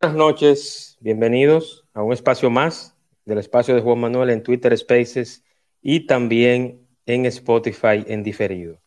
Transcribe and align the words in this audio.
Buenas 0.00 0.16
noches, 0.16 0.96
bienvenidos 1.00 1.84
a 1.92 2.04
un 2.04 2.12
espacio 2.12 2.50
más 2.50 2.96
del 3.24 3.38
espacio 3.38 3.74
de 3.74 3.80
Juan 3.80 3.98
Manuel 3.98 4.30
en 4.30 4.44
Twitter 4.44 4.78
Spaces 4.78 5.44
y 5.82 6.06
también 6.06 6.86
en 7.04 7.26
Spotify 7.26 8.04
en 8.06 8.22
diferido. 8.22 8.80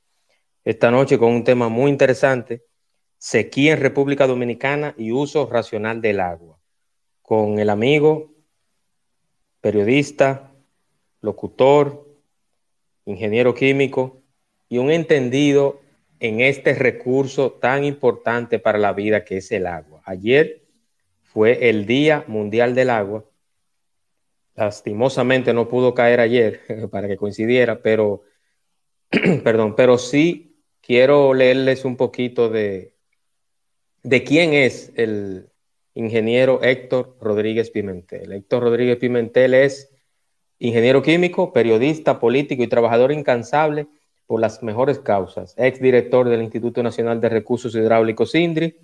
Esta 0.63 0.89
noche 0.89 1.19
con 1.19 1.33
un 1.33 1.43
tema 1.43 1.67
muy 1.67 1.91
interesante, 1.91 2.63
sequía 3.17 3.73
en 3.73 3.81
República 3.81 4.25
Dominicana 4.25 4.95
y 4.97 5.11
uso 5.11 5.49
racional 5.51 5.99
del 5.99 6.21
agua, 6.21 6.61
con 7.21 7.59
el 7.59 7.69
amigo, 7.69 8.33
periodista, 9.59 10.53
locutor, 11.19 12.07
ingeniero 13.03 13.53
químico 13.53 14.21
y 14.69 14.77
un 14.77 14.89
entendido 14.89 15.81
en 16.21 16.39
este 16.39 16.73
recurso 16.73 17.51
tan 17.51 17.83
importante 17.83 18.59
para 18.59 18.77
la 18.79 18.93
vida 18.93 19.25
que 19.25 19.37
es 19.37 19.51
el 19.51 19.67
agua. 19.67 20.01
Ayer 20.05 20.60
fue 21.33 21.69
el 21.69 21.85
Día 21.85 22.25
Mundial 22.27 22.75
del 22.75 22.89
Agua. 22.89 23.25
Lastimosamente 24.55 25.53
no 25.53 25.69
pudo 25.69 25.93
caer 25.93 26.19
ayer 26.19 26.61
para 26.91 27.07
que 27.07 27.15
coincidiera, 27.15 27.81
pero, 27.81 28.23
perdón, 29.43 29.75
pero 29.75 29.97
sí 29.97 30.61
quiero 30.81 31.33
leerles 31.33 31.85
un 31.85 31.95
poquito 31.95 32.49
de, 32.49 32.95
de 34.03 34.23
quién 34.23 34.53
es 34.53 34.91
el 34.95 35.49
ingeniero 35.93 36.61
Héctor 36.63 37.17
Rodríguez 37.21 37.69
Pimentel. 37.71 38.33
Héctor 38.33 38.63
Rodríguez 38.63 38.97
Pimentel 38.97 39.53
es 39.53 39.89
ingeniero 40.59 41.01
químico, 41.01 41.53
periodista, 41.53 42.19
político 42.19 42.61
y 42.61 42.67
trabajador 42.67 43.13
incansable 43.13 43.87
por 44.27 44.41
las 44.41 44.63
mejores 44.63 44.99
causas, 44.99 45.55
ex 45.57 45.79
director 45.81 46.27
del 46.27 46.41
Instituto 46.41 46.83
Nacional 46.83 47.21
de 47.21 47.29
Recursos 47.29 47.73
Hidráulicos 47.73 48.35
INDRI, 48.35 48.77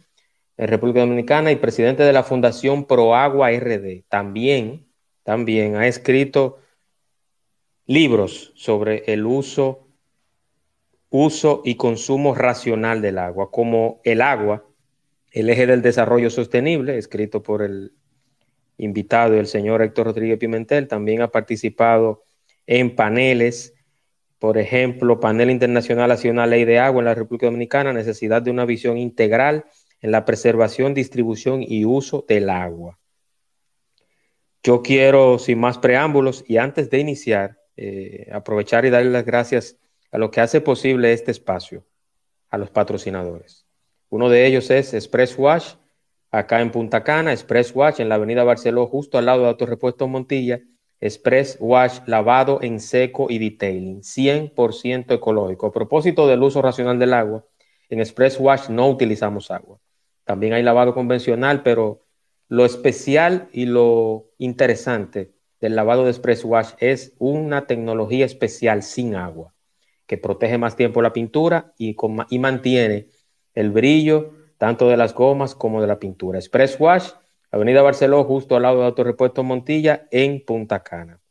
en 0.58 0.68
República 0.68 1.02
Dominicana 1.02 1.52
y 1.52 1.58
presidente 1.58 2.04
de 2.04 2.14
la 2.14 2.24
Fundación 2.24 2.86
Proagua 2.86 3.52
RD. 3.52 4.04
También, 4.10 4.88
también 5.24 5.76
ha 5.76 5.88
escrito 5.88 6.58
libros 7.86 8.52
sobre 8.56 9.04
el 9.06 9.26
uso, 9.26 9.88
uso 11.10 11.62
y 11.64 11.76
consumo 11.76 12.34
racional 12.34 13.02
del 13.02 13.20
agua, 13.20 13.52
como 13.52 14.02
El 14.04 14.22
agua, 14.22 14.66
el 15.32 15.50
eje 15.50 15.68
del 15.68 15.84
desarrollo 15.84 16.32
sostenible, 16.32 16.98
escrito 16.98 17.44
por 17.44 17.62
el 17.62 17.94
invitado, 18.78 19.36
el 19.36 19.48
señor 19.48 19.84
Héctor 19.84 20.08
Rodríguez 20.08 20.40
Pimentel. 20.40 20.88
También 20.88 21.22
ha 21.22 21.28
participado 21.28 22.24
en 22.66 22.96
paneles, 22.96 23.76
por 24.40 24.58
ejemplo, 24.58 25.20
Panel 25.20 25.52
Internacional 25.52 26.10
hacia 26.12 26.32
una 26.32 26.48
ley 26.48 26.66
de 26.66 26.80
agua 26.80 27.02
en 27.02 27.06
la 27.06 27.16
República 27.16 27.46
Dominicana, 27.46 27.94
necesidad 27.94 28.42
de 28.42 28.52
una 28.52 28.66
visión 28.66 28.98
integral 28.98 29.66
en 30.02 30.12
la 30.12 30.26
preservación, 30.26 30.94
distribución 30.94 31.64
y 31.64 31.86
uso 31.86 32.26
del 32.28 32.50
agua. 32.50 33.00
Yo 34.64 34.82
quiero, 34.82 35.40
sin 35.40 35.60
más 35.60 35.78
preámbulos 35.78 36.44
y 36.48 36.58
antes 36.58 36.90
de 36.90 37.00
iniciar, 37.00 37.58
eh, 37.78 38.30
aprovechar 38.32 38.86
y 38.86 38.90
darle 38.90 39.12
las 39.12 39.26
gracias 39.26 39.78
a 40.12 40.18
lo 40.18 40.32
que 40.32 40.42
hace 40.42 40.62
posible 40.62 41.14
este 41.14 41.32
espacio, 41.32 41.86
a 42.50 42.58
los 42.58 42.70
patrocinadores. 42.70 43.66
Uno 44.10 44.30
de 44.30 44.46
ellos 44.46 44.70
es 44.70 44.94
Express 44.94 45.38
Wash, 45.38 45.74
acá 46.32 46.62
en 46.62 46.72
Punta 46.72 47.04
Cana, 47.04 47.34
Express 47.34 47.76
Wash 47.76 48.00
en 48.00 48.10
la 48.10 48.16
avenida 48.16 48.44
Barceló, 48.44 48.88
justo 48.88 49.18
al 49.18 49.26
lado 49.26 49.44
de 49.44 49.50
Autorepuesto 49.50 50.08
Montilla, 50.08 50.62
Express 51.00 51.58
Wash 51.60 52.00
lavado 52.08 52.60
en 52.62 52.80
seco 52.80 53.28
y 53.30 53.38
detailing, 53.38 54.02
100% 54.02 55.14
ecológico. 55.14 55.68
A 55.68 55.72
propósito 55.72 56.28
del 56.28 56.42
uso 56.42 56.62
racional 56.62 56.98
del 56.98 57.14
agua, 57.14 57.46
en 57.90 58.00
Express 58.00 58.40
Wash 58.40 58.70
no 58.70 58.90
utilizamos 58.90 59.52
agua. 59.52 59.80
También 60.28 60.52
hay 60.52 60.62
lavado 60.62 60.94
convencional, 60.94 61.64
pero 61.64 62.04
lo 62.50 62.66
especial 62.66 63.48
y 63.54 63.66
lo 63.66 64.26
interesante 64.38 65.32
del 65.62 65.74
lavado 65.74 66.04
de 66.04 66.10
Express 66.10 66.44
Wash 66.44 66.72
es 66.80 67.14
una 67.18 67.66
tecnología 67.66 68.26
especial 68.26 68.84
sin 68.84 69.16
agua, 69.16 69.54
que 70.06 70.18
protege 70.18 70.58
más 70.58 70.76
tiempo 70.76 71.02
la 71.02 71.14
pintura 71.14 71.74
y, 71.78 71.96
mantiene 72.40 73.08
el 73.54 73.72
brillo 73.72 74.34
tanto 74.58 74.90
de 74.90 74.98
las 74.98 75.14
gomas 75.14 75.56
como 75.56 75.80
de 75.80 75.88
la 75.88 75.98
pintura. 75.98 76.40
Express 76.40 76.78
Wash, 76.78 77.12
Avenida 77.50 77.82
Barceló, 77.82 78.26
justo 78.26 78.58
al 78.58 78.64
lado 78.64 78.82
de 78.82 78.88
Autorepuesto 78.88 79.44
Montilla, 79.44 80.10
en 80.12 80.44
Punta 80.44 80.84
Cana. 80.84 81.22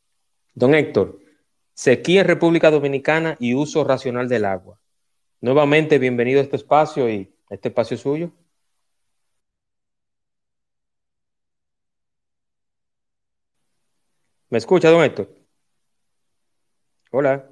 Don 0.55 0.75
Héctor, 0.75 1.19
sequía 1.75 2.23
en 2.23 2.29
República 2.29 2.71
Dominicana 2.71 3.37
y 3.39 3.53
uso 3.53 3.85
racional 3.85 4.27
del 4.27 4.47
agua. 4.47 4.81
Nuevamente, 5.43 5.99
bienvenido 5.99 6.41
a 6.41 6.45
este 6.45 6.57
espacio 6.57 7.11
y 7.11 7.31
este 7.51 7.69
espacio 7.69 7.97
es 7.97 8.01
suyo. 8.01 8.33
¿Me 14.49 14.59
escucha, 14.59 14.91
don 14.91 15.03
Héctor? 15.03 15.29
Hola. 17.11 17.49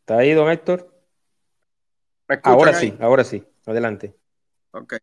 ¿Está 0.00 0.18
ahí, 0.18 0.32
don 0.32 0.50
Héctor? 0.50 0.90
ahora 2.42 2.72
sí, 2.72 2.96
ahora 3.00 3.24
sí. 3.24 3.46
Adelante. 3.66 4.16
Ok. 4.72 4.94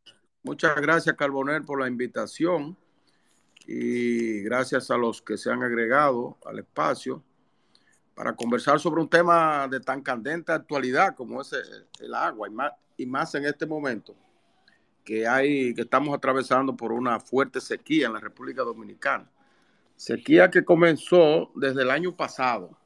Muchas 0.44 0.76
gracias, 0.82 1.16
Carbonel, 1.16 1.64
por 1.64 1.80
la 1.80 1.88
invitación 1.88 2.76
y 3.68 4.42
gracias 4.42 4.90
a 4.90 4.98
los 4.98 5.22
que 5.22 5.38
se 5.38 5.52
han 5.52 5.62
agregado 5.62 6.40
al 6.46 6.60
espacio 6.60 7.24
para 8.16 8.36
conversar 8.36 8.80
sobre 8.80 9.02
un 9.02 9.10
tema 9.10 9.68
de 9.68 9.80
tan 9.80 10.02
candente 10.02 10.52
actualidad 10.52 11.16
como 11.16 11.42
es 11.42 11.54
el, 12.00 12.14
agua 12.16 12.48
y 12.48 12.52
más, 12.52 12.72
y 12.98 13.06
más 13.06 13.36
en 13.36 13.46
este 13.46 13.68
momento 13.68 14.16
que 15.04 15.28
hay, 15.28 15.74
que 15.74 15.82
estamos 15.82 16.16
atravesando 16.16 16.76
por 16.76 16.92
una 16.92 17.20
fuerte 17.20 17.60
sequía 17.60 18.08
en 18.08 18.14
la 18.14 18.20
República 18.20 18.64
Dominicana. 18.64 19.30
Sequía 19.96 20.50
que 20.50 20.64
comenzó 20.64 21.52
desde 21.56 21.84
el 21.84 21.92
año 21.92 22.16
pasado, 22.16 22.78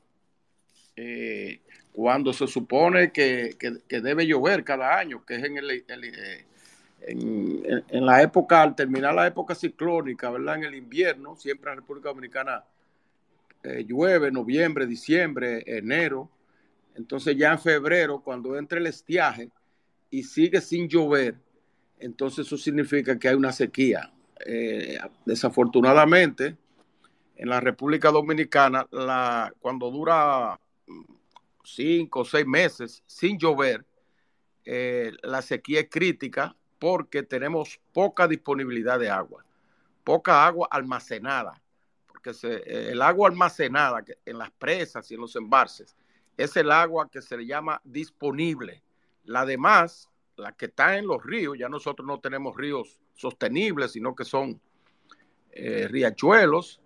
eh, 0.96 1.62
cuando 1.92 2.34
se 2.34 2.48
supone 2.48 3.12
que, 3.12 3.56
debe 3.88 4.28
llover 4.28 4.64
cada 4.64 4.98
año, 4.98 5.26
que 5.26 5.36
es 5.36 5.44
en, 5.44 5.58
el, 5.58 5.72
eh, 5.72 6.46
en, 7.08 8.06
la 8.06 8.22
época, 8.22 8.62
al 8.62 8.76
terminar 8.76 9.14
la 9.14 9.28
época 9.28 9.56
ciclónica, 9.56 10.30
¿verdad? 10.30 10.58
En 10.58 10.64
el 10.66 10.76
invierno, 10.76 11.36
siempre 11.38 11.72
en 11.72 11.78
la 11.78 11.82
República 11.82 12.10
Dominicana 12.10 12.66
eh, 13.64 13.86
llueve, 13.88 14.32
noviembre, 14.32 14.86
diciembre, 14.86 15.64
enero. 15.66 16.30
Entonces 16.96 17.36
ya 17.38 17.54
en 17.54 17.60
febrero, 17.60 18.22
cuando 18.22 18.58
entra 18.58 18.78
el 18.78 18.88
estiaje 18.88 19.50
y 20.10 20.24
sigue 20.24 20.62
sin 20.62 20.88
llover, 20.88 21.36
entonces 22.00 22.46
eso 22.46 22.58
significa 22.58 23.18
que 23.18 23.30
hay 23.30 23.36
una 23.36 23.52
sequía. 23.52 24.12
Eh, 24.46 25.00
desafortunadamente, 25.26 26.58
en 27.36 27.50
la 27.50 27.60
República 27.60 28.12
Dominicana, 28.12 28.88
cuando 29.60 29.92
dura 29.92 30.60
cinco 31.64 32.22
o 32.22 32.26
seis 32.26 32.46
meses 32.46 33.04
sin 33.06 33.38
llover, 33.38 33.86
eh, 34.64 35.12
la 35.24 35.42
sequía 35.42 35.82
es 35.82 35.90
crítica 35.90 36.56
porque 36.80 37.24
tenemos 37.24 37.80
poca 37.94 38.28
disponibilidad 38.28 39.00
de 39.00 39.10
agua, 39.10 39.46
poca 40.04 40.46
agua 40.46 40.68
almacenada, 40.72 41.62
porque 42.08 42.32
eh, 42.44 42.90
el 42.92 43.02
agua 43.02 43.30
almacenada 43.30 44.04
en 44.26 44.38
las 44.38 44.52
presas 44.52 45.10
y 45.12 45.16
en 45.16 45.22
los 45.22 45.36
embalses 45.36 45.96
es 46.38 46.56
el 46.58 46.72
agua 46.72 47.10
que 47.10 47.22
se 47.22 47.38
le 47.38 47.46
llama 47.46 47.82
disponible. 47.84 48.82
La 49.24 49.46
demás 49.46 50.10
la 50.38 50.52
que 50.52 50.66
está 50.66 50.98
en 50.98 51.08
los 51.08 51.24
ríos, 51.24 51.58
ya 51.58 51.70
nosotros 51.70 52.06
no 52.08 52.20
tenemos 52.20 52.56
ríos 52.56 53.00
sostenibles, 53.14 53.92
sino 53.92 54.16
que 54.16 54.26
son 54.26 54.60
eh, 55.52 55.88
riachuelos 55.88 56.82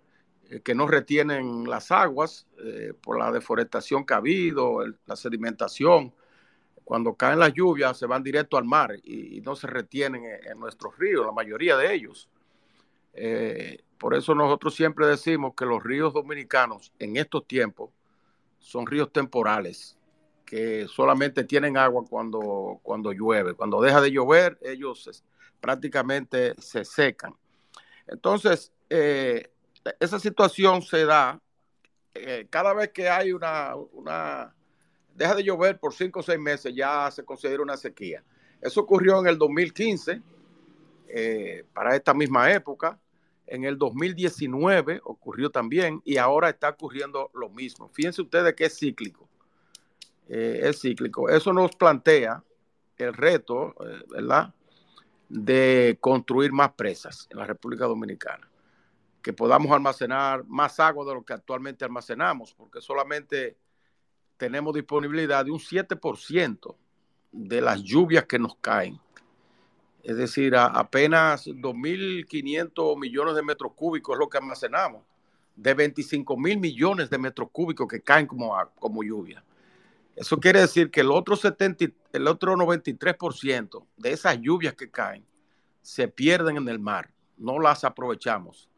eh, 0.48 0.60
que 0.60 0.74
no 0.74 0.86
retienen 0.86 1.68
las 1.68 1.90
aguas 1.90 2.46
eh, 2.64 2.92
por 3.00 3.18
la 3.18 3.32
deforestación 3.32 4.04
que 4.06 4.14
ha 4.14 4.18
habido, 4.18 4.84
la 5.06 5.16
sedimentación. 5.16 6.14
Cuando 6.84 7.14
caen 7.14 7.38
las 7.38 7.52
lluvias 7.52 7.98
se 7.98 8.06
van 8.06 8.22
directo 8.22 8.56
al 8.56 8.64
mar 8.64 8.94
y, 9.02 9.40
no 9.42 9.56
se 9.56 9.66
retienen 9.66 10.24
en, 10.24 10.58
nuestros 10.58 10.96
ríos, 10.98 11.26
la 11.26 11.32
mayoría 11.32 11.76
de 11.76 11.94
ellos. 11.94 12.28
por 13.98 14.14
eso 14.14 14.34
nosotros 14.34 14.74
siempre 14.74 15.06
decimos 15.06 15.52
que 15.56 15.66
los 15.66 15.82
ríos 15.82 16.12
dominicanos 16.12 16.92
en 16.98 17.16
estos 17.16 17.46
tiempos 17.46 17.90
son 18.58 18.86
ríos 18.86 19.12
temporales, 19.12 19.96
que 20.50 20.88
solamente 20.88 21.44
tienen 21.44 21.76
agua 21.76 22.04
cuando, 22.10 22.80
cuando 22.82 23.12
llueve. 23.12 23.54
Cuando 23.54 23.80
deja 23.80 24.00
de 24.00 24.10
llover, 24.10 24.58
ellos 24.62 25.22
prácticamente 25.60 26.60
se 26.60 26.84
secan. 26.84 27.36
Entonces, 28.08 28.72
eh, 28.88 29.48
esa 30.00 30.18
situación 30.18 30.82
se 30.82 31.04
da 31.04 31.40
eh, 32.14 32.48
cada 32.50 32.74
vez 32.74 32.88
que 32.88 33.08
hay 33.08 33.32
una, 33.32 33.76
una, 33.76 34.52
deja 35.14 35.36
de 35.36 35.44
llover 35.44 35.78
por 35.78 35.94
cinco 35.94 36.18
o 36.18 36.22
seis 36.24 36.40
meses, 36.40 36.74
ya 36.74 37.08
se 37.12 37.24
considera 37.24 37.62
una 37.62 37.76
sequía. 37.76 38.24
Eso 38.60 38.80
ocurrió 38.80 39.20
en 39.20 39.28
el 39.28 39.38
2015, 39.38 40.20
eh, 41.10 41.64
para 41.72 41.94
esta 41.94 42.12
misma 42.12 42.50
época. 42.50 42.98
En 43.46 43.62
el 43.62 43.78
2019 43.78 45.00
ocurrió 45.04 45.50
también 45.50 46.02
y 46.04 46.16
ahora 46.16 46.50
está 46.50 46.70
ocurriendo 46.70 47.30
lo 47.34 47.50
mismo. 47.50 47.88
Fíjense 47.90 48.22
ustedes 48.22 48.52
que 48.54 48.64
es 48.64 48.76
cíclico. 48.76 49.30
Eh, 50.28 50.60
es 50.62 50.80
cíclico. 50.80 51.28
Eso 51.28 51.52
nos 51.52 51.74
plantea 51.76 52.42
el 52.96 53.14
reto, 53.14 53.74
eh, 53.86 54.04
¿verdad? 54.08 54.54
De 55.28 55.98
construir 56.00 56.52
más 56.52 56.72
presas 56.72 57.26
en 57.30 57.38
la 57.38 57.46
República 57.46 57.86
Dominicana. 57.86 58.48
Que 59.22 59.32
podamos 59.32 59.70
almacenar 59.72 60.44
más 60.46 60.80
agua 60.80 61.04
de 61.04 61.14
lo 61.14 61.24
que 61.24 61.32
actualmente 61.32 61.84
almacenamos, 61.84 62.54
porque 62.54 62.80
solamente 62.80 63.56
tenemos 64.36 64.74
disponibilidad 64.74 65.44
de 65.44 65.50
un 65.50 65.58
7% 65.58 66.76
de 67.32 67.60
las 67.60 67.82
lluvias 67.82 68.24
que 68.24 68.38
nos 68.38 68.56
caen. 68.56 68.98
Es 70.02 70.16
decir, 70.16 70.56
apenas 70.56 71.46
2.500 71.46 72.98
millones 72.98 73.34
de 73.34 73.42
metros 73.42 73.72
cúbicos 73.74 74.14
es 74.14 74.18
lo 74.18 74.28
que 74.30 74.38
almacenamos, 74.38 75.02
de 75.54 75.74
25 75.74 76.36
mil 76.38 76.58
millones 76.58 77.10
de 77.10 77.18
metros 77.18 77.50
cúbicos 77.52 77.86
que 77.86 78.00
caen 78.00 78.26
como, 78.26 78.56
como 78.78 79.02
lluvia. 79.02 79.44
Eso 80.20 80.38
quiere 80.38 80.60
decir 80.60 80.90
que 80.90 81.00
el 81.00 81.10
otro, 81.10 81.34
70, 81.34 81.86
el 82.12 82.28
otro 82.28 82.54
93% 82.54 83.86
de 83.96 84.12
esas 84.12 84.38
lluvias 84.38 84.74
que 84.74 84.90
caen 84.90 85.24
se 85.80 86.08
pierden 86.08 86.58
en 86.58 86.68
el 86.68 86.78
mar, 86.78 87.10
no 87.38 87.58
las 87.58 87.84
aprovechamos 87.84 88.68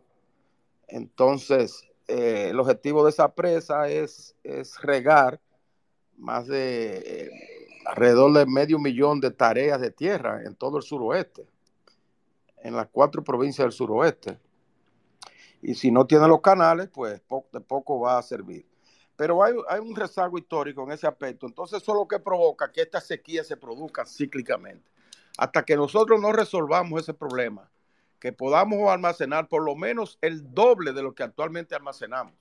Entonces, 0.87 1.87
eh, 2.07 2.47
el 2.49 2.59
objetivo 2.59 3.03
de 3.03 3.11
esa 3.11 3.35
presa 3.35 3.87
es, 3.87 4.35
es 4.43 4.81
regar 4.81 5.39
más 6.23 6.47
de 6.47 7.29
alrededor 7.85 8.31
de 8.33 8.45
medio 8.45 8.79
millón 8.79 9.19
de 9.19 9.29
tareas 9.29 9.79
de 9.81 9.91
tierra 9.91 10.41
en 10.45 10.55
todo 10.55 10.77
el 10.77 10.83
suroeste, 10.83 11.45
en 12.63 12.75
las 12.75 12.87
cuatro 12.87 13.23
provincias 13.23 13.65
del 13.65 13.73
suroeste. 13.73 14.39
Y 15.61 15.75
si 15.75 15.91
no 15.91 16.07
tiene 16.07 16.27
los 16.27 16.41
canales, 16.41 16.89
pues 16.89 17.21
de 17.51 17.61
poco 17.61 17.99
va 17.99 18.17
a 18.17 18.21
servir. 18.21 18.65
Pero 19.15 19.43
hay, 19.43 19.53
un 19.79 19.95
rezago 19.95 20.37
histórico 20.37 20.83
en 20.83 20.91
ese 20.91 21.07
aspecto. 21.07 21.45
Entonces, 21.45 21.81
eso 21.81 21.91
es 21.91 21.97
lo 21.97 22.07
que 22.07 22.19
provoca 22.19 22.71
que 22.71 22.81
esta 22.81 22.99
sequía 22.99 23.43
se 23.43 23.57
produzca 23.57 24.05
cíclicamente. 24.05 24.89
Hasta 25.37 25.63
que 25.63 25.75
nosotros 25.75 26.19
no 26.19 26.31
resolvamos 26.31 27.01
ese 27.01 27.13
problema, 27.13 27.69
que 28.19 28.31
podamos 28.31 28.89
almacenar 28.89 29.47
por 29.47 29.63
lo 29.63 29.75
menos 29.75 30.17
el 30.21 30.53
doble 30.53 30.93
de 30.93 31.03
lo 31.03 31.13
que 31.13 31.23
actualmente 31.23 31.75
almacenamos. 31.75 32.33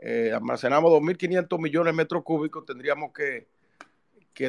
Eh, 0.00 0.32
almacenamos 0.32 0.90
2.500 0.92 1.58
millones 1.58 1.92
de 1.92 1.96
metros 1.96 2.22
cúbicos, 2.22 2.64
tendríamos 2.64 3.12
que, 3.12 3.46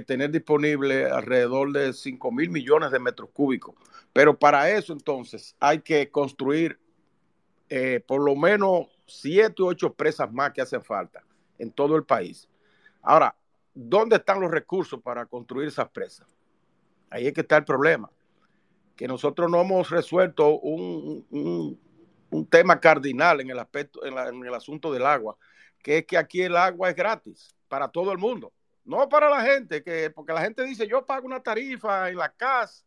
tener 0.06 0.30
disponible 0.30 1.10
alrededor 1.10 1.72
de 1.72 1.90
5.000 1.90 2.50
millones 2.52 2.92
de 2.92 3.00
metros 3.00 3.32
cúbicos. 3.34 3.74
Pero 4.14 4.38
para 4.38 4.70
eso 4.70 4.94
entonces 4.94 5.56
hay 5.60 5.80
que 5.80 6.12
construir 6.12 6.80
eh, 7.70 8.00
por 8.06 8.22
lo 8.22 8.36
menos 8.36 8.88
7 9.08 9.64
u 9.64 9.66
8 9.66 9.94
presas 9.94 10.32
más 10.32 10.52
que 10.52 10.62
hacen 10.62 10.84
falta 10.84 11.24
en 11.58 11.72
todo 11.72 11.96
el 11.96 12.04
país. 12.04 12.48
Ahora, 13.02 13.36
¿dónde 13.74 14.18
están 14.18 14.40
los 14.40 14.52
recursos 14.52 15.02
para 15.02 15.26
construir 15.26 15.68
esas 15.68 15.90
presas? 15.90 16.28
Ahí 17.10 17.26
es 17.26 17.34
que 17.34 17.42
está 17.42 17.58
el 17.58 17.66
problema, 17.66 18.12
que 18.96 19.08
nosotros 19.08 19.50
no 19.50 19.62
hemos 19.62 19.90
resuelto 19.90 20.60
un, 20.60 21.80
tema 22.50 22.80
cardinal 22.80 23.42
en 23.42 23.50
el 23.50 23.60
aspecto, 23.60 24.04
en, 24.06 24.46
el 24.46 24.54
asunto 24.54 24.92
del 24.92 25.06
agua, 25.06 25.38
que 25.82 26.00
es 26.00 26.06
que 26.06 26.18
aquí 26.18 26.42
el 26.42 26.56
agua 26.56 26.90
es 26.90 26.96
gratis 26.96 27.56
para 27.68 27.88
todo 27.88 28.12
el 28.12 28.18
mundo, 28.18 28.54
no 28.86 29.08
para 29.10 29.30
la 29.30 29.42
gente, 29.42 29.84
que 29.84 30.10
porque 30.10 30.34
la 30.34 30.42
gente 30.42 30.64
dice 30.64 30.88
yo 30.88 31.06
pago 31.06 31.26
una 31.26 31.42
tarifa 31.42 32.10
en 32.10 32.18
la 32.18 32.30
CAS 32.30 32.86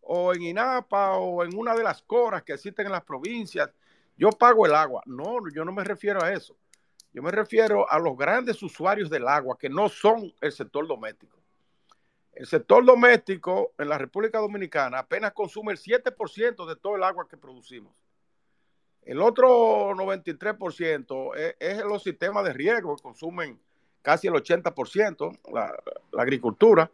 o 0.00 0.34
en 0.34 0.42
INAPA 0.42 1.16
o 1.16 1.44
en 1.44 1.56
una 1.56 1.74
de 1.74 1.84
las 1.84 2.02
coras 2.02 2.42
que 2.42 2.54
existen 2.54 2.86
en 2.86 2.92
las 2.92 3.04
provincias, 3.04 3.70
yo 4.16 4.30
pago 4.30 4.66
el 4.66 4.74
agua. 4.74 5.02
No, 5.06 5.38
yo 5.54 5.64
no 5.64 5.72
me 5.72 5.84
refiero 5.84 6.22
a 6.22 6.32
eso. 6.32 6.56
Yo 7.12 7.22
me 7.22 7.30
refiero 7.30 7.90
a 7.90 7.98
los 7.98 8.16
grandes 8.16 8.62
usuarios 8.62 9.10
del 9.10 9.28
agua 9.28 9.58
que 9.58 9.68
no 9.68 9.88
son 9.88 10.32
el 10.40 10.52
sector 10.52 10.86
doméstico. 10.86 11.38
El 12.32 12.46
sector 12.46 12.84
doméstico 12.84 13.74
en 13.78 13.88
la 13.88 13.98
República 13.98 14.38
Dominicana 14.38 15.00
apenas 15.00 15.32
consume 15.32 15.72
el 15.72 15.78
7% 15.78 16.66
de 16.66 16.76
todo 16.76 16.96
el 16.96 17.02
agua 17.02 17.28
que 17.28 17.36
producimos. 17.36 17.92
El 19.04 19.20
otro 19.20 19.94
93% 19.94 21.36
es, 21.36 21.56
es 21.58 21.84
los 21.84 22.02
sistemas 22.02 22.44
de 22.44 22.52
riego 22.52 22.96
que 22.96 23.02
consumen 23.02 23.58
casi 24.00 24.28
el 24.28 24.34
80%, 24.34 25.38
la, 25.52 25.74
la 26.12 26.22
agricultura, 26.22 26.90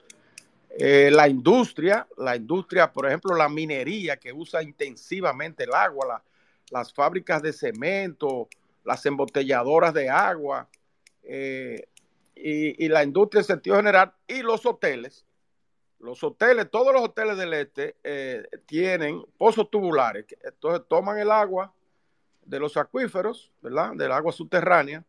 eh, 0.81 1.11
la 1.11 1.29
industria, 1.29 2.07
la 2.19 2.37
industria, 2.37 2.93
por 2.93 3.07
ejemplo, 3.07 3.35
la 3.35 3.49
minería 3.49 4.17
que 4.17 4.33
usa 4.33 4.63
intensivamente 4.63 5.65
el 5.65 5.75
agua, 5.75 6.23
las 6.71 6.93
fábricas 6.93 7.43
de 7.43 7.53
cemento, 7.53 8.49
las 8.85 9.05
embotelladoras 9.05 9.93
de 9.93 10.09
agua 10.09 10.69
eh, 11.25 11.89
y, 12.37 12.89
la 12.89 13.03
industria 13.03 13.41
en 13.41 13.47
sentido 13.47 13.77
general 13.77 14.13
y 14.29 14.43
los 14.43 14.65
hoteles. 14.67 15.25
Los 15.99 16.23
hoteles, 16.23 16.71
todos 16.71 16.93
los 16.93 17.03
hoteles 17.03 17.37
del 17.37 17.55
este 17.55 17.97
eh, 18.05 18.45
tienen 18.67 19.25
pozos 19.37 19.69
tubulares. 19.69 20.27
Entonces 20.45 20.87
toman 20.89 21.19
el 21.19 21.33
agua 21.33 21.75
de 22.49 22.59
los 22.59 22.77
acuíferos, 22.77 23.53
¿verdad? 23.61 23.93
Del 23.95 24.11
agua 24.11 24.33
subterránea 24.33 25.05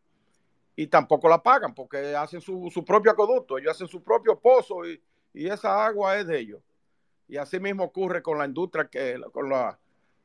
y 0.76 0.86
tampoco 0.86 1.28
la 1.28 1.42
pagan 1.42 1.74
porque 1.74 2.14
hacen 2.14 2.40
su, 2.40 2.84
propio 2.86 3.12
acueducto, 3.12 3.58
ellos 3.58 3.72
hacen 3.72 3.88
su 3.88 4.02
propio 4.02 4.38
pozo 4.38 4.86
y, 4.86 5.00
esa 5.32 5.86
agua 5.86 6.18
es 6.18 6.26
de 6.26 6.38
ellos. 6.38 6.60
Y 7.28 7.36
así 7.36 7.60
mismo 7.60 7.84
ocurre 7.84 8.20
con 8.20 8.36
la 8.36 8.44
industria 8.44 8.88
que, 8.88 9.20
con 9.32 9.48
la, 9.48 9.78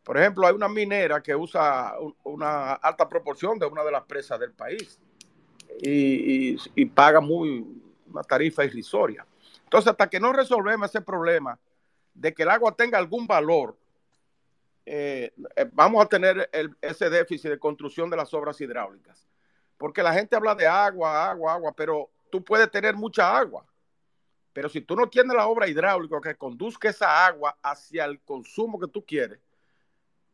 por 0.04 0.18
ejemplo, 0.18 0.48
hay 0.48 0.54
una 0.54 0.68
minera 0.68 1.22
que 1.22 1.36
usa 1.36 1.94
una 2.24 2.74
alta 2.74 3.08
proporción 3.08 3.60
de 3.60 3.68
una 3.68 3.84
de 3.84 3.92
las 3.92 4.04
presas 4.04 4.40
del 4.40 4.52
país 4.52 5.00
y, 5.82 6.58
y 6.76 6.86
paga 6.88 7.22
muy, 7.22 7.66
una 8.12 8.24
tarifa 8.24 8.66
irrisoria. 8.66 9.26
Entonces, 9.64 9.92
hasta 9.92 10.10
que 10.10 10.20
no 10.20 10.34
resolvemos 10.34 10.90
ese 10.90 11.02
problema 11.02 11.58
de 12.14 12.34
que 12.34 12.44
el 12.44 12.50
agua 12.50 12.76
tenga 12.76 12.98
algún 12.98 13.28
valor, 13.28 13.78
eh, 14.86 15.34
eh, 15.56 15.70
vamos 15.72 16.04
a 16.04 16.08
tener 16.08 16.50
ese 16.82 17.10
déficit 17.10 17.50
de 17.50 17.60
construcción 17.60 18.10
de 18.10 18.18
las 18.18 18.34
obras 18.34 18.60
hidráulicas. 18.62 19.28
Porque 19.78 20.04
la 20.04 20.14
gente 20.14 20.36
habla 20.36 20.56
de 20.56 20.68
agua, 20.68 21.30
agua, 21.30 21.54
agua, 21.54 21.74
pero 21.76 22.10
tú 22.30 22.44
puedes 22.44 22.70
tener 22.70 22.96
mucha 22.96 23.36
agua. 23.36 23.66
Pero 24.54 24.70
si 24.70 24.82
tú 24.82 24.96
no 24.96 25.10
tienes 25.10 25.36
la 25.36 25.48
obra 25.48 25.68
hidráulica 25.68 26.22
que 26.22 26.36
conduzca 26.36 26.90
esa 26.90 27.26
agua 27.26 27.58
hacia 27.62 28.06
el 28.06 28.22
consumo 28.22 28.80
que 28.80 28.88
tú 28.88 29.04
quieres, 29.04 29.40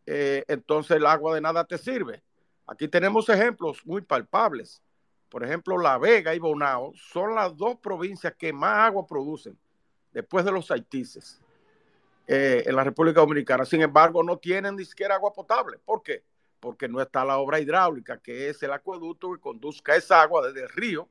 eh, 0.05 0.43
entonces 0.47 0.97
el 0.97 1.05
agua 1.05 1.33
de 1.33 1.41
nada 1.41 1.63
te 1.65 1.77
sirve. 1.77 2.21
Aquí 2.67 2.87
tenemos 2.87 3.27
ejemplos 3.29 3.83
muy 3.85 4.01
palpables. 4.01 4.81
Por 5.29 5.43
ejemplo, 5.43 5.77
La 5.77 5.97
Vega 5.97 6.35
y 6.35 6.39
Bonao 6.39 6.91
son 6.95 7.33
las 7.35 7.55
dos 7.55 7.77
provincias 7.77 8.35
que 8.35 8.53
más 8.53 8.89
agua 8.89 9.07
producen 9.07 9.57
después 10.11 10.45
de 10.45 10.51
los 10.51 10.69
Haitises 10.69 11.40
eh, 12.33 12.63
en 12.65 12.77
la 12.77 12.85
República 12.85 13.19
Dominicana. 13.19 13.65
Sin 13.65 13.81
embargo, 13.81 14.23
no 14.23 14.37
tienen 14.37 14.77
ni 14.77 14.85
siquiera 14.85 15.15
agua 15.15 15.33
potable. 15.33 15.79
¿Por 15.79 16.01
qué? 16.01 16.23
Porque 16.61 16.87
no 16.87 17.01
está 17.01 17.25
la 17.25 17.37
obra 17.37 17.59
hidráulica, 17.59 18.19
que 18.19 18.47
es 18.47 18.63
el 18.63 18.71
acueducto 18.71 19.33
que 19.33 19.39
conduzca 19.41 19.97
esa 19.97 20.21
agua 20.21 20.47
desde 20.47 20.61
el 20.61 20.69
río 20.69 21.09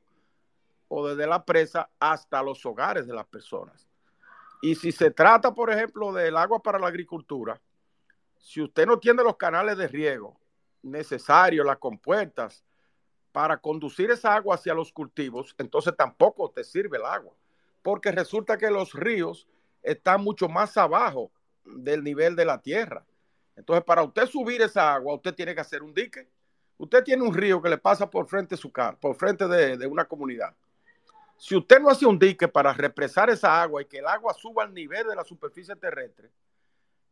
o 0.87 1.07
desde 1.07 1.27
la 1.27 1.45
presa 1.45 1.91
hasta 1.99 2.41
los 2.41 2.65
hogares 2.65 3.05
de 3.05 3.13
las 3.13 3.27
personas. 3.27 3.87
Y 4.63 4.73
si 4.73 4.91
se 4.91 5.11
trata, 5.11 5.53
por 5.53 5.69
ejemplo, 5.69 6.11
del 6.11 6.35
agua 6.35 6.59
para 6.59 6.79
la 6.79 6.87
agricultura, 6.87 7.61
si 8.39 8.63
usted 8.63 8.87
no 8.87 8.97
tiene 8.97 9.21
los 9.21 9.37
canales 9.37 9.77
de 9.77 9.87
riego 9.87 10.39
necesarios, 10.81 11.63
las 11.63 11.77
compuertas, 11.77 12.63
para 13.31 13.57
conducir 13.57 14.09
esa 14.09 14.33
agua 14.33 14.55
hacia 14.55 14.73
los 14.73 14.91
cultivos, 14.91 15.53
entonces 15.59 15.95
tampoco 15.95 16.49
te 16.49 16.63
sirve 16.63 16.97
el 16.97 17.05
agua, 17.05 17.35
porque 17.83 18.11
resulta 18.11 18.57
que 18.57 18.71
los 18.71 18.93
ríos 18.93 19.47
están 19.81 20.21
mucho 20.21 20.47
más 20.47 20.75
abajo 20.77 21.31
del 21.63 22.03
nivel 22.03 22.35
de 22.35 22.45
la 22.45 22.61
tierra. 22.61 23.05
Entonces, 23.55 23.83
para 23.83 24.03
usted 24.03 24.25
subir 24.25 24.61
esa 24.61 24.93
agua, 24.93 25.15
usted 25.15 25.33
tiene 25.33 25.53
que 25.53 25.61
hacer 25.61 25.83
un 25.83 25.93
dique. 25.93 26.27
Usted 26.77 27.03
tiene 27.03 27.23
un 27.23 27.33
río 27.33 27.61
que 27.61 27.69
le 27.69 27.77
pasa 27.77 28.09
por 28.09 28.27
frente 28.27 28.55
de 28.55 28.61
su 28.61 28.71
casa, 28.71 28.97
por 28.99 29.15
frente 29.15 29.47
de, 29.47 29.85
una 29.85 30.05
comunidad. 30.05 30.55
Si 31.37 31.55
usted 31.55 31.79
no 31.79 31.89
hace 31.89 32.05
un 32.05 32.17
dique 32.17 32.47
para 32.47 32.73
represar 32.73 33.29
esa 33.29 33.61
agua 33.61 33.81
y 33.81 33.85
que 33.85 33.99
el 33.99 34.07
agua 34.07 34.33
suba 34.33 34.63
al 34.63 34.73
nivel 34.73 35.07
de 35.07 35.15
la 35.15 35.23
superficie 35.23 35.75
terrestre, 35.75 36.31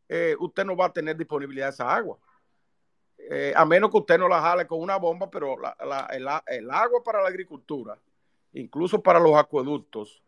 eh, 0.07 0.35
usted 0.39 0.65
no 0.65 0.75
va 0.75 0.87
a 0.87 0.93
tener 0.93 1.15
disponibilidad 1.15 1.67
de 1.67 1.71
esa 1.71 1.95
agua. 1.95 2.17
Eh, 3.17 3.53
a 3.55 3.65
menos 3.65 3.91
que 3.91 3.97
usted 3.97 4.17
no 4.17 4.27
la 4.27 4.41
jale 4.41 4.65
con 4.65 4.81
una 4.81 4.95
bomba, 4.97 5.29
pero 5.29 5.55
el, 6.09 6.69
agua 6.71 7.03
para 7.03 7.21
la 7.21 7.27
agricultura, 7.27 7.97
incluso 8.53 9.03
para 9.03 9.19
los 9.19 9.35
acueductos, 9.35 10.21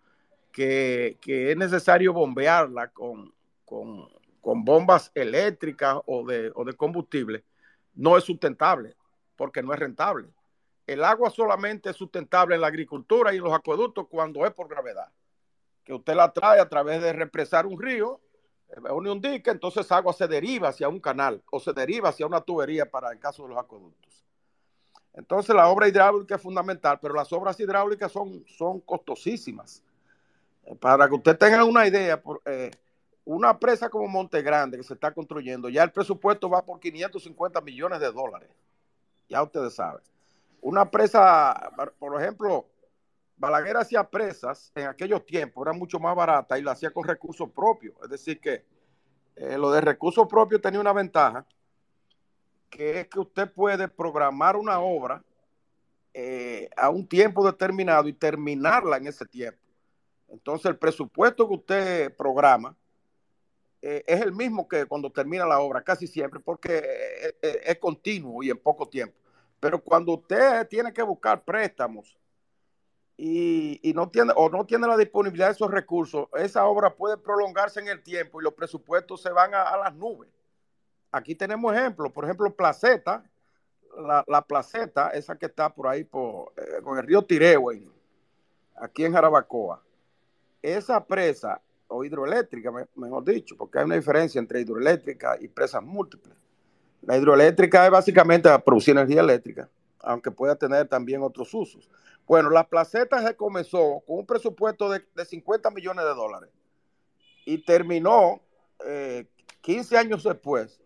que, 0.52 1.18
es 1.26 1.58
necesario 1.58 2.14
bombearla 2.14 2.90
con, 2.90 3.34
con, 3.66 4.10
bombas 4.42 5.12
eléctricas 5.16 5.98
o 6.06 6.26
de, 6.26 6.52
o 6.56 6.66
de 6.66 6.74
combustible, 6.74 7.44
no 7.94 8.18
es 8.18 8.24
sustentable, 8.24 8.96
porque 9.36 9.64
no 9.64 9.74
es 9.74 9.80
rentable. 9.80 10.30
El 10.88 11.04
agua 11.04 11.30
solamente 11.30 11.90
es 11.90 11.96
sustentable 11.96 12.56
en 12.56 12.62
la 12.62 12.68
agricultura 12.68 13.34
y 13.34 13.38
en 13.38 13.44
los 13.44 13.54
acueductos 13.54 14.08
cuando 14.10 14.46
es 14.46 14.54
por 14.54 14.68
gravedad, 14.68 15.10
que 15.84 15.94
usted 15.94 16.16
la 16.16 16.34
trae 16.34 16.60
a 16.60 16.68
través 16.68 17.02
de 17.02 17.14
represar 17.14 17.66
un 17.66 17.82
río 17.82 18.20
une 18.78 19.12
un 19.12 19.22
dique, 19.22 19.52
entonces 19.52 19.92
agua 19.92 20.14
se 20.14 20.28
deriva 20.28 20.70
hacia 20.70 20.88
un 20.88 21.00
canal 21.00 21.44
o 21.52 21.60
se 21.60 21.74
deriva 21.74 22.10
hacia 22.10 22.26
una 22.26 22.42
tubería 22.42 22.90
para 22.90 23.12
el 23.12 23.20
caso 23.20 23.44
de 23.44 23.50
los 23.50 23.58
acueductos. 23.58 24.26
Entonces 25.14 25.54
la 25.54 25.68
obra 25.68 25.88
hidráulica 25.90 26.36
es 26.36 26.42
fundamental, 26.42 26.98
pero 27.02 27.14
las 27.14 27.32
obras 27.34 27.60
hidráulicas 27.60 28.12
son, 28.12 28.46
son 28.48 28.80
costosísimas. 28.80 29.84
Para 30.80 31.08
que 31.08 31.16
usted 31.16 31.38
tenga 31.38 31.64
una 31.64 31.88
idea, 31.88 32.22
eh, 32.46 32.72
una 33.26 33.58
presa 33.60 33.90
como 33.90 34.08
Monte 34.08 34.42
Grande 34.42 34.78
que 34.78 34.84
se 34.84 34.94
está 34.94 35.14
construyendo, 35.14 35.70
ya 35.70 35.84
el 35.84 35.92
presupuesto 35.92 36.50
va 36.50 36.64
por 36.64 36.80
550 36.80 37.62
millones 37.62 38.00
de 38.00 38.12
dólares. 38.12 38.50
Ya 39.28 39.42
ustedes 39.44 39.74
saben. 39.74 40.02
Una 40.62 40.90
presa, 40.90 41.72
por 41.98 42.22
ejemplo, 42.22 42.68
Balaguer 43.42 43.78
hacía 43.78 44.04
presas 44.04 44.72
en 44.76 44.86
aquellos 44.86 45.26
tiempos, 45.26 45.66
era 45.66 45.74
mucho 45.74 46.00
más 46.00 46.16
barata 46.16 46.60
y 46.60 46.62
lo 46.62 46.70
hacía 46.70 46.92
con 46.92 47.04
recursos 47.04 47.50
propios. 47.50 47.96
Es 48.04 48.10
decir, 48.10 48.40
que 48.40 48.64
eh, 49.36 49.58
lo 49.58 49.72
de 49.72 49.82
recursos 49.82 50.28
propios 50.28 50.62
tenía 50.62 50.80
una 50.80 50.94
ventaja, 50.94 51.44
que 52.70 53.00
es 53.00 53.08
que 53.08 53.20
usted 53.20 53.52
puede 53.52 53.88
programar 53.88 54.56
una 54.56 54.80
obra 54.80 55.24
eh, 56.14 56.70
a 56.78 56.90
un 56.90 57.08
tiempo 57.08 57.44
determinado 57.44 58.08
y 58.08 58.14
terminarla 58.14 58.98
en 58.98 59.08
ese 59.08 59.26
tiempo. 59.26 59.60
Entonces, 60.32 60.66
el 60.66 60.78
presupuesto 60.78 61.48
que 61.48 61.54
usted 61.54 62.16
programa 62.16 62.76
eh, 63.82 64.04
es 64.08 64.22
el 64.22 64.32
mismo 64.32 64.68
que 64.68 64.86
cuando 64.86 65.12
termina 65.12 65.46
la 65.46 65.60
obra, 65.60 65.84
casi 65.84 66.08
siempre, 66.08 66.40
porque 66.40 66.84
es 67.42 67.78
continuo 67.80 68.42
y 68.42 68.50
en 68.50 68.58
poco 68.58 68.88
tiempo. 68.88 69.16
Pero 69.60 69.82
cuando 69.84 70.14
usted 70.14 70.68
tiene 70.68 70.92
que 70.94 71.04
buscar 71.04 71.44
préstamos, 71.44 72.18
y, 73.24 73.94
no 73.94 74.10
tiene 74.10 74.34
o 74.36 74.50
no 74.50 74.66
tiene 74.66 74.88
la 74.88 74.98
disponibilidad 74.98 75.48
de 75.48 75.54
esos 75.54 75.70
recursos, 75.70 76.28
esa 76.34 76.66
obra 76.66 76.96
puede 76.96 77.18
prolongarse 77.18 77.80
en 77.80 77.88
el 77.88 78.02
tiempo 78.02 78.42
y 78.42 78.44
los 78.44 78.54
presupuestos 78.54 79.22
se 79.22 79.30
van 79.30 79.54
a, 79.54 79.78
las 79.78 79.94
nubes. 79.94 80.30
Aquí 81.12 81.36
tenemos 81.36 81.76
ejemplos, 81.76 82.12
por 82.12 82.24
ejemplo, 82.24 82.52
Placeta, 82.56 83.24
la, 84.28 84.42
Placeta, 84.42 85.10
esa 85.10 85.38
que 85.38 85.46
está 85.46 85.72
por 85.72 85.88
ahí 85.88 86.02
eh, 86.02 86.82
con 86.84 86.98
el 86.98 87.06
río 87.06 87.22
Tirehue, 87.22 87.88
aquí 88.78 89.06
en 89.06 89.14
Jarabacoa. 89.14 89.84
Esa 90.62 91.04
presa, 91.06 91.62
o 91.92 92.04
hidroeléctrica, 92.06 92.72
mejor 92.96 93.24
dicho, 93.26 93.56
porque 93.58 93.80
hay 93.80 93.86
una 93.86 93.96
diferencia 93.96 94.40
entre 94.40 94.62
hidroeléctrica 94.62 95.38
y 95.40 95.48
presas 95.48 95.84
múltiples. 95.84 96.36
La 97.02 97.18
hidroeléctrica 97.18 97.86
es 97.86 97.92
básicamente 97.92 98.50
producir 98.60 98.96
energía 98.96 99.22
eléctrica, 99.22 99.70
aunque 100.00 100.32
pueda 100.32 100.56
tener 100.56 100.88
también 100.88 101.22
otros 101.22 101.54
usos. 101.54 101.90
Bueno, 102.26 102.50
la 102.50 102.68
placeta 102.68 103.26
se 103.26 103.36
comenzó 103.36 104.02
con 104.08 104.20
un 104.20 104.26
presupuesto 104.26 104.90
de, 104.90 105.04
50 105.26 105.70
millones 105.72 106.06
de 106.06 106.14
dólares 106.14 106.50
y 107.46 107.58
terminó, 107.66 108.42
15 109.62 109.96
eh, 109.96 109.98
años 109.98 110.24
después, 110.24 110.80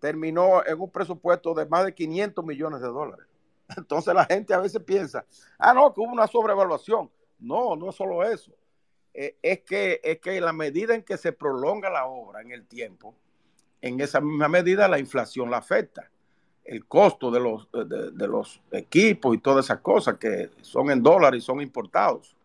terminó 0.00 0.64
en 0.66 0.80
un 0.80 0.90
presupuesto 0.90 1.54
de 1.54 1.66
más 1.66 1.84
de 1.84 1.94
500 1.94 2.44
millones 2.44 2.80
de 2.80 2.88
dólares. 2.88 3.26
Entonces 3.76 4.14
la 4.14 4.24
gente 4.24 4.54
a 4.54 4.58
veces 4.58 4.82
piensa, 4.82 5.24
ah, 5.58 5.74
no, 5.74 5.92
que 5.92 6.00
hubo 6.00 6.12
una 6.12 6.26
sobrevaluación. 6.26 7.10
No, 7.38 7.76
no 7.76 7.90
es 7.90 7.94
solo 7.94 8.24
eso. 8.24 8.52
Eh, 9.20 9.36
es, 9.42 9.62
que, 9.62 10.00
es 10.04 10.20
que 10.20 10.40
la 10.40 10.52
medida 10.52 10.94
en 10.94 11.02
que 11.02 11.16
se 11.16 11.32
prolonga 11.32 11.90
la 11.90 12.06
obra 12.06 12.40
en 12.40 12.52
el 12.52 12.64
tiempo, 12.68 13.16
en 13.80 14.00
esa 14.00 14.20
misma 14.20 14.46
medida 14.46 14.86
la 14.86 15.00
inflación 15.00 15.50
la 15.50 15.56
afecta 15.56 16.08
el 16.64 16.86
costo 16.86 17.30
de 17.32 17.40
los, 17.40 17.66
de, 17.72 18.28
los 18.28 18.60
equipos 18.70 19.34
y 19.34 19.38
todas 19.38 19.64
esas 19.64 19.80
cosas 19.80 20.18
que 20.18 20.50
son 20.60 20.90
en 20.90 21.02
dólares 21.02 21.42
y 21.42 21.46
son 21.46 21.60
importados. 21.60 22.36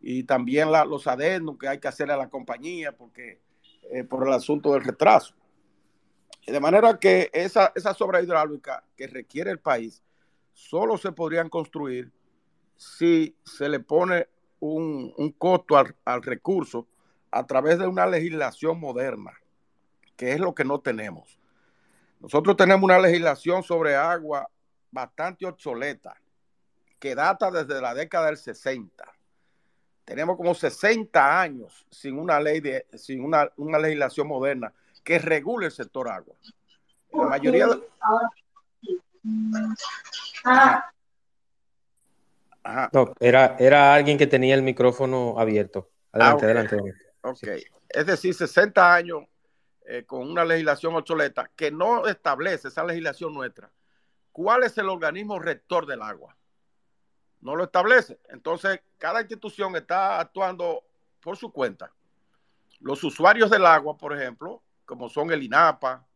Y 0.00 0.24
también 0.24 0.72
los 0.72 1.06
adendos 1.06 1.58
que 1.58 1.68
hay 1.68 1.78
que 1.78 1.86
hacer 1.86 2.10
a 2.10 2.16
la 2.16 2.28
compañía 2.28 2.90
porque 2.90 3.38
eh, 3.92 4.02
por 4.02 4.26
el 4.26 4.32
asunto 4.32 4.72
del 4.72 4.82
retraso. 4.82 5.34
De 6.44 6.58
manera 6.58 6.98
que 6.98 7.30
esa, 7.32 7.70
esa 7.76 7.94
obras 8.00 8.24
hidráulica 8.24 8.82
que 8.96 9.06
requiere 9.06 9.50
el 9.52 9.60
país 9.60 10.02
solo 10.54 10.96
se 10.96 11.12
podrían 11.12 11.50
construir 11.50 12.10
si 12.76 13.36
se 13.44 13.68
le 13.68 13.78
pone 13.78 14.26
un, 14.66 15.34
costo 15.36 15.76
al, 15.76 16.22
recurso 16.22 16.86
a 17.30 17.46
través 17.46 17.78
de 17.78 17.86
una 17.86 18.06
legislación 18.06 18.80
moderna, 18.80 19.32
que 20.16 20.32
es 20.32 20.40
lo 20.40 20.54
que 20.54 20.64
no 20.64 20.80
tenemos. 20.80 21.38
Nosotros 22.20 22.56
tenemos 22.56 22.82
una 22.84 22.98
legislación 22.98 23.62
sobre 23.62 23.94
agua 23.94 24.48
bastante 24.90 25.44
obsoleta, 25.44 26.16
que 26.98 27.14
data 27.14 27.50
desde 27.50 27.82
la 27.82 27.92
década 27.92 28.26
del 28.26 28.38
60. 28.38 29.04
Tenemos 30.06 30.36
como 30.36 30.54
60 30.54 31.40
años 31.40 31.86
sin 31.90 32.18
una 32.18 32.40
ley 32.40 32.60
de, 32.60 32.86
sin 32.94 33.22
una, 33.22 33.50
legislación 33.78 34.28
moderna 34.28 34.72
que 35.02 35.18
regule 35.18 35.66
el 35.66 35.72
sector 35.72 36.08
agua. 36.08 36.34
La 37.12 37.24
mayoría 37.24 37.66
de... 37.66 37.82
era, 43.20 43.56
era 43.58 43.94
alguien 43.94 44.18
que 44.18 44.26
tenía 44.26 44.54
el 44.54 44.62
micrófono 44.62 45.38
abierto. 45.38 45.90
Adelante, 46.12 46.44
ah, 46.44 46.46
adelante. 46.46 46.76
Ok. 47.22 47.48
Es 47.88 48.06
decir, 48.06 48.34
60 48.34 48.94
años 48.94 49.24
eh, 49.86 50.04
con 50.04 50.28
una 50.28 50.44
legislación 50.44 50.94
obsoleta 50.94 51.50
que 51.54 51.70
no 51.70 52.06
establece 52.06 52.68
esa 52.68 52.84
legislación 52.84 53.34
nuestra, 53.34 53.70
¿cuál 54.32 54.64
es 54.64 54.76
el 54.78 54.88
organismo 54.88 55.38
rector 55.38 55.86
del 55.86 56.02
agua? 56.02 56.36
no 57.44 57.54
lo 57.54 57.64
establece. 57.64 58.18
Entonces, 58.30 58.80
cada 58.98 59.20
institución 59.20 59.76
está 59.76 60.18
actuando 60.18 60.82
por 61.20 61.36
su 61.36 61.52
cuenta. 61.52 61.92
Los 62.80 63.04
usuarios 63.04 63.50
del 63.50 63.66
agua, 63.66 63.96
por 63.96 64.18
ejemplo, 64.18 64.62
como 64.86 65.10
son 65.10 65.30
el 65.30 65.42
INAPA, 65.42 66.06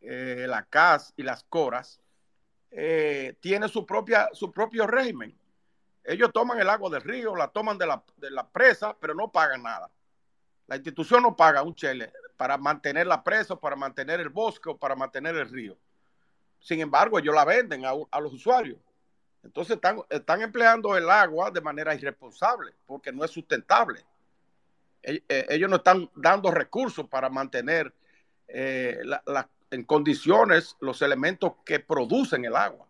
eh, 0.00 0.46
la 0.48 0.64
CAS 0.64 1.12
y 1.16 1.24
las 1.24 1.42
CORAS, 1.44 2.00
eh, 2.70 3.34
tienen 3.40 3.68
su, 3.68 3.84
propia, 3.84 4.28
su 4.32 4.52
propio 4.52 4.86
régimen. 4.86 5.36
Ellos 6.04 6.30
toman 6.32 6.58
el 6.58 6.68
agua 6.68 6.90
del 6.90 7.02
río, 7.02 7.36
la 7.36 7.48
toman 7.48 7.78
de 7.78 7.86
la, 7.86 8.02
de 8.16 8.30
la 8.30 8.48
presa, 8.48 8.96
pero 8.98 9.14
no 9.14 9.30
pagan 9.30 9.62
nada. 9.62 9.90
La 10.66 10.76
institución 10.76 11.22
no 11.22 11.36
paga 11.36 11.62
un 11.62 11.74
chele 11.74 12.12
para 12.36 12.56
mantener 12.56 13.06
la 13.06 13.22
presa, 13.22 13.56
para 13.56 13.76
mantener 13.76 14.20
el 14.20 14.28
bosque 14.28 14.70
o 14.70 14.76
para 14.76 14.94
mantener 14.94 15.36
el 15.36 15.50
río. 15.50 15.76
Sin 16.58 16.80
embargo, 16.80 17.18
ellos 17.18 17.34
la 17.34 17.44
venden 17.44 17.84
a, 17.84 17.92
a 18.10 18.20
los 18.20 18.32
usuarios. 18.32 18.78
Entonces 19.42 19.76
están, 19.76 20.02
están, 20.10 20.42
empleando 20.42 20.96
el 20.96 21.08
agua 21.08 21.50
de 21.50 21.60
manera 21.60 21.94
irresponsable 21.94 22.72
porque 22.86 23.12
no 23.12 23.24
es 23.24 23.30
sustentable. 23.30 24.04
Eh, 25.02 25.22
ellos 25.48 25.70
no 25.70 25.76
están 25.76 26.10
dando 26.14 26.50
recursos 26.50 27.08
para 27.08 27.30
mantener 27.30 27.92
eh, 28.48 28.98
en 29.70 29.84
condiciones 29.84 30.76
los 30.80 31.00
elementos 31.00 31.52
que 31.64 31.80
producen 31.80 32.44
el 32.44 32.54
agua. 32.54 32.86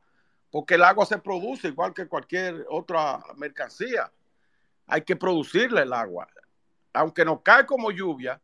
Porque 0.50 0.74
el 0.74 0.84
agua 0.84 1.06
se 1.06 1.18
produce 1.18 1.68
igual 1.68 1.94
que 1.94 2.08
cualquier 2.08 2.66
otra 2.68 3.22
mercancía. 3.36 4.10
Hay 4.86 5.02
que 5.02 5.16
producirle 5.16 5.82
el 5.82 5.92
agua. 5.92 6.28
Aunque 6.92 7.24
no 7.24 7.42
cae 7.42 7.66
como 7.66 7.90
lluvia, 7.92 8.40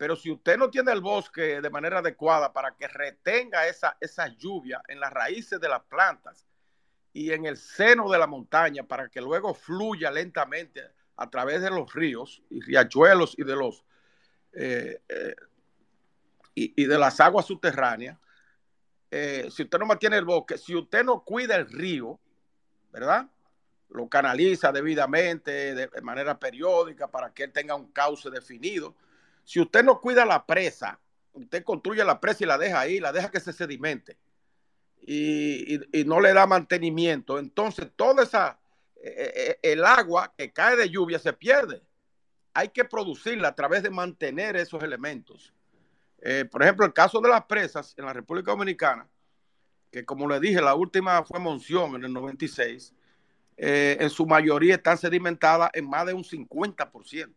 pero 0.00 0.16
si 0.16 0.30
usted 0.30 0.56
no 0.56 0.70
tiene 0.70 0.92
el 0.92 1.02
bosque 1.02 1.60
de 1.60 1.68
manera 1.68 1.98
adecuada 1.98 2.52
para 2.54 2.74
que 2.74 2.88
retenga 2.88 3.66
esa, 3.66 3.96
lluvia 4.38 4.82
en 4.88 4.98
las 4.98 5.12
raíces 5.12 5.60
de 5.60 5.68
las 5.68 5.82
plantas 5.82 6.46
y 7.12 7.32
en 7.32 7.44
el 7.44 7.58
seno 7.58 8.08
de 8.10 8.18
la 8.18 8.26
montaña 8.26 8.82
para 8.82 9.10
que 9.10 9.20
luego 9.20 9.52
fluya 9.52 10.10
lentamente 10.10 10.82
a 11.16 11.28
través 11.28 11.60
de 11.60 11.68
los 11.68 11.92
ríos 11.92 12.42
y 12.48 12.62
riachuelos 12.62 13.38
y 13.38 13.44
de 13.44 13.54
los 13.54 13.84
eh, 14.54 15.02
eh, 15.06 15.36
y, 16.54 16.86
de 16.86 16.98
las 16.98 17.20
aguas 17.20 17.44
subterráneas, 17.44 18.18
eh, 19.10 19.48
si 19.50 19.62
usted 19.62 19.78
no 19.78 19.86
mantiene 19.86 20.16
el 20.16 20.24
bosque, 20.24 20.58
si 20.58 20.74
usted 20.74 21.04
no 21.04 21.24
cuida 21.24 21.56
el 21.56 21.70
río, 21.70 22.18
¿verdad? 22.92 23.28
Lo 23.88 24.08
canaliza 24.08 24.72
debidamente, 24.72 25.74
de, 25.74 25.88
manera 26.02 26.38
periódica, 26.38 27.08
para 27.08 27.32
que 27.32 27.44
él 27.44 27.52
tenga 27.52 27.74
un 27.74 27.90
cauce 27.90 28.30
definido. 28.30 28.94
Si 29.44 29.60
usted 29.60 29.82
no 29.82 30.00
cuida 30.00 30.24
la 30.24 30.46
presa, 30.46 31.00
usted 31.32 31.64
construye 31.64 32.04
la 32.04 32.20
presa 32.20 32.44
y 32.44 32.46
la 32.46 32.58
deja 32.58 32.80
ahí, 32.80 33.00
la 33.00 33.12
deja 33.12 33.30
que 33.30 33.40
se 33.40 33.52
sedimente 33.52 34.16
y 35.02 35.80
no 36.04 36.20
le 36.20 36.32
da 36.34 36.46
mantenimiento, 36.46 37.38
entonces 37.38 37.88
toda 37.96 38.22
esa, 38.22 38.60
eh, 39.02 39.32
eh, 39.34 39.58
el 39.62 39.84
agua 39.84 40.34
que 40.36 40.52
cae 40.52 40.76
de 40.76 40.90
lluvia 40.90 41.18
se 41.18 41.32
pierde. 41.32 41.82
Hay 42.52 42.68
que 42.68 42.84
producirla 42.84 43.48
a 43.48 43.54
través 43.54 43.82
de 43.82 43.90
mantener 43.90 44.56
esos 44.56 44.82
elementos. 44.82 45.54
Eh, 46.22 46.44
por 46.44 46.62
ejemplo, 46.62 46.84
el 46.84 46.92
caso 46.92 47.20
de 47.20 47.28
las 47.28 47.44
presas 47.44 47.94
en 47.96 48.04
la 48.04 48.12
República 48.12 48.50
Dominicana, 48.50 49.08
que 49.90 50.04
como 50.04 50.28
le 50.28 50.38
dije, 50.38 50.60
la 50.60 50.74
última 50.74 51.24
fue 51.24 51.40
Monción 51.40 51.94
en 51.94 52.04
el 52.04 52.12
96, 52.12 52.94
eh, 53.56 53.96
en 54.00 54.10
su 54.10 54.26
mayoría 54.26 54.76
están 54.76 54.98
sedimentadas 54.98 55.70
en 55.74 55.88
más 55.88 56.06
de 56.06 56.14
un 56.14 56.24
50%. 56.24 57.34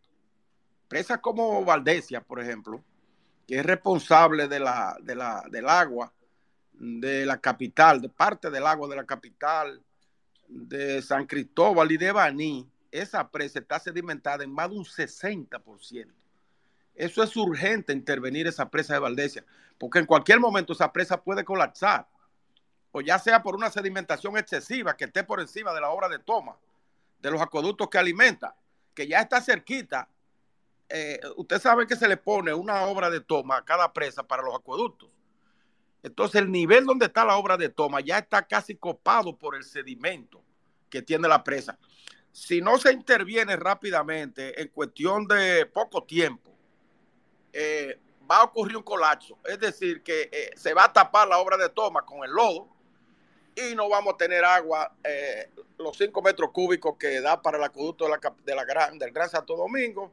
Presas 0.88 1.18
como 1.18 1.64
Valdesia, 1.64 2.20
por 2.22 2.40
ejemplo, 2.40 2.84
que 3.46 3.58
es 3.58 3.66
responsable 3.66 4.48
de 4.48 4.60
la, 4.60 4.96
de 5.02 5.14
la, 5.14 5.44
del 5.50 5.68
agua 5.68 6.12
de 6.72 7.24
la 7.24 7.38
capital, 7.38 8.00
de 8.00 8.08
parte 8.08 8.50
del 8.50 8.66
agua 8.66 8.88
de 8.88 8.96
la 8.96 9.04
capital, 9.04 9.82
de 10.48 11.00
San 11.02 11.26
Cristóbal 11.26 11.90
y 11.92 11.96
de 11.96 12.12
Baní, 12.12 12.68
esa 12.90 13.28
presa 13.28 13.58
está 13.58 13.78
sedimentada 13.78 14.44
en 14.44 14.52
más 14.52 14.70
de 14.70 14.76
un 14.76 14.84
60%. 14.84 16.12
Eso 16.94 17.22
es 17.22 17.36
urgente 17.36 17.92
intervenir 17.92 18.46
esa 18.46 18.70
presa 18.70 18.94
de 18.94 19.00
Valdesia, 19.00 19.44
porque 19.78 19.98
en 19.98 20.06
cualquier 20.06 20.38
momento 20.38 20.72
esa 20.72 20.92
presa 20.92 21.22
puede 21.22 21.44
colapsar, 21.44 22.08
o 22.92 23.00
ya 23.00 23.18
sea 23.18 23.42
por 23.42 23.56
una 23.56 23.70
sedimentación 23.70 24.36
excesiva 24.38 24.96
que 24.96 25.06
esté 25.06 25.24
por 25.24 25.40
encima 25.40 25.72
de 25.74 25.80
la 25.80 25.90
obra 25.90 26.08
de 26.08 26.20
toma, 26.20 26.56
de 27.18 27.30
los 27.30 27.40
acueductos 27.40 27.88
que 27.88 27.98
alimenta, 27.98 28.54
que 28.94 29.08
ya 29.08 29.20
está 29.20 29.40
cerquita. 29.40 30.08
Eh, 30.88 31.18
usted 31.36 31.60
sabe 31.60 31.86
que 31.86 31.96
se 31.96 32.06
le 32.06 32.16
pone 32.16 32.54
una 32.54 32.82
obra 32.82 33.10
de 33.10 33.20
toma 33.20 33.56
a 33.56 33.64
cada 33.64 33.92
presa 33.92 34.22
para 34.22 34.42
los 34.42 34.54
acueductos. 34.54 35.10
Entonces 36.04 36.42
el 36.42 36.52
nivel 36.52 36.84
donde 36.84 37.06
está 37.06 37.24
la 37.24 37.36
obra 37.36 37.56
de 37.56 37.70
toma 37.70 38.00
ya 38.00 38.18
está 38.18 38.46
casi 38.46 38.76
copado 38.76 39.36
por 39.36 39.56
el 39.56 39.64
sedimento 39.64 40.44
que 40.90 41.02
tiene 41.02 41.26
la 41.26 41.42
presa. 41.42 41.78
Si 42.30 42.60
no 42.60 42.78
se 42.78 42.92
interviene 42.92 43.56
rápidamente 43.56 44.60
en 44.60 44.68
cuestión 44.68 45.26
de 45.26 45.66
poco 45.66 46.04
tiempo, 46.04 46.53
eh, 47.54 47.98
va 48.28 48.38
a 48.38 48.44
ocurrir 48.44 48.76
un 48.76 48.82
colapso. 48.82 49.38
Es 49.44 49.60
decir, 49.60 50.02
que 50.02 50.28
eh, 50.32 50.50
se 50.56 50.74
va 50.74 50.84
a 50.84 50.92
tapar 50.92 51.28
la 51.28 51.38
obra 51.38 51.56
de 51.56 51.68
toma 51.68 52.04
con 52.04 52.24
el 52.24 52.32
lodo 52.32 52.68
y 53.54 53.74
no 53.76 53.88
vamos 53.88 54.14
a 54.14 54.16
tener 54.16 54.44
agua, 54.44 54.92
eh, 55.04 55.50
los 55.78 55.96
5 55.96 56.20
metros 56.22 56.50
cúbicos 56.50 56.96
que 56.98 57.20
da 57.20 57.40
para 57.40 57.58
el 57.58 57.64
acueducto 57.64 58.04
de 58.04 58.54
la, 58.54 58.64
gran, 58.64 58.98
del 58.98 59.12
Gran 59.12 59.30
Santo 59.30 59.56
Domingo, 59.56 60.12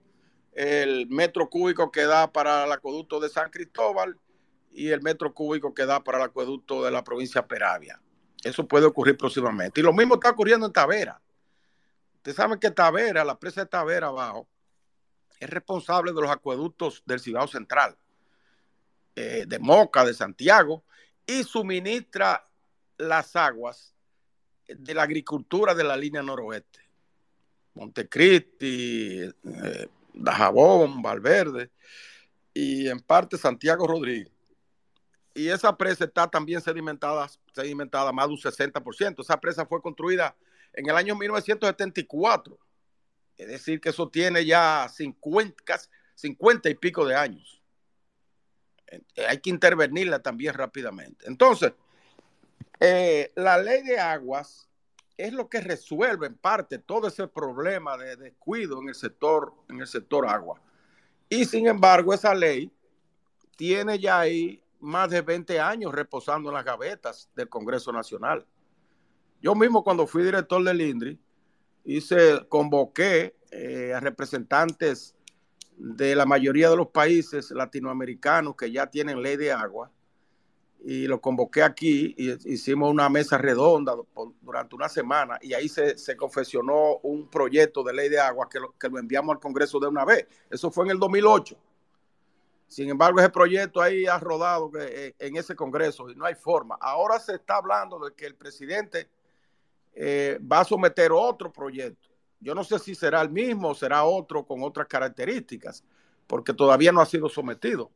el 0.54 1.08
metro 1.08 1.50
cúbico 1.50 1.92
que 1.92 2.04
da 2.04 2.32
para 2.32 2.66
el 2.66 2.72
acueducto 2.72 3.20
de 3.20 3.30
San 3.30 3.50
Cristóbal 3.50 4.18
y 4.72 4.90
el 4.90 5.02
metro 5.02 5.34
cúbico 5.34 5.74
que 5.74 5.86
da 5.86 6.04
para 6.04 6.20
el 6.20 6.26
acueducto 6.26 6.84
de 6.84 6.92
la 6.92 7.04
provincia 7.04 7.48
Peravia. 7.48 8.00
Eso 8.44 8.68
puede 8.68 8.86
ocurrir 8.86 9.18
próximamente. 9.18 9.80
Y 9.80 9.84
lo 9.84 9.94
mismo 9.94 10.16
está 10.16 10.30
ocurriendo 10.30 10.68
en 10.68 10.74
Tavera. 10.74 11.20
Ustedes 12.18 12.36
saben 12.36 12.60
que 12.60 12.70
Tavera, 12.70 13.24
la 13.24 13.40
presa 13.40 13.62
de 13.62 13.68
Tavera 13.68 14.08
abajo, 14.08 14.48
es 15.42 15.50
responsable 15.50 16.14
de 16.14 16.22
los 16.22 16.30
acueductos 16.30 17.02
del 17.06 17.20
Cibao 17.20 17.48
Central, 17.48 17.98
eh, 19.16 19.46
de 19.48 19.60
Moca, 19.60 20.06
de 20.06 20.14
Santiago, 20.14 20.84
y 21.26 21.44
suministra 21.44 22.48
las 22.98 23.36
aguas 23.36 23.96
de 24.68 24.94
la 24.94 25.02
agricultura 25.02 25.74
de 25.74 25.84
la 25.84 25.98
línea 25.98 26.22
noroeste. 26.22 26.80
Montecristi, 27.74 29.22
eh, 29.22 29.88
Dajabón, 30.14 31.02
Valverde 31.02 31.72
y 32.54 32.88
en 32.88 33.00
parte 33.00 33.36
Santiago 33.38 33.88
Rodríguez. 33.88 34.32
Y 35.34 35.48
esa 35.48 35.76
presa 35.76 36.06
está 36.06 36.30
también 36.30 36.62
sedimentada, 36.62 37.28
sedimentada 37.56 38.12
más 38.12 38.28
de 38.28 38.34
un 38.34 38.40
60%. 38.40 39.22
Esa 39.24 39.40
presa 39.40 39.66
fue 39.66 39.82
construida 39.82 40.36
en 40.74 40.88
el 40.88 40.96
año 40.96 41.16
1974 41.16 42.60
es 43.42 43.48
decir, 43.48 43.82
que 43.82 43.90
eso 43.90 44.08
tiene 44.08 44.46
ya 44.46 44.88
50, 44.88 45.80
50 46.14 46.70
y 46.70 46.76
pico 46.76 47.08
de 47.08 47.16
años. 47.16 47.60
Hay 49.28 49.40
que 49.40 49.50
intervenirla 49.50 50.20
también 50.20 50.54
rápidamente. 50.54 51.26
Entonces, 51.28 51.74
eh, 52.80 53.32
la 53.36 53.58
ley 53.58 53.82
de 53.82 54.00
aguas 54.00 54.70
es 55.18 55.34
lo 55.34 55.50
que 55.50 55.60
resuelve 55.60 56.28
en 56.28 56.36
parte 56.36 56.78
todo 56.78 57.08
ese 57.08 57.28
problema 57.28 57.98
de 57.98 58.16
descuido 58.16 58.80
en 58.80 58.90
el 58.90 58.96
sector, 58.96 59.56
en 59.70 59.80
el 59.80 59.88
sector 59.88 60.28
agua. 60.28 60.62
Y 61.28 61.46
sin 61.46 61.66
embargo, 61.66 62.14
esa 62.14 62.36
ley 62.36 62.72
tiene 63.56 63.98
ya 63.98 64.20
ahí 64.20 64.62
más 64.80 65.10
de 65.10 65.22
20 65.22 65.60
años 65.60 65.92
reposando 65.92 66.50
en 66.50 66.56
las 66.56 66.66
gavetas 66.66 67.28
del 67.36 67.50
Congreso 67.50 67.92
Nacional. 67.92 68.46
Yo 69.42 69.56
mismo 69.56 69.84
cuando 69.84 70.06
fui 70.06 70.22
director 70.22 70.64
del 70.64 70.82
INDRI, 70.82 71.20
hice, 71.86 72.46
convoqué 72.50 73.36
eh, 73.52 73.94
a 73.94 74.00
representantes 74.00 75.16
de 75.78 76.16
la 76.16 76.26
mayoría 76.26 76.70
de 76.70 76.78
los 76.78 76.88
países 76.88 77.52
latinoamericanos 77.52 78.56
que 78.56 78.72
ya 78.72 78.88
tienen 78.88 79.22
ley 79.22 79.36
de 79.36 79.52
agua 79.52 79.92
y 80.84 81.06
lo 81.08 81.22
convoqué 81.22 81.62
aquí 81.62 82.16
y 82.18 82.52
hicimos 82.52 82.90
una 82.90 83.08
mesa 83.10 83.38
redonda 83.38 83.96
durante 84.42 84.76
una 84.76 84.90
semana 84.90 85.38
y 85.42 85.54
ahí 85.54 85.70
se, 85.70 85.98
se 85.98 86.16
confesionó 86.16 86.98
un 87.04 87.30
proyecto 87.30 87.84
de 87.84 87.94
ley 87.94 88.10
de 88.10 88.20
agua 88.20 88.50
que 88.50 88.60
lo, 88.60 88.76
que 88.78 88.90
lo 88.90 88.98
enviamos 88.98 89.36
al 89.36 89.40
Congreso 89.40 89.80
de 89.80 89.88
una 89.88 90.06
vez. 90.06 90.28
Eso 90.50 90.72
fue 90.72 90.86
en 90.86 90.92
el 90.92 91.00
2008. 91.00 91.56
Sin 92.68 92.90
embargo, 92.90 93.20
ese 93.20 93.30
proyecto 93.30 93.82
ahí 93.82 94.06
ha 94.06 94.18
rodado 94.18 94.72
eh, 94.80 95.14
en 95.20 95.36
ese 95.36 95.56
Congreso 95.56 96.10
y 96.10 96.16
no 96.16 96.26
hay 96.26 96.36
forma. 96.36 96.78
Ahora 96.80 97.20
se 97.20 97.36
está 97.36 97.58
hablando 97.58 98.00
de 98.00 98.14
que 98.14 98.26
el 98.26 98.36
presidente 98.36 99.10
eh, 99.94 100.40
va 100.40 100.62
a 100.62 100.66
someter 100.66 101.12
otro 101.12 101.52
proyecto. 101.52 102.10
Yo 102.40 102.56
no 102.56 102.64
sé 102.64 102.80
si 102.80 102.96
será 102.96 103.22
el 103.22 103.30
mismo 103.30 103.70
o 103.70 103.76
será 103.76 104.04
otro 104.04 104.46
con 104.46 104.64
otras 104.64 104.88
características, 104.88 105.84
porque 106.28 106.54
todavía 106.54 106.92
no 106.92 107.02
ha 107.02 107.06
sido 107.06 107.30
sometido. 107.30 107.92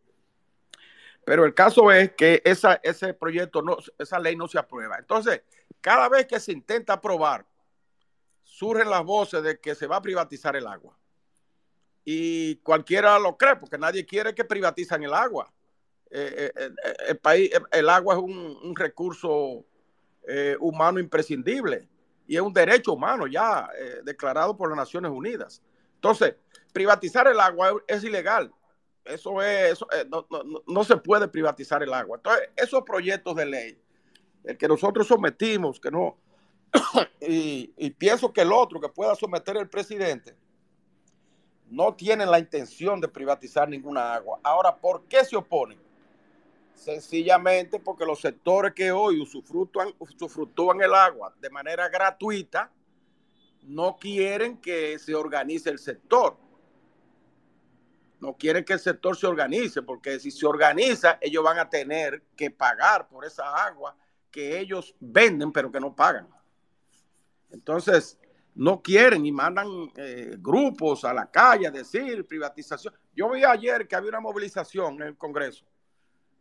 Pero 1.26 1.46
el 1.46 1.56
caso 1.56 1.92
es 1.92 2.14
que 2.14 2.42
ese 2.46 3.14
proyecto, 3.16 3.64
no, 3.64 3.78
esa 3.98 4.20
ley 4.20 4.36
no 4.36 4.48
se 4.48 4.60
aprueba. 4.60 4.98
Entonces, 5.00 5.42
cada 5.82 6.08
vez 6.08 6.28
que 6.28 6.40
se 6.40 6.52
intenta 6.52 6.94
aprobar, 6.94 7.46
surgen 8.44 8.90
las 8.90 9.04
voces 9.04 9.42
de 9.42 9.60
que 9.60 9.74
se 9.74 9.88
va 9.88 9.96
a 9.96 10.02
privatizar 10.02 10.56
el 10.56 10.68
agua. 10.68 10.96
Y 12.04 12.58
cualquiera 12.58 13.18
lo 13.18 13.36
cree, 13.36 13.56
porque 13.56 13.80
nadie 13.80 14.06
quiere 14.06 14.36
que 14.36 14.46
privatizan 14.46 15.04
el 15.04 15.14
agua. 15.16 15.52
Eh, 16.12 16.52
eh, 16.56 16.70
el, 17.08 17.18
país, 17.18 17.50
el 17.72 17.90
agua 17.90 18.14
es 18.14 18.20
un 18.22 18.76
recurso 18.76 19.66
eh, 20.28 20.58
humano 20.60 21.00
imprescindible. 21.00 21.88
y 22.28 22.36
es 22.36 22.42
un 22.42 22.54
derecho 22.54 22.94
humano 22.94 23.28
ya 23.28 23.70
eh, 23.80 24.02
declarado 24.04 24.58
por 24.58 24.70
las 24.70 24.78
Naciones 24.78 25.12
Unidas. 25.12 25.62
Entonces, 25.96 26.36
privatizar 26.74 27.28
el 27.28 27.40
agua 27.40 27.74
es, 27.88 28.04
ilegal. 28.04 28.52
Eso 29.04 29.42
es, 29.42 29.80
eh, 29.94 30.10
no, 30.68 30.84
se 30.84 30.98
puede 30.98 31.28
privatizar 31.28 31.84
el 31.84 31.94
agua. 31.94 32.18
Entonces, 32.18 32.50
esos 32.56 32.84
proyectos 32.84 33.36
de 33.36 33.46
ley, 33.46 33.82
el 34.44 34.58
que 34.58 34.68
nosotros 34.68 35.08
sometimos, 35.08 35.80
que 35.80 35.92
no, 35.92 36.18
y, 37.22 37.72
y, 37.78 37.90
pienso 37.92 38.34
que 38.34 38.42
el 38.42 38.52
otro 38.52 38.82
que 38.82 38.90
pueda 38.90 39.16
someter 39.16 39.58
el 39.58 39.70
presidente, 39.70 40.36
no 41.70 41.94
tienen 41.94 42.30
la 42.30 42.40
intención 42.40 43.00
de 43.00 43.08
privatizar 43.08 43.70
ninguna 43.70 44.14
agua. 44.16 44.40
Ahora, 44.44 44.76
¿por 44.76 45.04
qué 45.06 45.24
se 45.24 45.36
oponen? 45.36 45.85
Sencillamente 46.76 47.80
porque 47.80 48.06
los 48.06 48.20
sectores 48.20 48.74
que 48.74 48.92
hoy 48.92 49.20
usufructúan, 49.20 50.82
el 50.82 50.94
agua 50.94 51.34
de 51.40 51.50
manera 51.50 51.88
gratuita 51.90 52.70
no 53.64 53.98
quieren 53.98 54.58
que 54.58 55.00
se 55.00 55.16
organice 55.16 55.70
el 55.70 55.80
sector. 55.80 56.38
No 58.20 58.36
quieren 58.38 58.64
que 58.64 58.74
el 58.74 58.80
sector 58.80 59.16
se 59.16 59.26
organice, 59.26 59.82
porque 59.82 60.20
si 60.20 60.32
se 60.32 60.46
organiza, 60.46 61.18
ellos 61.22 61.44
van 61.44 61.60
a 61.60 61.70
tener 61.70 62.24
que 62.36 62.52
pagar 62.52 63.08
por 63.08 63.26
esa 63.26 63.66
agua 63.66 63.96
que 64.30 64.60
ellos 64.60 64.96
venden, 65.00 65.52
pero 65.52 65.72
que 65.72 65.80
no 65.80 65.96
pagan. 65.96 66.28
Entonces, 67.52 68.20
no 68.54 68.82
quieren 68.82 69.26
y 69.26 69.32
mandan 69.32 69.92
eh, 69.96 70.36
grupos 70.38 71.04
a 71.04 71.14
la 71.14 71.30
calle 71.32 71.68
a 71.68 71.72
decir 71.72 72.26
privatización. 72.28 72.94
Yo 73.16 73.30
vi 73.30 73.44
ayer 73.44 73.88
que 73.88 73.96
había 73.96 74.10
una 74.10 74.20
movilización 74.20 74.96
en 74.96 75.08
el 75.10 75.18
Congreso 75.18 75.66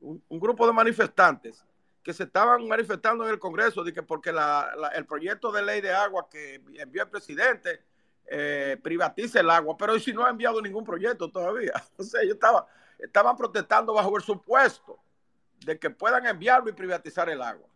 un, 0.05 0.41
grupo 0.41 0.67
de 0.67 0.73
manifestantes 0.73 1.65
que 2.03 2.13
se 2.13 2.25
estaban 2.25 2.69
manifestando 2.69 3.25
en 3.25 3.31
el 3.31 3.39
Congreso 3.39 3.83
de 3.83 3.93
que 3.93 4.03
porque 4.03 4.31
el 4.95 5.07
proyecto 5.07 5.51
de 5.51 5.63
ley 5.63 5.81
de 5.81 5.93
agua 5.93 6.29
que 6.31 6.61
envió 6.77 7.03
el 7.03 7.09
presidente 7.09 7.81
eh, 8.27 8.79
privatiza 8.83 9.41
el 9.41 9.51
agua, 9.51 9.77
pero 9.77 9.99
si 9.99 10.13
no 10.13 10.25
ha 10.25 10.31
enviado 10.31 10.61
ningún 10.61 10.85
proyecto 10.85 11.31
todavía. 11.31 11.73
O 11.97 12.03
sea, 12.03 12.21
ellos 12.23 12.35
estaba, 12.35 12.67
estaban 12.99 13.37
protestando 13.37 13.95
bajo 13.95 14.17
el 14.17 14.23
supuesto 14.23 14.99
de 15.65 15.79
que 15.79 15.89
puedan 15.89 16.27
enviarlo 16.27 16.69
y 16.69 16.75
privatizar 16.75 17.29
el 17.31 17.41
agua. 17.41 17.69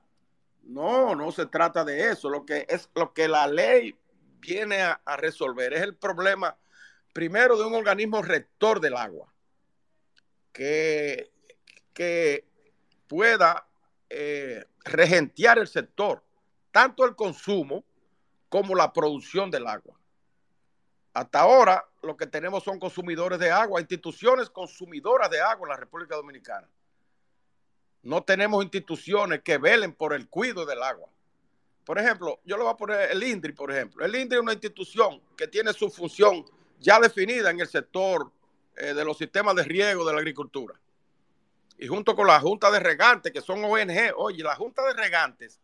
No, 0.62 1.14
no 1.14 1.33
se 1.33 1.47
trata 1.47 1.85
de 1.85 2.11
eso. 2.11 2.29
Lo 2.29 2.45
que 2.45 2.67
es 2.69 2.91
lo 2.95 3.14
que 3.14 3.29
la 3.29 3.47
ley 3.47 3.97
viene 4.41 4.83
a, 4.83 5.01
a 5.05 5.17
resolver 5.17 5.73
es 5.73 5.81
el 5.81 5.95
problema 5.95 6.57
primero 7.14 7.57
de 7.57 7.64
un 7.64 7.75
organismo 7.75 8.21
rector 8.21 8.81
del 8.81 8.97
agua 8.97 9.33
que 10.53 11.31
que 11.98 12.44
pueda 13.08 13.66
eh, 14.08 14.64
regentear 14.84 15.58
el 15.58 15.66
sector, 15.66 16.22
tanto 16.70 17.04
el 17.04 17.16
consumo 17.16 17.84
como 18.48 18.76
la 18.76 18.92
producción 18.92 19.50
del 19.50 19.66
agua. 19.66 19.98
Hasta 21.12 21.40
ahora 21.40 21.84
lo 22.02 22.16
que 22.16 22.28
tenemos 22.28 22.62
son 22.62 22.78
consumidores 22.78 23.40
de 23.40 23.50
agua, 23.50 23.80
instituciones 23.80 24.48
consumidoras 24.48 25.28
de 25.28 25.40
agua 25.40 25.66
en 25.66 25.70
la 25.70 25.76
República 25.76 26.14
Dominicana. 26.14 26.68
No 28.04 28.22
tenemos 28.22 28.62
instituciones 28.62 29.42
que 29.42 29.58
velen 29.58 29.92
por 29.92 30.14
el 30.14 30.28
cuidado 30.28 30.64
del 30.66 30.84
agua. 30.84 31.08
Por 31.84 31.98
ejemplo, 31.98 32.38
yo 32.44 32.56
le 32.56 32.62
voy 32.62 32.72
a 32.72 32.76
poner 32.76 33.11
el 33.11 33.24
INDRI, 33.24 33.54
por 33.54 33.72
ejemplo. 33.72 34.04
El 34.04 34.14
INDRI 34.14 34.37
es 34.37 34.42
una 34.42 34.52
institución 34.52 35.20
que 35.37 35.48
tiene 35.48 35.72
su 35.72 35.90
función 35.90 36.44
ya 36.78 37.00
definida 37.00 37.50
en 37.50 37.58
el 37.58 37.66
sector 37.66 38.30
eh, 38.76 38.94
de 38.94 39.04
los 39.04 39.18
sistemas 39.18 39.56
de 39.56 39.64
riego 39.64 40.06
de 40.06 40.12
la 40.12 40.20
agricultura 40.20 40.78
y 41.79 41.87
junto 41.87 42.17
con 42.17 42.27
la 42.27 42.41
Junta 42.41 42.71
de 42.73 42.81
Regantes, 42.81 43.33
que 43.33 43.41
son 43.41 43.64
ONG, 43.64 44.12
oye, 44.17 44.43
la 44.43 44.57
Junta 44.57 44.85
de 44.85 44.95
Regantes, 44.95 45.61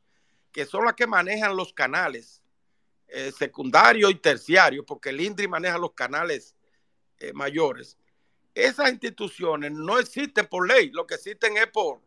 que 0.52 0.64
son 0.64 0.84
las 0.84 0.94
que 0.94 1.08
manejan 1.08 1.56
los 1.56 1.72
canales 1.72 2.40
eh, 3.08 3.32
secundarios 3.32 4.12
y 4.12 4.14
terciarios, 4.14 4.84
porque 4.86 5.10
el 5.10 5.20
INDRI 5.20 5.48
maneja 5.48 5.76
los 5.76 5.92
canales 5.92 6.54
eh, 7.18 7.32
mayores, 7.32 7.98
esas 8.54 8.90
instituciones 8.90 9.72
no 9.72 9.98
existen 9.98 10.46
por 10.46 10.68
ley, 10.68 10.90
lo 10.90 11.04
que 11.04 11.16
existen 11.16 11.56
es 11.56 11.66
por, 11.66 12.00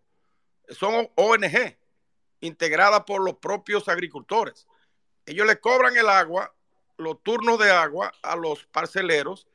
son 0.70 1.10
ONG, 1.16 1.78
integradas 2.40 3.04
por 3.04 3.22
los 3.22 3.36
propios 3.38 3.90
agricultores. 3.90 4.68
Ellos 5.26 5.46
le 5.46 5.60
cobran 5.60 5.98
el 5.98 6.08
agua, 6.08 6.54
los 6.96 7.22
turnos 7.22 7.60
de 7.60 7.72
agua 7.72 8.14
a 8.22 8.38
los 8.38 8.66
parceleros 8.68 9.48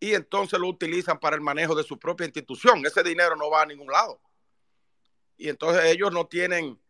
y 0.00 0.14
entonces 0.14 0.58
lo 0.58 0.66
utilizan 0.66 1.20
para 1.20 1.36
el 1.36 1.42
manejo 1.42 1.74
de 1.74 1.84
su 1.84 1.98
propia 1.98 2.24
institución. 2.24 2.84
Ese 2.86 3.02
dinero 3.02 3.36
no 3.36 3.50
va 3.50 3.62
a 3.62 3.66
ningún 3.66 3.92
lado. 3.92 4.18
Y 5.36 5.50
entonces 5.50 5.84
ellos 5.84 6.10
no 6.10 6.26
tienen 6.26 6.80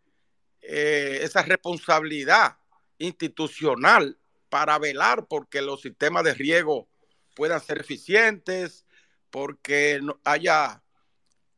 eh, 0.62 1.18
esa 1.22 1.42
responsabilidad 1.42 2.56
institucional 2.98 4.16
para 4.48 4.78
velar 4.78 5.26
porque 5.26 5.60
los 5.60 5.80
sistemas 5.80 6.22
de 6.22 6.34
riego 6.34 6.88
puedan 7.34 7.60
ser 7.60 7.80
eficientes, 7.80 8.86
porque 9.30 10.00
haya 10.24 10.82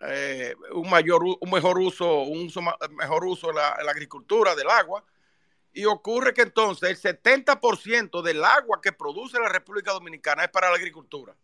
eh, 0.00 0.54
un 0.72 0.88
mayor, 0.88 1.22
un 1.24 1.50
mejor 1.50 1.78
uso, 1.78 2.22
un 2.22 2.50
mejor 2.96 3.24
uso 3.26 3.50
en 3.50 3.56
la, 3.56 3.76
en 3.78 3.86
la 3.86 3.92
agricultura 3.92 4.54
del 4.54 4.70
agua. 4.70 5.04
Y 5.72 5.86
ocurre 5.86 6.34
que 6.34 6.42
entonces 6.42 7.04
el 7.04 7.20
70% 7.20 8.22
del 8.22 8.44
agua 8.44 8.80
que 8.82 8.92
produce 8.92 9.38
la 9.38 9.48
República 9.48 9.92
Dominicana 9.92 10.44
es 10.44 10.50
para 10.50 10.68
la 10.68 10.76
agricultura. 10.76 11.34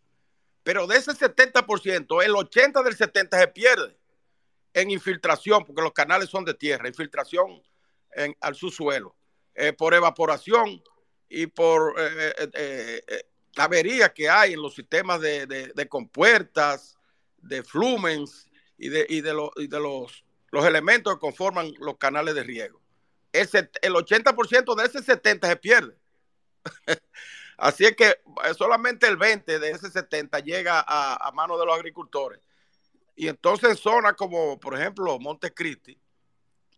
Pero 0.63 0.85
de 0.85 0.97
ese 0.97 1.11
70%, 1.11 2.23
el 2.23 2.33
80% 2.33 2.83
del 2.83 2.95
70% 2.95 3.39
se 3.39 3.47
pierde 3.47 3.97
en 4.73 4.91
infiltración, 4.91 5.65
porque 5.65 5.81
los 5.81 5.93
canales 5.93 6.29
son 6.29 6.45
de 6.45 6.53
tierra, 6.53 6.87
infiltración 6.87 7.61
al 8.39 8.55
subsuelo, 8.55 9.15
eh, 9.55 9.73
por 9.73 9.93
evaporación 9.93 10.81
y 11.27 11.47
por 11.47 11.95
eh, 11.97 12.49
eh, 12.53 13.23
averías 13.57 14.11
que 14.11 14.29
hay 14.29 14.53
en 14.53 14.61
los 14.61 14.75
sistemas 14.75 15.21
de, 15.21 15.87
compuertas, 15.89 16.97
de 17.37 17.63
flumens 17.63 18.47
y 18.77 18.89
de, 18.89 19.05
y 19.09 19.21
de, 19.21 19.33
los 19.33 20.65
elementos 20.65 21.13
que 21.13 21.19
conforman 21.19 21.73
los 21.79 21.97
canales 21.97 22.35
de 22.35 22.43
riego. 22.43 22.81
El, 23.31 23.47
el 23.81 23.93
80% 23.93 24.75
de 24.75 24.85
ese 24.85 24.99
70% 24.99 25.47
se 25.47 25.55
pierde. 25.57 25.97
Así 27.59 27.85
es 27.85 27.95
que 27.95 28.07
eh, 28.07 28.53
solamente 28.57 29.05
el 29.07 29.17
20 29.17 29.59
de 29.59 29.71
ese 29.71 29.89
70 29.91 30.39
llega 30.39 30.83
a, 30.87 31.31
manos 31.33 31.59
de 31.59 31.65
los 31.65 31.75
agricultores. 31.75 32.39
Y 33.15 33.27
entonces 33.27 33.71
en 33.71 33.75
zonas 33.75 34.13
como, 34.13 34.57
por 34.59 34.79
ejemplo, 34.79 35.19
Montecristi 35.19 35.99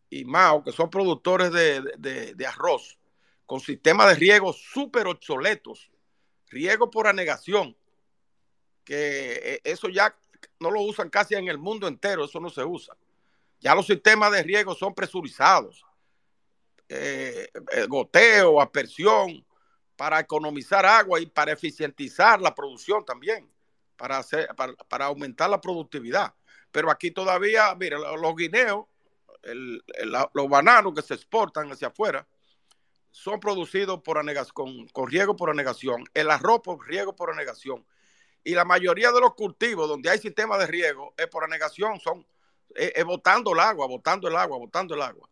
y 0.10 0.26
Mao, 0.26 0.64
que 0.64 0.72
son 0.72 0.90
productores 0.90 1.52
de, 1.52 2.46
arroz, 2.48 2.98
con 3.46 3.60
sistemas 3.60 4.08
de 4.08 4.16
riego 4.16 4.54
súper 4.54 5.06
obsoletos, 5.06 5.92
riego 6.48 6.90
por 6.90 7.06
anegación, 7.06 7.78
que 8.84 9.34
eh, 9.34 9.62
eso 9.64 9.88
ya 9.88 10.16
no 10.60 10.72
lo 10.72 10.82
usan 10.82 11.12
casi 11.12 11.36
en 11.36 11.48
el 11.48 11.60
mundo 11.60 11.88
entero, 11.88 12.26
eso 12.26 12.40
no 12.40 12.50
se 12.50 12.64
usa. 12.64 12.98
Ya 13.60 13.76
los 13.76 13.86
sistemas 13.86 14.32
de 14.32 14.42
riego 14.42 14.74
son 14.74 14.96
presurizados, 14.96 15.86
eh, 16.94 17.86
goteo, 17.88 18.62
aspersión, 18.62 19.46
para 19.96 20.20
economizar 20.20 20.86
agua 20.86 21.20
y 21.20 21.26
para 21.26 21.52
eficientizar 21.52 22.42
la 22.42 22.54
producción 22.54 23.06
también, 23.06 23.50
para, 23.96 24.18
hacer, 24.18 24.50
para, 24.90 25.06
aumentar 25.06 25.50
la 25.50 25.62
productividad. 25.62 26.34
Pero 26.72 26.90
aquí 26.90 27.12
todavía, 27.12 27.74
mire, 27.76 27.98
los 27.98 28.36
guineos, 28.36 28.86
los 30.34 30.50
bananos 30.50 30.94
que 30.96 31.02
se 31.02 31.14
exportan 31.14 31.72
hacia 31.72 31.90
afuera, 31.90 32.28
son 33.12 33.40
producidos 33.40 34.02
por 34.02 34.22
con, 34.54 34.88
con, 34.88 35.10
riego 35.10 35.36
por 35.36 35.50
anegación, 35.50 36.04
el 36.14 36.32
arroz 36.32 36.62
por 36.64 36.88
riego 36.88 37.16
por 37.16 37.30
anegación. 37.30 37.86
Y 38.44 38.56
la 38.56 38.66
mayoría 38.66 39.12
de 39.12 39.20
los 39.20 39.36
cultivos 39.36 39.88
donde 39.88 40.10
hay 40.10 40.18
sistema 40.18 40.58
de 40.58 40.66
riego 40.66 41.14
es 41.18 41.28
por 41.28 41.44
anegación, 41.44 42.00
son 42.00 42.26
es, 42.76 43.06
botando 43.06 43.54
el 43.54 43.60
agua, 43.60 43.88
botando 43.88 44.28
el 44.28 44.36
agua, 44.36 44.58
botando 44.58 44.96
el 44.96 45.02
agua. 45.02 45.30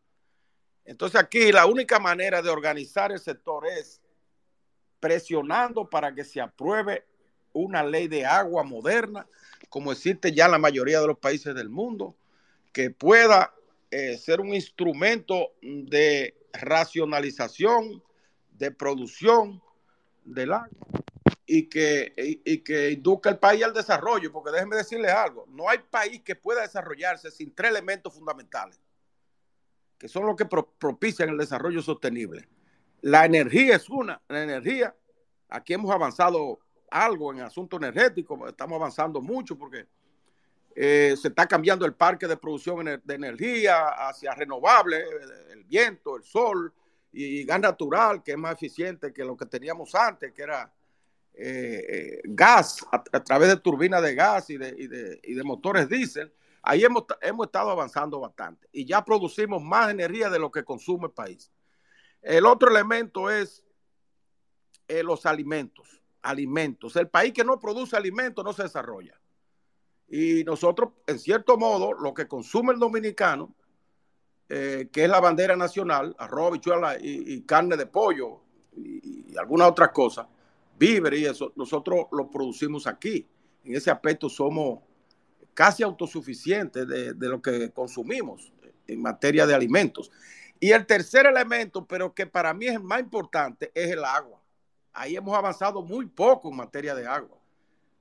Entonces 0.89 1.21
aquí 1.21 1.51
la 1.51 1.67
única 1.67 1.99
manera 1.99 2.41
de 2.41 2.49
organizar 2.49 3.11
el 3.11 3.19
sector 3.19 3.67
es 3.67 4.01
presionando 4.99 5.87
para 5.87 6.15
que 6.15 6.23
se 6.23 6.41
apruebe 6.41 7.05
una 7.53 7.83
ley 7.83 8.07
de 8.07 8.25
agua 8.25 8.63
moderna, 8.63 9.27
como 9.69 9.91
existe 9.91 10.31
ya 10.31 10.45
en 10.45 10.51
la 10.53 10.57
mayoría 10.57 10.99
de 10.99 11.05
los 11.05 11.19
países 11.19 11.53
del 11.53 11.69
mundo, 11.69 12.15
que 12.73 12.89
pueda 12.89 13.53
eh, 13.91 14.17
ser 14.17 14.41
un 14.41 14.51
instrumento 14.51 15.51
de 15.61 16.35
racionalización, 16.53 18.01
de 18.57 18.71
producción 18.71 19.61
del 20.25 20.53
agua 20.53 20.69
y 21.45 21.69
que, 21.69 22.13
y, 22.17 22.57
que 22.61 22.87
eduque 22.93 23.29
el 23.29 23.37
país 23.37 23.63
al 23.63 23.75
desarrollo, 23.75 24.31
porque 24.31 24.49
déjenme 24.49 24.77
decirles 24.77 25.11
algo, 25.11 25.45
no 25.49 25.69
hay 25.69 25.77
país 25.77 26.23
que 26.23 26.35
pueda 26.35 26.63
desarrollarse 26.63 27.29
sin 27.29 27.53
tres 27.53 27.69
elementos 27.69 28.11
fundamentales, 28.11 28.79
que 29.99 30.07
son 30.07 30.25
los 30.25 30.35
que 30.35 30.45
propician 30.45 31.29
el 31.29 31.37
desarrollo 31.37 31.81
sostenible. 31.81 32.47
La 33.01 33.25
energía 33.25 33.75
es 33.75 33.89
una, 33.89 34.21
la 34.27 34.43
energía. 34.43 34.95
Aquí 35.49 35.73
hemos 35.73 35.91
avanzado 35.91 36.59
algo 36.89 37.31
en 37.33 37.41
asunto 37.41 37.77
energético, 37.77 38.47
estamos 38.47 38.77
avanzando 38.77 39.21
mucho 39.21 39.57
porque 39.57 39.85
eh, 40.75 41.15
se 41.21 41.27
está 41.27 41.45
cambiando 41.45 41.85
el 41.85 41.93
parque 41.93 42.27
de 42.27 42.37
producción 42.37 43.01
de 43.03 43.13
energía 43.13 43.89
hacia 44.07 44.33
renovables, 44.33 45.03
el 45.51 45.63
viento, 45.65 46.15
el 46.15 46.23
sol, 46.23 46.73
y 47.11 47.43
gas 47.43 47.59
natural, 47.59 48.23
que 48.23 48.31
es 48.31 48.37
más 48.37 48.53
eficiente 48.53 49.11
que 49.11 49.23
lo 49.23 49.35
que 49.35 49.45
teníamos 49.45 49.95
antes, 49.95 50.31
que 50.31 50.43
era 50.43 50.71
eh, 51.33 51.85
eh, 51.89 52.21
gas 52.25 52.85
a, 52.91 53.01
través 53.23 53.49
de 53.49 53.57
turbinas 53.57 54.01
de 54.03 54.15
gas 54.15 54.49
y 54.49 54.57
de, 54.57 55.41
motores 55.43 55.89
diésel, 55.89 56.31
ahí 56.61 56.83
hemos, 56.83 57.03
hemos, 57.21 57.47
estado 57.47 57.71
avanzando 57.71 58.19
bastante 58.19 58.67
y 58.71 58.85
ya 58.85 59.03
producimos 59.03 59.61
más 59.61 59.89
energía 59.91 60.29
de 60.29 60.39
lo 60.39 60.51
que 60.51 60.63
consume 60.63 61.07
el 61.07 61.13
país. 61.13 61.51
El 62.21 62.45
otro 62.45 62.69
elemento 62.69 63.29
es 63.29 63.63
eh, 64.87 65.03
los 65.03 65.25
alimentos. 65.25 66.01
Alimentos. 66.21 66.95
El 66.95 67.07
país 67.07 67.33
que 67.33 67.45
no 67.45 67.59
produce 67.59 67.95
alimentos 67.95 68.43
no 68.43 68.51
se 68.53 68.63
desarrolla. 68.63 69.19
Y 70.09 70.43
nosotros, 70.43 70.89
en 71.07 71.19
cierto 71.19 71.57
modo, 71.57 71.93
lo 71.93 72.13
que 72.13 72.27
consume 72.27 72.73
el 72.73 72.79
dominicano, 72.79 73.55
que 74.47 74.89
es 74.91 75.09
la 75.09 75.19
bandera 75.19 75.55
nacional, 75.55 76.15
arroz, 76.17 76.53
bichuela 76.53 76.97
y, 76.99 77.41
carne 77.43 77.77
de 77.77 77.85
pollo 77.85 78.41
y, 78.75 79.31
y 79.31 79.37
algunas 79.37 79.69
otras 79.69 79.89
cosas, 79.89 80.25
víveres 80.79 81.19
y 81.19 81.25
eso, 81.25 81.53
nosotros 81.55 82.07
lo 82.11 82.31
producimos 82.31 82.87
aquí. 82.87 83.27
En 83.63 83.75
ese 83.75 83.91
aspecto 83.91 84.29
somos 84.29 84.79
casi 85.59 85.83
autosuficientes 85.83 86.87
de, 86.87 87.27
lo 87.27 87.41
que 87.41 87.69
consumimos 87.71 88.49
en 88.87 89.01
materia 89.01 89.45
de 89.45 89.53
alimentos. 89.53 90.09
Y 90.57 90.71
el 90.71 90.85
tercer 90.85 91.25
elemento, 91.25 91.85
pero 91.85 92.13
que 92.13 92.25
para 92.25 92.53
mí 92.53 92.67
es 92.67 92.75
el 92.75 92.83
más 92.83 93.01
importante, 93.01 93.69
es 93.75 93.91
el 93.91 94.05
agua. 94.05 94.41
Ahí 94.93 95.17
hemos 95.17 95.37
avanzado 95.37 95.81
muy 95.81 96.05
poco 96.05 96.49
en 96.49 96.55
materia 96.55 96.95
de 96.95 97.05
agua. 97.05 97.37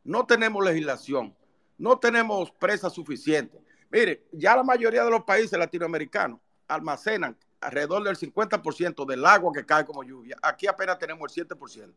No 0.04 0.24
tenemos 0.24 0.64
legislación, 0.64 1.34
no 1.76 1.98
tenemos 1.98 2.48
presas 2.52 2.92
suficientes. 2.92 3.60
Mire, 3.90 4.22
ya 4.30 4.54
la 4.54 4.62
mayoría 4.62 5.02
de 5.02 5.10
los 5.10 5.24
países 5.24 5.58
latinoamericanos 5.58 6.38
almacenan 6.68 7.36
alrededor 7.60 8.04
del 8.04 8.16
50% 8.16 9.04
del 9.04 9.26
agua 9.26 9.52
que 9.52 9.66
cae 9.66 9.84
como 9.84 10.04
lluvia. 10.04 10.36
Aquí 10.42 10.68
apenas 10.68 10.96
tenemos 10.96 11.36
el 11.36 11.48
7% 11.48 11.92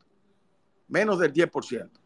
menos 0.88 1.20
del 1.20 1.32
10%. 1.32 2.02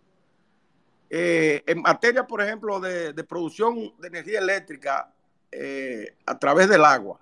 Eh, 1.10 1.63
en 1.68 1.82
materia, 1.82 2.26
por 2.26 2.41
ejemplo, 2.41 2.80
de, 2.80 3.13
producción 3.24 3.94
de 4.00 4.08
energía 4.08 4.39
eléctrica 4.39 5.13
eh, 5.52 6.15
a 6.26 6.38
través 6.38 6.68
del 6.68 6.84
agua, 6.84 7.20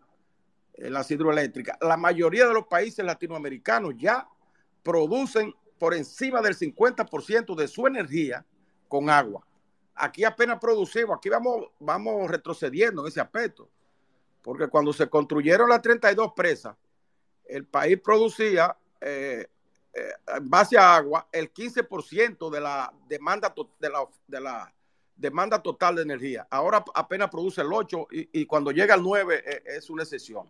eh, 0.74 0.90
las 0.90 1.10
hidroeléctricas, 1.12 1.78
la 1.82 1.98
mayoría 1.98 2.48
de 2.48 2.54
los 2.54 2.68
países 2.68 3.06
latinoamericanos 3.06 3.94
ya 3.98 4.28
producen 4.82 5.54
por 5.78 5.94
encima 5.94 6.42
del 6.42 6.56
50% 6.56 7.56
de 7.56 7.68
su 7.68 7.86
energía 7.88 8.46
con 8.88 9.10
agua. 9.10 9.46
Aquí 9.96 10.24
apenas 10.24 10.60
producimos, 10.60 11.18
aquí 11.18 11.30
vamos, 11.30 11.68
vamos 11.80 12.30
retrocediendo 12.30 13.02
en 13.02 13.10
ese 13.10 13.22
aspecto, 13.22 13.70
porque 14.42 14.68
cuando 14.68 14.94
se 14.94 15.08
construyeron 15.08 15.70
las 15.70 15.82
32 15.82 16.34
presas, 16.36 16.76
el 17.46 17.66
país 17.66 18.00
producía 18.02 18.76
eh, 19.02 19.48
en 19.94 20.50
base 20.50 20.78
a 20.78 20.96
agua 20.96 21.28
el 21.32 21.54
15% 21.54 22.50
de 22.50 22.62
la 22.62 22.92
demanda 23.08 23.54
de 23.80 23.90
la, 23.90 24.08
de 24.28 24.42
la 24.42 24.74
demanda 25.16 25.62
total 25.62 25.96
de 25.96 26.02
energía. 26.02 26.48
Ahora 26.50 26.84
apenas 26.96 27.30
produce 27.30 27.62
el 27.62 27.72
8 27.72 28.08
y, 28.12 28.46
cuando 28.46 28.72
llega 28.72 28.94
al 28.96 29.04
9 29.04 29.44
eh, 29.46 29.64
es 29.66 29.90
una 29.90 30.04
excepción. 30.04 30.50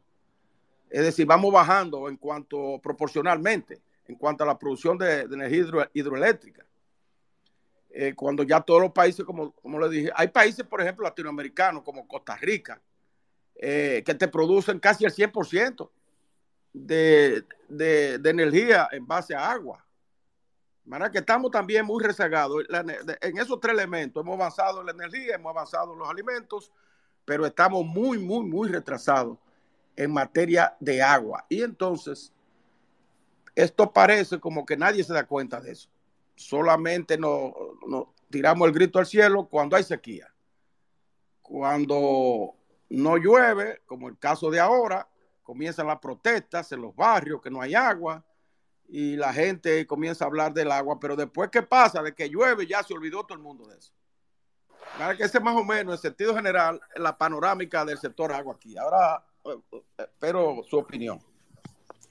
Es 0.89 1.03
decir, 1.03 1.25
vamos 1.25 1.51
bajando 1.51 2.07
en 2.07 2.17
cuanto 2.17 2.79
proporcionalmente, 2.81 3.81
en 4.07 4.15
cuanto 4.15 4.43
a 4.43 4.47
la 4.47 4.57
producción 4.57 4.97
de, 4.97 5.21
energía 5.21 5.89
hidroeléctrica. 5.93 6.65
Eh, 7.89 8.13
cuando 8.15 8.43
ya 8.43 8.61
todos 8.61 8.81
los 8.81 8.91
países, 8.91 9.25
como, 9.25 9.51
como 9.51 9.79
le 9.79 9.89
dije, 9.89 10.11
hay 10.15 10.29
países, 10.29 10.65
por 10.65 10.81
ejemplo, 10.81 11.03
latinoamericanos 11.03 11.83
como 11.83 12.07
Costa 12.07 12.35
Rica, 12.37 12.81
que 13.55 14.15
te 14.17 14.27
producen 14.27 14.79
casi 14.79 15.05
el 15.05 15.13
100% 15.13 15.89
de, 16.73 17.45
energía 18.25 18.89
en 18.91 19.05
base 19.05 19.35
a 19.35 19.51
agua. 19.51 19.85
De 20.83 21.11
que 21.11 21.19
estamos 21.19 21.51
también 21.51 21.85
muy 21.85 22.03
rezagados. 22.03 22.65
En 23.21 23.37
esos 23.37 23.59
tres 23.59 23.73
elementos 23.73 24.21
hemos 24.21 24.35
avanzado 24.35 24.81
en 24.81 24.87
la 24.87 24.91
energía, 24.91 25.35
hemos 25.35 25.51
avanzado 25.51 25.93
en 25.93 25.99
los 25.99 26.09
alimentos, 26.09 26.71
pero 27.23 27.45
estamos 27.45 27.85
muy, 27.85 28.17
muy, 28.17 28.45
muy 28.45 28.67
retrasados 28.67 29.37
en 29.95 30.11
materia 30.11 30.75
de 30.79 31.01
agua. 31.01 31.45
Y 31.47 31.61
entonces, 31.61 32.33
esto 33.55 33.93
parece 33.93 34.39
como 34.39 34.65
que 34.65 34.75
nadie 34.75 35.03
se 35.03 35.13
da 35.13 35.25
cuenta 35.25 35.61
de 35.61 35.71
eso. 35.71 35.89
Solamente 36.35 37.17
nos, 37.17 37.53
nos 37.87 38.07
tiramos 38.29 38.67
el 38.67 38.73
grito 38.73 38.99
al 38.99 39.05
cielo 39.05 39.47
cuando 39.47 39.75
hay 39.75 39.83
sequía. 39.83 40.33
Cuando 41.41 42.55
no 42.89 43.17
llueve, 43.17 43.81
como 43.85 44.09
el 44.09 44.17
caso 44.17 44.49
de 44.49 44.59
ahora, 44.59 45.07
comienzan 45.43 45.87
las 45.87 45.99
protestas 45.99 46.71
en 46.71 46.81
los 46.81 46.95
barrios, 46.95 47.41
que 47.41 47.51
no 47.51 47.61
hay 47.61 47.75
agua, 47.75 48.23
y 48.87 49.15
la 49.15 49.33
gente 49.33 49.85
comienza 49.85 50.25
a 50.25 50.27
hablar 50.27 50.53
del 50.53 50.71
agua, 50.71 50.99
pero 50.99 51.15
después 51.15 51.49
¿qué 51.49 51.61
pasa? 51.61 52.01
De 52.01 52.13
que 52.13 52.29
llueve 52.29 52.65
ya 52.65 52.83
se 52.83 52.93
olvidó 52.93 53.23
todo 53.23 53.37
el 53.37 53.43
mundo 53.43 53.67
de 53.67 53.77
eso. 53.77 53.93
Para 54.97 55.15
que 55.15 55.23
ese 55.23 55.39
más 55.39 55.55
o 55.55 55.63
menos, 55.63 55.95
en 55.95 56.01
sentido 56.01 56.35
general, 56.35 56.79
la 56.95 57.17
panorámica 57.17 57.85
del 57.85 57.97
sector 57.97 58.31
agua 58.31 58.55
aquí. 58.55 58.77
Ahora 58.77 59.23
espero 59.97 60.63
su 60.69 60.77
opinión. 60.77 61.19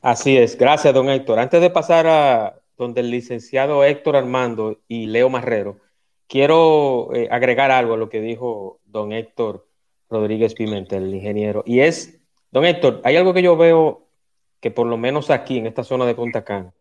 Así 0.00 0.36
es, 0.36 0.58
gracias, 0.58 0.92
don 0.92 1.08
Héctor. 1.08 1.38
Antes 1.38 1.60
de 1.60 1.70
pasar 1.70 2.06
a 2.06 2.58
donde 2.76 3.02
el 3.02 3.10
licenciado 3.10 3.84
Héctor 3.84 4.16
Armando 4.16 4.80
y 4.88 5.06
Leo 5.06 5.28
Marrero, 5.28 5.78
quiero 6.26 7.14
eh, 7.14 7.28
agregar 7.30 7.70
algo 7.70 7.94
a 7.94 7.98
lo 7.98 8.08
que 8.08 8.20
dijo 8.20 8.80
don 8.84 9.12
Héctor 9.12 9.68
Rodríguez 10.10 10.54
Pimentel, 10.54 11.04
el 11.04 11.14
ingeniero, 11.14 11.62
y 11.64 11.80
es 11.80 12.21
Don 12.52 12.66
Héctor, 12.66 13.00
hay 13.02 13.16
algo 13.16 13.32
que 13.32 13.42
yo 13.42 13.56
veo 13.56 14.06
que 14.60 14.70
por 14.70 14.86
lo 14.86 14.98
menos 14.98 15.30
aquí 15.30 15.58
en 15.58 15.66
esta 15.66 15.82
zona 15.82 16.04
de 16.04 16.14
Punta 16.14 16.44
Cana 16.44 16.72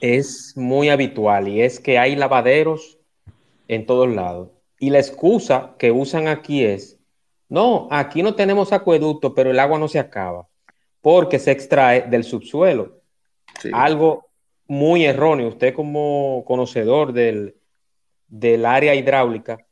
es 0.00 0.52
muy 0.56 0.90
habitual 0.90 1.48
y 1.48 1.60
es 1.60 1.80
que 1.80 1.98
hay 1.98 2.14
lavaderos 2.14 2.98
en 3.68 3.84
todos 3.84 4.08
lados. 4.08 4.50
Y 4.78 4.90
la 4.90 4.98
excusa 4.98 5.74
que 5.78 5.90
usan 5.90 6.28
aquí 6.28 6.64
es, 6.64 6.98
no, 7.48 7.88
aquí 7.90 8.22
no 8.22 8.34
tenemos 8.34 8.72
acueducto, 8.72 9.34
pero 9.34 9.50
el 9.50 9.58
agua 9.58 9.78
no 9.78 9.88
se 9.88 9.98
acaba 9.98 10.48
porque 11.00 11.38
se 11.38 11.50
extrae 11.50 12.02
del 12.02 12.24
subsuelo. 12.24 13.00
Algo 13.72 14.28
muy 14.68 15.04
erróneo. 15.04 15.48
Usted 15.48 15.74
como 15.74 16.44
conocedor 16.46 17.12
del, 17.12 17.56
del 18.28 18.66
área 18.66 18.94
hidráulica 18.94 19.65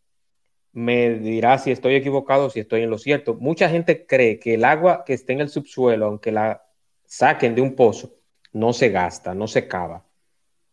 me 0.74 1.14
dirá 1.20 1.56
si 1.58 1.70
estoy 1.70 1.94
equivocado, 1.94 2.50
si 2.50 2.60
estoy 2.60 2.82
en 2.82 2.90
lo 2.90 2.98
cierto. 2.98 3.34
Mucha 3.34 3.68
gente 3.68 4.06
cree 4.06 4.40
que 4.40 4.54
el 4.54 4.64
agua 4.64 5.04
que 5.06 5.14
está 5.14 5.32
en 5.32 5.40
el 5.40 5.48
subsuelo, 5.48 6.06
aunque 6.06 6.32
la 6.32 6.66
saquen 7.06 7.54
de 7.54 7.62
un 7.62 7.76
pozo, 7.76 8.16
no 8.52 8.72
se 8.72 8.90
gasta, 8.90 9.34
no 9.34 9.46
se 9.46 9.68
cava. 9.68 10.04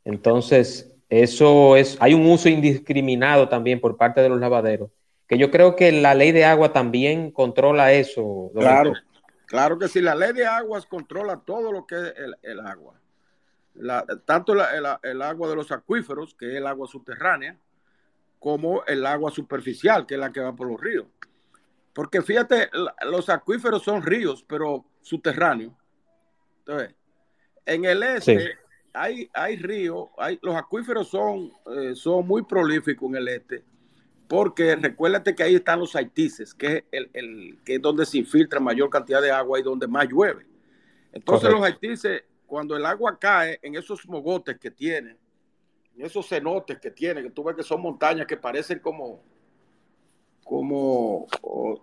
Entonces, 0.04 0.96
eso 1.08 1.78
es, 1.78 1.98
hay 2.02 2.16
un 2.16 2.26
uso 2.26 2.50
indiscriminado 2.50 3.48
también 3.48 3.80
por 3.80 3.96
parte 3.96 4.22
de 4.22 4.30
los 4.30 4.40
lavaderos, 4.40 4.90
que 5.28 5.38
yo 5.38 5.52
creo 5.52 5.76
que 5.76 5.92
la 5.92 6.16
ley 6.16 6.32
de 6.32 6.46
agua 6.46 6.74
también 6.74 7.30
controla 7.30 7.94
eso. 7.94 8.50
Claro, 8.56 8.94
claro 9.46 9.78
que 9.78 9.88
sí, 9.88 10.02
la 10.02 10.16
ley 10.16 10.34
de 10.34 10.48
aguas 10.48 10.88
controla 10.88 11.42
todo 11.46 11.72
lo 11.72 11.86
que 11.86 11.96
es 11.96 12.14
el, 12.42 12.60
agua. 12.60 12.96
tanto 14.26 14.54
el 14.54 15.22
agua 15.22 15.48
de 15.48 15.56
los 15.56 15.72
acuíferos, 15.72 16.34
que 16.34 16.50
es 16.50 16.56
el 16.56 16.66
agua 16.66 16.88
subterránea, 16.88 17.56
como 18.42 18.84
el 18.86 19.06
agua 19.06 19.30
superficial, 19.30 20.08
que 20.08 20.16
es 20.16 20.20
la 20.20 20.32
que 20.32 20.40
va 20.40 20.56
por 20.56 20.68
los 20.68 20.82
ríos. 20.82 21.06
Porque 21.94 22.24
fíjate, 22.24 22.72
los 23.04 23.30
acuíferos 23.30 23.84
son 23.84 24.02
ríos, 24.02 24.44
pero 24.48 24.84
subterráneos. 25.00 25.74
Entonces, 26.58 26.96
en 27.68 27.86
el 27.86 28.02
este 28.02 28.58
hay, 28.94 29.30
hay 29.32 29.58
ríos, 29.58 30.10
hay, 30.18 30.40
los 30.42 30.56
acuíferos 30.56 31.08
son, 31.08 31.52
eh, 31.78 31.94
son 31.94 32.28
muy 32.28 32.42
prolíficos 32.42 33.10
en 33.10 33.16
el 33.18 33.28
este, 33.28 33.64
porque 34.28 34.76
recuérdate 34.76 35.36
que 35.36 35.44
ahí 35.44 35.56
están 35.56 35.80
los 35.80 35.96
haitises, 35.96 36.56
que 36.56 36.86
es, 36.92 37.08
el, 37.14 37.60
que 37.64 37.76
es 37.76 37.82
donde 37.82 38.08
se 38.08 38.18
infiltra 38.18 38.60
mayor 38.60 38.90
cantidad 38.90 39.22
de 39.22 39.30
agua 39.30 39.60
y 39.60 39.64
donde 39.64 39.88
más 39.88 40.08
llueve. 40.10 40.48
Entonces 41.14 41.52
los 41.52 41.62
haitises, 41.62 42.24
cuando 42.48 42.76
el 42.76 42.88
agua 42.88 43.20
cae 43.20 43.60
en 43.62 43.76
esos 43.76 44.08
mogotes 44.08 44.58
que 44.58 44.72
tienen, 44.72 45.21
esos 45.98 46.28
cenotes 46.28 46.80
que 46.80 46.92
tiene, 46.92 47.22
que 47.22 47.30
tú 47.30 47.44
ves 47.44 47.56
que 47.56 47.64
son 47.64 47.82
montañas 47.82 48.28
que 48.28 48.38
parecen 48.38 48.80
como, 48.80 49.24
como, 50.44 51.28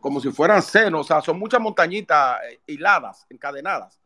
como 0.01 0.21
si 0.21 0.31
fueran 0.31 0.63
senos, 0.63 1.03
o 1.03 1.05
sea, 1.05 1.21
son 1.21 1.39
muchas 1.39 1.61
montañitas 1.61 2.41
eh, 2.45 2.61
hiladas, 2.67 3.27
encadenadas. 3.29 4.01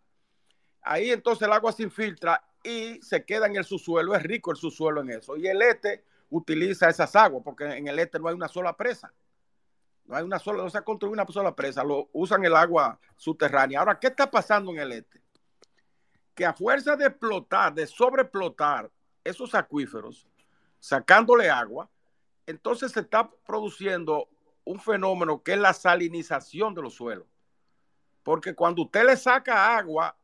Ahí 0.82 1.10
entonces 1.10 1.46
el 1.46 1.52
agua 1.52 1.72
se 1.72 1.84
infiltra 1.84 2.42
y 2.62 3.00
se 3.02 3.24
queda 3.24 3.46
en 3.46 3.56
el 3.56 3.64
subsuelo, 3.64 4.14
es 4.14 4.22
rico 4.22 4.50
el 4.50 4.56
subsuelo 4.56 5.00
en 5.00 5.10
eso. 5.10 5.36
Y 5.36 5.46
el 5.46 5.62
este 5.62 6.04
utiliza 6.30 6.88
esas 6.88 7.14
aguas, 7.14 7.42
porque 7.44 7.64
en 7.64 7.86
el 7.88 7.98
este 7.98 8.18
no 8.18 8.28
hay 8.28 8.34
una 8.34 8.48
sola 8.48 8.76
presa. 8.76 9.12
No 10.04 10.16
hay 10.16 10.24
una 10.24 10.38
sola, 10.38 10.62
no 10.62 10.70
se 10.70 10.78
ha 10.78 10.82
construido 10.82 11.12
una 11.12 11.26
sola 11.26 11.54
presa, 11.54 11.84
lo 11.84 12.08
usan 12.12 12.44
el 12.44 12.56
agua 12.56 12.98
subterránea. 13.16 13.78
Ahora, 13.78 13.98
¿qué 14.00 14.08
está 14.08 14.30
pasando 14.30 14.72
en 14.72 14.78
el 14.78 14.92
este? 14.92 15.22
Que 16.34 16.44
a 16.44 16.52
fuerza 16.52 16.96
de 16.96 17.06
explotar, 17.06 17.72
de 17.72 17.86
sobreexplotar 17.86 18.90
esos 19.24 19.54
acuíferos, 19.54 20.26
sacándole 20.78 21.50
agua, 21.50 21.88
entonces 22.46 22.92
se 22.92 23.00
está 23.00 23.30
produciendo 23.46 24.28
un 24.64 24.80
fenómeno 24.80 25.42
que 25.42 25.52
es 25.52 25.58
la 25.58 25.72
salinización 25.72 26.74
de 26.74 26.82
los 26.82 26.94
suelos. 26.94 27.26
Porque 28.22 28.54
cuando 28.54 28.82
usted 28.82 29.04
le 29.04 29.16
saca 29.16 29.76
agua 29.76 30.16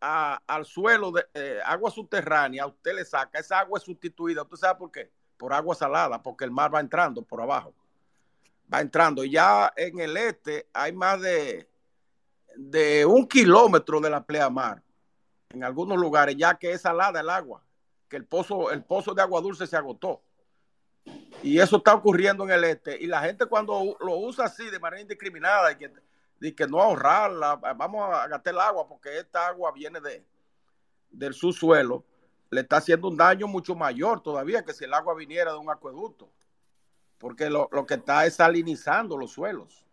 al 0.00 0.66
suelo 0.66 1.12
de 1.12 1.26
eh, 1.32 1.60
agua 1.64 1.90
subterránea, 1.90 2.66
usted 2.66 2.94
le 2.94 3.04
saca, 3.04 3.38
esa 3.38 3.60
agua 3.60 3.78
es 3.78 3.84
sustituida. 3.84 4.42
¿Usted 4.42 4.56
sabe 4.56 4.78
por 4.78 4.90
qué? 4.90 5.10
Por 5.36 5.52
agua 5.52 5.74
salada, 5.74 6.22
porque 6.22 6.44
el 6.44 6.50
mar 6.50 6.74
va 6.74 6.80
entrando 6.80 7.22
por 7.22 7.40
abajo. 7.40 7.74
Va 8.72 8.80
entrando. 8.80 9.24
Ya 9.24 9.72
en 9.76 9.98
el 10.00 10.16
este 10.16 10.68
hay 10.72 10.92
más 10.92 11.20
de, 11.20 11.68
de 12.56 13.06
un 13.06 13.26
kilómetro 13.26 14.00
de 14.00 14.10
la 14.10 14.24
pleamar. 14.24 14.82
En 15.50 15.64
algunos 15.64 15.98
lugares, 15.98 16.36
ya 16.36 16.54
que 16.54 16.72
es 16.72 16.80
salada 16.80 17.20
el 17.20 17.30
agua, 17.30 17.63
que 18.14 18.18
el 18.18 18.26
pozo, 18.26 18.70
el 18.70 18.84
pozo 18.84 19.12
de 19.12 19.22
agua 19.22 19.40
dulce 19.40 19.66
se 19.66 19.76
agotó. 19.76 20.22
Y 21.42 21.58
eso 21.58 21.78
está 21.78 21.94
ocurriendo 21.94 22.44
en 22.44 22.52
el 22.52 22.62
este. 22.62 22.96
Y 23.02 23.08
la 23.08 23.20
gente 23.20 23.46
cuando 23.46 23.96
lo 24.00 24.16
usa 24.18 24.44
así 24.44 24.70
de 24.70 24.78
manera 24.78 25.02
indiscriminada 25.02 25.72
y 25.72 25.76
que 25.76 25.90
y 26.40 26.52
que 26.52 26.66
no 26.66 26.80
ahorrarla, 26.80 27.56
vamos 27.76 28.08
a 28.12 28.28
gastar 28.28 28.52
el 28.52 28.60
agua 28.60 28.86
porque 28.86 29.18
esta 29.18 29.48
agua 29.48 29.72
viene 29.72 30.00
de, 30.00 30.22
del 31.10 31.32
subsuelo, 31.32 32.04
le 32.50 32.60
está 32.60 32.76
haciendo 32.76 33.08
un 33.08 33.16
daño 33.16 33.46
mucho 33.46 33.74
mayor 33.74 34.22
todavía 34.22 34.62
que 34.62 34.74
si 34.74 34.84
el 34.84 34.92
agua 34.92 35.14
viniera 35.14 35.52
de 35.52 35.58
un 35.58 35.70
acueducto, 35.70 36.28
porque 37.18 37.48
lo, 37.48 37.68
que 37.86 37.94
está 37.94 38.26
es 38.26 38.34
salinizando 38.34 39.16
los 39.16 39.32
suelos. 39.32 39.84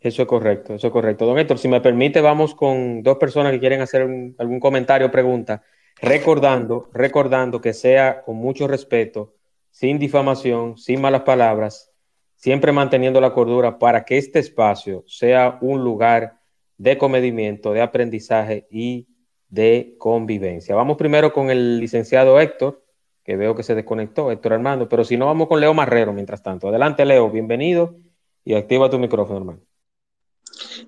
Eso 0.00 0.22
es 0.22 0.28
correcto, 0.28 0.74
eso 0.74 0.86
es 0.88 0.92
correcto. 0.92 1.26
Don 1.26 1.38
Héctor, 1.38 1.58
si 1.58 1.68
me 1.68 1.80
permite, 1.80 2.20
vamos 2.20 2.54
con 2.54 3.02
dos 3.02 3.18
personas 3.18 3.52
que 3.52 3.60
quieren 3.60 3.82
hacer 3.82 4.02
algún 4.38 4.58
comentario 4.58 5.08
o 5.08 5.10
pregunta, 5.10 5.62
recordando, 6.02 6.90
recordando 6.92 7.60
que 7.60 7.72
sea 7.72 8.22
con 8.22 8.36
mucho 8.36 8.66
respeto, 8.66 9.34
sin 9.70 9.98
difamación, 9.98 10.76
sin 10.76 11.00
malas 11.00 11.22
palabras, 11.22 11.90
siempre 12.34 12.72
manteniendo 12.72 13.20
la 13.20 13.32
cordura 13.32 13.78
para 13.78 14.04
que 14.04 14.18
este 14.18 14.40
espacio 14.40 15.04
sea 15.06 15.58
un 15.62 15.82
lugar 15.82 16.40
de 16.76 16.98
comedimiento, 16.98 17.72
de 17.72 17.80
aprendizaje 17.80 18.66
y 18.68 19.06
de 19.48 19.94
convivencia. 19.96 20.74
Vamos 20.74 20.96
primero 20.96 21.32
con 21.32 21.50
el 21.50 21.78
licenciado 21.78 22.40
Héctor, 22.40 22.84
que 23.22 23.36
veo 23.36 23.54
que 23.54 23.62
se 23.62 23.76
desconectó, 23.76 24.32
Héctor 24.32 24.54
Armando, 24.54 24.88
pero 24.88 25.04
si 25.04 25.16
no, 25.16 25.26
vamos 25.26 25.46
con 25.46 25.60
Leo 25.60 25.72
Marrero 25.72 26.12
mientras 26.12 26.42
tanto. 26.42 26.68
Adelante, 26.68 27.04
Leo, 27.04 27.30
bienvenido 27.30 27.96
y 28.44 28.54
activa 28.54 28.90
tu 28.90 28.98
micrófono, 28.98 29.38
hermano. 29.38 29.60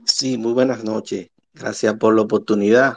Sí, 0.05 0.37
muy 0.37 0.53
buenas 0.53 0.83
noches. 0.83 1.31
Gracias 1.53 1.95
por 1.95 2.17
la 2.17 2.23
oportunidad. 2.23 2.97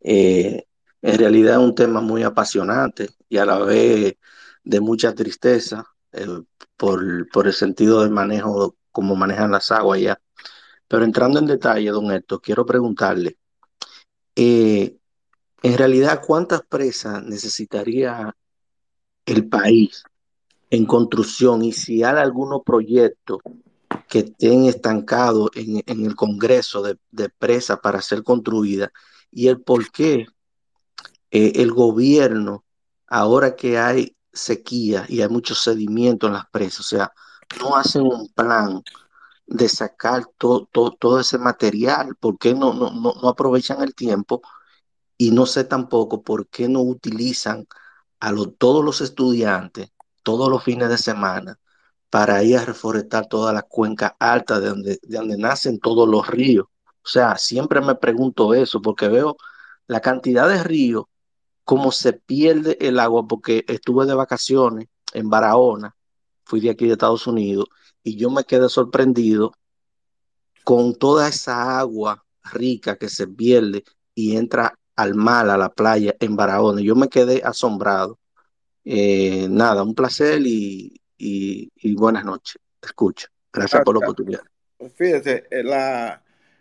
Eh, 0.00 0.64
en 1.02 1.18
realidad 1.18 1.54
es 1.54 1.60
un 1.60 1.74
tema 1.74 2.00
muy 2.00 2.22
apasionante 2.22 3.10
y 3.28 3.38
a 3.38 3.44
la 3.44 3.58
vez 3.58 4.16
de 4.64 4.80
mucha 4.80 5.14
tristeza 5.14 5.84
por, 6.76 7.46
el 7.46 7.52
sentido 7.52 8.00
del 8.02 8.10
manejo, 8.10 8.76
como 8.90 9.16
manejan 9.16 9.50
las 9.50 9.70
aguas 9.70 10.00
ya. 10.00 10.20
Pero 10.88 11.04
entrando 11.04 11.38
en 11.38 11.46
detalle, 11.46 11.90
don 11.90 12.10
Héctor, 12.10 12.40
quiero 12.40 12.64
preguntarle, 12.64 13.38
eh, 14.34 14.96
en 15.62 15.78
realidad, 15.78 16.22
¿cuántas 16.24 16.62
presas 16.62 17.22
necesitaría 17.24 18.34
el 19.24 19.48
país 19.48 20.04
en 20.70 20.86
construcción 20.86 21.62
y 21.64 21.72
si 21.72 22.04
hay 22.04 22.16
algunos 22.16 22.62
proyectos 22.64 23.38
que 24.08 24.20
estén 24.20 24.66
estancados 24.66 25.50
en, 25.54 25.82
el 25.86 26.14
Congreso 26.14 26.82
de, 26.82 26.98
de 27.10 27.28
presas 27.28 27.80
para 27.80 28.00
ser 28.00 28.22
construidas 28.22 28.90
y 29.30 29.48
el 29.48 29.60
por 29.60 29.90
qué 29.90 30.26
eh, 31.36 31.52
el 31.56 31.72
gobierno, 31.72 32.64
ahora 33.06 33.56
que 33.56 33.78
hay 33.78 34.16
sequía 34.32 35.06
y 35.08 35.22
hay 35.22 35.28
mucho 35.28 35.54
sedimento 35.54 36.26
en 36.26 36.34
las 36.34 36.46
presas, 36.50 36.80
o 36.80 36.82
sea, 36.84 37.12
no 37.60 37.76
hacen 37.76 38.02
un 38.02 38.28
plan 38.32 38.82
de 39.46 39.68
sacar 39.68 40.24
todo 40.38 41.20
ese 41.20 41.38
material, 41.38 42.16
¿por 42.16 42.38
qué 42.38 42.54
no, 42.54 42.72
no, 42.74 42.90
no, 42.90 43.28
aprovechan 43.28 43.82
el 43.82 43.94
tiempo? 43.94 44.42
Y 45.18 45.30
no 45.32 45.46
sé 45.46 45.64
tampoco 45.64 46.22
por 46.22 46.48
qué 46.48 46.68
no 46.68 46.82
utilizan 46.82 47.66
a 48.20 48.32
todos 48.58 48.84
los 48.84 49.00
estudiantes 49.02 49.90
todos 50.22 50.50
los 50.50 50.64
fines 50.64 50.88
de 50.88 50.98
semana 50.98 51.58
para 52.10 52.42
ir 52.42 52.58
a 52.58 52.64
reforestar 52.64 53.26
toda 53.28 53.52
la 53.52 53.62
cuenca 53.62 54.16
alta 54.18 54.60
de 54.60 54.68
donde, 54.70 54.98
de 55.02 55.18
donde 55.18 55.36
nacen 55.38 55.78
todos 55.80 56.08
los 56.08 56.26
ríos. 56.28 56.66
O 57.04 57.08
sea, 57.08 57.36
siempre 57.38 57.80
me 57.80 57.94
pregunto 57.96 58.54
eso 58.54 58.82
porque 58.82 59.08
veo 59.08 59.36
la 59.86 60.00
cantidad 60.00 60.48
de 60.48 60.64
ríos 60.64 61.06
cómo 61.66 61.90
se 61.90 62.12
pierde 62.12 62.78
el 62.80 63.00
agua, 63.00 63.26
porque 63.26 63.64
estuve 63.66 64.06
de 64.06 64.14
vacaciones 64.14 64.86
en 65.12 65.28
Barahona, 65.28 65.96
fui 66.44 66.60
de 66.60 66.70
aquí 66.70 66.86
de 66.86 66.92
Estados 66.92 67.26
Unidos, 67.26 67.66
y 68.04 68.16
yo 68.16 68.30
me 68.30 68.44
quedé 68.44 68.68
sorprendido 68.68 69.52
con 70.62 70.94
toda 70.94 71.28
esa 71.28 71.80
agua 71.80 72.24
rica 72.52 72.96
que 72.96 73.08
se 73.08 73.26
pierde 73.26 73.82
y 74.14 74.36
entra 74.36 74.78
al 74.94 75.16
mar, 75.16 75.50
a 75.50 75.58
la 75.58 75.68
playa 75.68 76.14
en 76.20 76.36
Barahona. 76.36 76.80
Yo 76.82 76.94
me 76.94 77.08
quedé 77.08 77.42
asombrado. 77.44 78.20
Eh, 78.84 79.48
nada, 79.50 79.82
un 79.82 79.96
placer 79.96 80.40
y, 80.44 81.00
buenas 81.96 82.24
noches. 82.24 82.62
Te 82.78 82.86
escucho. 82.86 83.26
Gracias, 83.52 83.82
por 83.82 83.94
la 83.94 84.06
oportunidad. 84.06 84.42
Fíjese, 84.94 85.48
eh, 85.50 85.64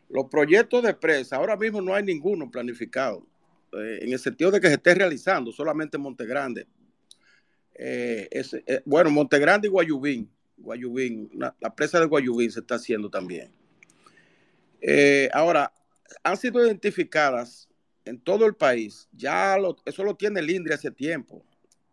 los 0.10 0.26
proyectos 0.32 0.82
de 0.82 0.96
presa, 0.96 1.36
ahora 1.36 1.56
mismo 1.56 1.80
no 1.80 1.94
hay 1.94 2.04
ninguno 2.04 2.50
planificado. 2.50 3.24
Eh, 3.78 4.00
en 4.04 4.14
el 4.14 4.20
sentido 4.20 4.52
de 4.52 4.60
que 4.60 4.68
se 4.68 4.76
esté 4.76 4.94
realizando 4.96 5.52
solamente 5.52 5.98
Monte 5.98 6.26
Grande. 6.26 6.68
Eh, 7.74 8.30
eh, 8.32 8.82
bueno, 8.86 9.10
Monte 9.10 9.38
Grande 9.38 9.68
y 9.68 9.72
Guayubín, 9.72 10.32
Guayubín 10.58 11.30
la 11.34 11.76
presa 11.76 12.00
de 12.00 12.06
Guayubín 12.06 12.52
se 12.52 12.62
está 12.62 12.76
haciendo 12.76 13.10
también. 13.10 13.52
ahora, 15.34 15.74
han 16.24 16.38
sido 16.38 16.66
identificadas 16.66 17.68
en 18.06 18.20
todo 18.20 18.46
el 18.46 18.56
país, 18.56 19.10
ya 19.12 19.58
eso 19.84 20.04
lo 20.04 20.16
tiene 20.16 20.40
el 20.40 20.50
INDRI 20.50 20.74
hace 20.74 20.92
tiempo, 20.92 21.44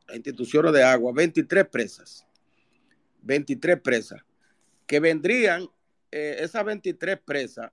las 0.07 0.17
instituciones 0.17 0.73
de 0.73 0.85
agua, 0.85 1.13
23 1.13 1.67
presas, 1.67 2.25
23 3.23 3.81
presas, 3.81 4.21
que 4.87 5.01
vendrían, 5.01 5.69
esas 6.11 6.65
23 6.65 7.19
presas 7.25 7.73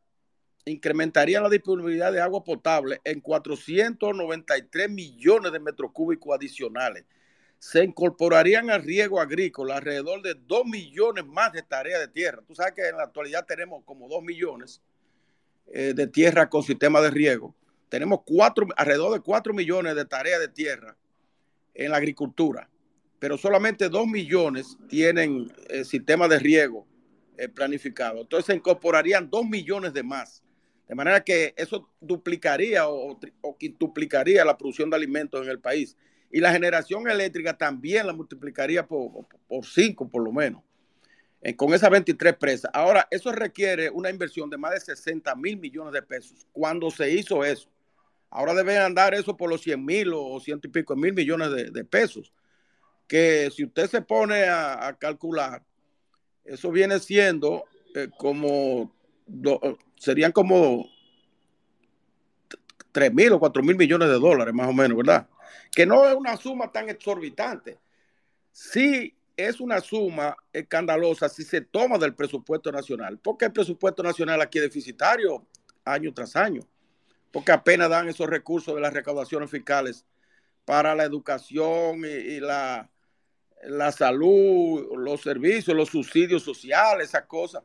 incrementaría 0.66 1.42
la 1.42 1.50
disponibilidad 1.50 2.12
de 2.12 2.22
agua 2.22 2.44
potable 2.44 3.00
en 3.04 3.22
493 3.22 4.90
millones 4.90 5.52
de 5.52 5.60
metros 5.60 5.92
cúbicos 5.92 6.36
adicionales. 6.36 7.06
Se 7.58 7.84
incorporarían 7.84 8.70
al 8.70 8.84
riego 8.84 9.20
agrícola 9.20 9.78
alrededor 9.78 10.22
de 10.22 10.36
2 10.36 10.66
millones 10.66 11.26
más 11.26 11.52
de 11.52 11.62
tareas 11.62 12.00
de 12.00 12.08
tierra. 12.08 12.42
Tú 12.48 12.56
sabes 12.56 12.74
que 12.74 12.88
en 12.88 12.98
la 12.98 13.04
actualidad 13.04 13.46
tenemos 13.46 13.84
como 13.84 14.08
2 14.08 14.24
millones 14.24 14.82
eh, 15.68 15.94
de 15.94 16.08
tierra 16.08 16.50
con 16.50 16.64
sistema 16.64 17.02
de 17.02 17.12
riego. 17.12 17.54
Tenemos 17.90 18.22
cuatro, 18.26 18.68
alrededor 18.78 19.14
de 19.14 19.20
4 19.20 19.54
millones 19.54 19.96
de 19.96 20.06
tareas 20.06 20.40
de 20.40 20.48
tierra 20.48 20.96
en 21.74 21.92
la 21.92 21.98
agricultura, 21.98 22.70
pero 23.20 23.38
solamente 23.38 23.90
2 23.90 24.08
millones 24.08 24.78
tienen 24.88 25.52
eh, 25.70 25.84
sistema 25.84 26.28
de 26.28 26.40
riego 26.40 26.88
eh, 27.38 27.50
planificado. 27.50 28.22
Entonces 28.22 28.46
se 28.46 28.56
incorporarían 28.56 29.30
2 29.30 29.46
millones 29.48 29.94
de 29.94 30.04
más. 30.04 30.44
De 30.90 30.96
manera 30.96 31.24
que 31.24 31.54
eso 31.56 31.88
duplicaría 32.02 32.90
o, 32.90 33.20
quintuplicaría 33.60 34.44
la 34.44 34.58
producción 34.58 34.90
de 34.90 34.96
alimentos 34.96 35.44
en 35.44 35.52
el 35.52 35.60
país. 35.60 35.96
Y 36.32 36.40
la 36.40 36.52
generación 36.52 37.08
eléctrica 37.08 37.56
también 37.56 38.08
la 38.08 38.14
multiplicaría 38.14 38.88
por, 38.88 39.28
cinco, 39.64 40.10
por 40.10 40.24
lo 40.24 40.32
menos, 40.32 40.64
eh, 41.44 41.56
con 41.56 41.76
esas 41.76 41.92
23 41.92 42.36
presas. 42.38 42.72
Ahora, 42.74 43.08
eso 43.12 43.32
requiere 43.32 43.92
una 43.92 44.10
inversión 44.10 44.50
de 44.50 44.58
más 44.58 44.74
de 44.74 44.80
60 44.80 45.36
mil 45.36 45.58
millones 45.58 45.94
de 45.94 46.02
pesos. 46.02 46.48
Cuando 46.52 46.90
se 46.90 47.12
hizo 47.12 47.46
eso, 47.46 47.70
ahora 48.32 48.56
deben 48.56 48.80
andar 48.80 49.14
eso 49.14 49.38
por 49.38 49.48
los 49.48 49.62
100 49.62 49.86
mil 49.86 50.12
o 50.16 50.40
ciento 50.40 50.68
y 50.68 50.72
pico 50.72 50.96
mil 50.96 51.14
millones 51.14 51.52
de, 51.72 51.86
pesos. 51.86 52.34
Que 53.08 53.52
si 53.56 53.64
usted 53.64 53.88
se 53.88 54.02
pone 54.02 54.46
a, 54.46 54.98
calcular, 55.00 55.64
eso 56.46 56.72
viene 56.72 57.00
siendo 57.00 57.66
eh, 57.94 58.10
como 58.18 58.92
serían 60.00 60.32
como 60.32 60.90
3 62.92 63.14
mil 63.14 63.34
o 63.34 63.40
4 63.40 63.62
mil 63.62 63.76
millones 63.76 64.10
de 64.10 64.16
dólares, 64.16 64.54
más 64.54 64.68
o 64.68 64.74
menos, 64.74 64.98
¿verdad? 64.98 65.28
Que 65.72 65.86
no 65.86 66.08
es 66.08 66.16
una 66.16 66.36
suma 66.38 66.72
tan 66.72 66.90
exorbitante. 66.90 67.78
Sí 68.52 69.16
es 69.38 69.62
una 69.62 69.80
suma 69.80 70.36
escandalosa 70.52 71.30
si 71.30 71.44
se 71.44 71.62
toma 71.62 71.98
del 71.98 72.16
presupuesto 72.16 72.72
nacional, 72.72 73.20
porque 73.20 73.46
el 73.46 73.54
presupuesto 73.54 74.02
nacional 74.04 74.42
aquí 74.42 74.58
es 74.58 74.66
deficitario 74.66 75.46
año 75.86 76.14
tras 76.14 76.36
año, 76.36 76.62
porque 77.32 77.52
apenas 77.52 77.90
dan 77.90 78.10
esos 78.10 78.28
recursos 78.28 78.76
de 78.76 78.82
las 78.82 78.94
recaudaciones 78.94 79.50
fiscales 79.50 80.06
para 80.66 80.94
la 80.94 81.04
educación 81.04 82.04
y, 82.06 82.40
la, 82.40 82.90
la 83.64 83.92
salud, 83.92 84.98
los 84.98 85.22
servicios, 85.22 85.76
los 85.76 85.90
subsidios 85.90 86.44
sociales, 86.44 87.10
esas 87.10 87.26
cosas. 87.26 87.64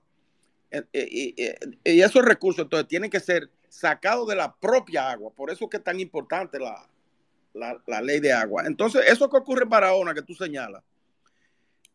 Eh, 0.75 0.85
eh, 0.93 1.35
eh, 1.37 1.59
y, 1.85 2.01
esos 2.01 2.25
recursos 2.25 2.65
entonces 2.65 2.89
tienen 2.89 3.09
que 3.09 3.21
ser 3.21 3.49
sacados 3.69 4.27
de 4.27 4.35
la 4.35 4.53
propia 4.53 5.11
agua. 5.11 5.33
Por 5.33 5.51
eso 5.51 5.65
es 5.65 5.71
que 5.71 5.77
es 5.77 5.85
tan 5.85 6.01
importante 6.01 6.59
la, 6.59 6.89
la, 7.87 8.01
ley 8.01 8.19
de 8.19 8.33
agua. 8.33 8.65
Entonces, 8.67 9.05
eso 9.07 9.31
que 9.31 9.37
ocurre 9.37 9.63
en 9.63 9.69
Barahona, 9.69 10.15
que 10.15 10.23
tú 10.23 10.35
señalas, 10.35 10.83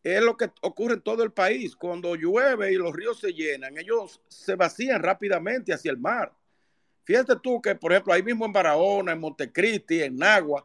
es 0.02 0.22
lo 0.22 0.34
que 0.34 0.50
ocurre 0.62 0.94
en 0.94 1.02
todo 1.02 1.22
el 1.22 1.30
país. 1.30 1.76
Cuando 1.76 2.14
llueve 2.14 2.72
y 2.72 2.76
los 2.76 2.94
ríos 2.94 3.20
se 3.20 3.34
llenan, 3.34 3.76
ellos 3.76 4.22
se 4.28 4.54
vacían 4.54 5.02
rápidamente 5.02 5.74
hacia 5.74 5.90
el 5.90 5.98
mar. 5.98 6.32
Fíjate 7.04 7.36
tú 7.42 7.60
que, 7.60 7.74
por 7.74 7.92
ejemplo, 7.92 8.14
ahí 8.14 8.22
mismo 8.22 8.46
en 8.46 8.52
Barahona, 8.52 9.12
en 9.12 9.20
Montecristi, 9.20 10.02
en 10.02 10.16
Nagua, 10.16 10.64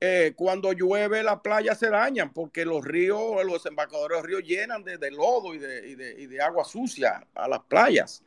eh, 0.00 0.34
cuando 0.36 0.72
llueve 0.72 1.22
las 1.22 1.40
playas 1.40 1.78
se 1.78 1.88
dañan 1.88 2.32
porque 2.32 2.64
los 2.64 2.84
ríos, 2.84 3.44
los 3.44 3.62
desembarcadores 3.62 4.16
de 4.16 4.22
los 4.22 4.26
ríos 4.26 4.42
llenan 4.42 4.82
de, 4.84 5.10
lodo 5.10 5.54
y 5.54 5.58
de, 5.58 6.42
agua 6.42 6.64
sucia 6.64 7.26
a 7.34 7.48
las 7.48 7.60
playas. 7.60 8.22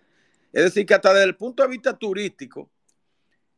Es 0.54 0.64
decir, 0.64 0.86
que 0.86 0.94
hasta 0.94 1.14
desde 1.14 1.26
el 1.26 1.36
punto 1.36 1.64
de 1.64 1.70
vista 1.70 1.98
turístico 1.98 2.70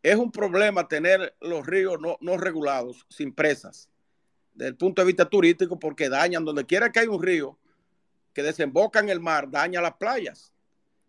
es 0.01 0.15
un 0.15 0.31
problema 0.31 0.87
tener 0.87 1.35
los 1.41 1.65
ríos 1.65 1.99
no, 1.99 2.37
regulados, 2.37 3.05
sin 3.09 3.33
presas, 3.33 3.89
desde 4.53 4.69
el 4.69 4.75
punto 4.75 5.01
de 5.01 5.07
vista 5.07 5.25
turístico, 5.25 5.79
porque 5.79 6.09
dañan 6.09 6.45
donde 6.45 6.65
quiera 6.65 6.91
que 6.91 6.99
hay 6.99 7.07
un 7.07 7.21
río 7.21 7.57
que 8.33 8.43
desemboca 8.43 8.99
en 8.99 9.09
el 9.09 9.19
mar, 9.19 9.49
daña 9.49 9.81
las 9.81 9.93
playas. 9.93 10.51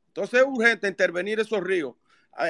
Entonces 0.09 0.41
es 0.41 0.47
urgente 0.47 0.89
intervenir 0.89 1.41
esos 1.41 1.63
ríos. 1.63 1.95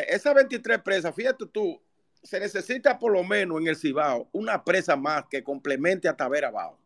Esas 0.09 0.35
23 0.35 0.81
presas, 0.81 1.15
fíjate 1.15 1.47
tú, 1.47 1.81
se 2.23 2.41
necesita 2.41 2.99
por 2.99 3.13
lo 3.13 3.25
menos 3.25 3.61
en 3.61 3.69
el 3.69 3.77
Cibao 3.77 4.29
una 4.33 4.65
presa 4.65 4.97
más 4.97 5.25
que 5.31 5.43
complemente 5.43 6.09
a 6.09 6.17
Tavera 6.17 6.51
Bao, 6.51 6.79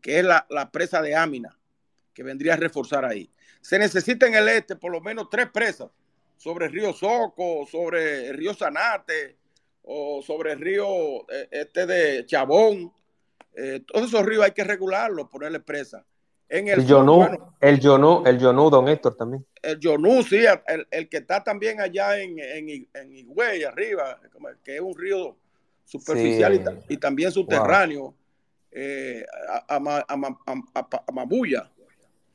que 0.00 0.18
es 0.18 0.24
la, 0.24 0.70
presa 0.72 1.02
de 1.02 1.14
Ámina, 1.14 1.58
que 2.14 2.22
vendría 2.22 2.54
a 2.54 2.56
reforzar 2.56 3.04
ahí. 3.04 3.30
Se 3.60 3.78
necesita 3.78 4.26
en 4.26 4.34
el 4.34 4.48
este 4.48 4.76
por 4.76 4.92
lo 4.92 5.00
menos 5.00 5.28
tres 5.30 5.50
presas, 5.50 5.90
sobre 6.36 6.66
el 6.66 6.72
río 6.72 6.92
Soco, 6.92 7.66
sobre 7.70 8.28
el 8.28 8.36
río 8.36 8.54
Zanate, 8.54 9.36
o 9.82 10.22
sobre 10.22 10.52
el 10.52 10.60
río 10.60 11.28
eh, 11.30 11.48
este 11.50 11.86
de 11.86 12.26
Chabón. 12.26 12.92
Eh, 13.54 13.80
todos 13.86 14.08
esos 14.08 14.24
ríos 14.24 14.44
hay 14.44 14.52
que 14.52 14.64
regularlos, 14.64 15.28
ponerle 15.28 15.60
presa. 15.60 16.04
En 16.52 16.68
el, 16.68 16.80
el 16.80 16.86
Yonú, 16.86 17.26
el 17.62 17.80
Yonú, 17.80 18.24
el 18.26 18.38
Yonú, 18.38 18.68
don 18.68 18.86
Héctor 18.86 19.16
también. 19.16 19.42
El 19.62 19.80
Yonú, 19.80 20.22
sí, 20.22 20.44
el, 20.90 21.08
que 21.08 21.16
está 21.16 21.42
también 21.42 21.80
allá 21.80 22.20
en, 22.20 22.38
en, 22.38 22.88
en 22.92 23.16
Higüey, 23.16 23.64
arriba, 23.64 24.20
que 24.62 24.74
es 24.74 24.80
un 24.82 24.94
río 24.94 25.34
superficial 25.86 26.82
y, 26.90 26.96
también 26.98 27.32
subterráneo, 27.32 28.14
eh, 28.70 29.24
a, 29.66 29.76
Amabuya. 31.06 31.70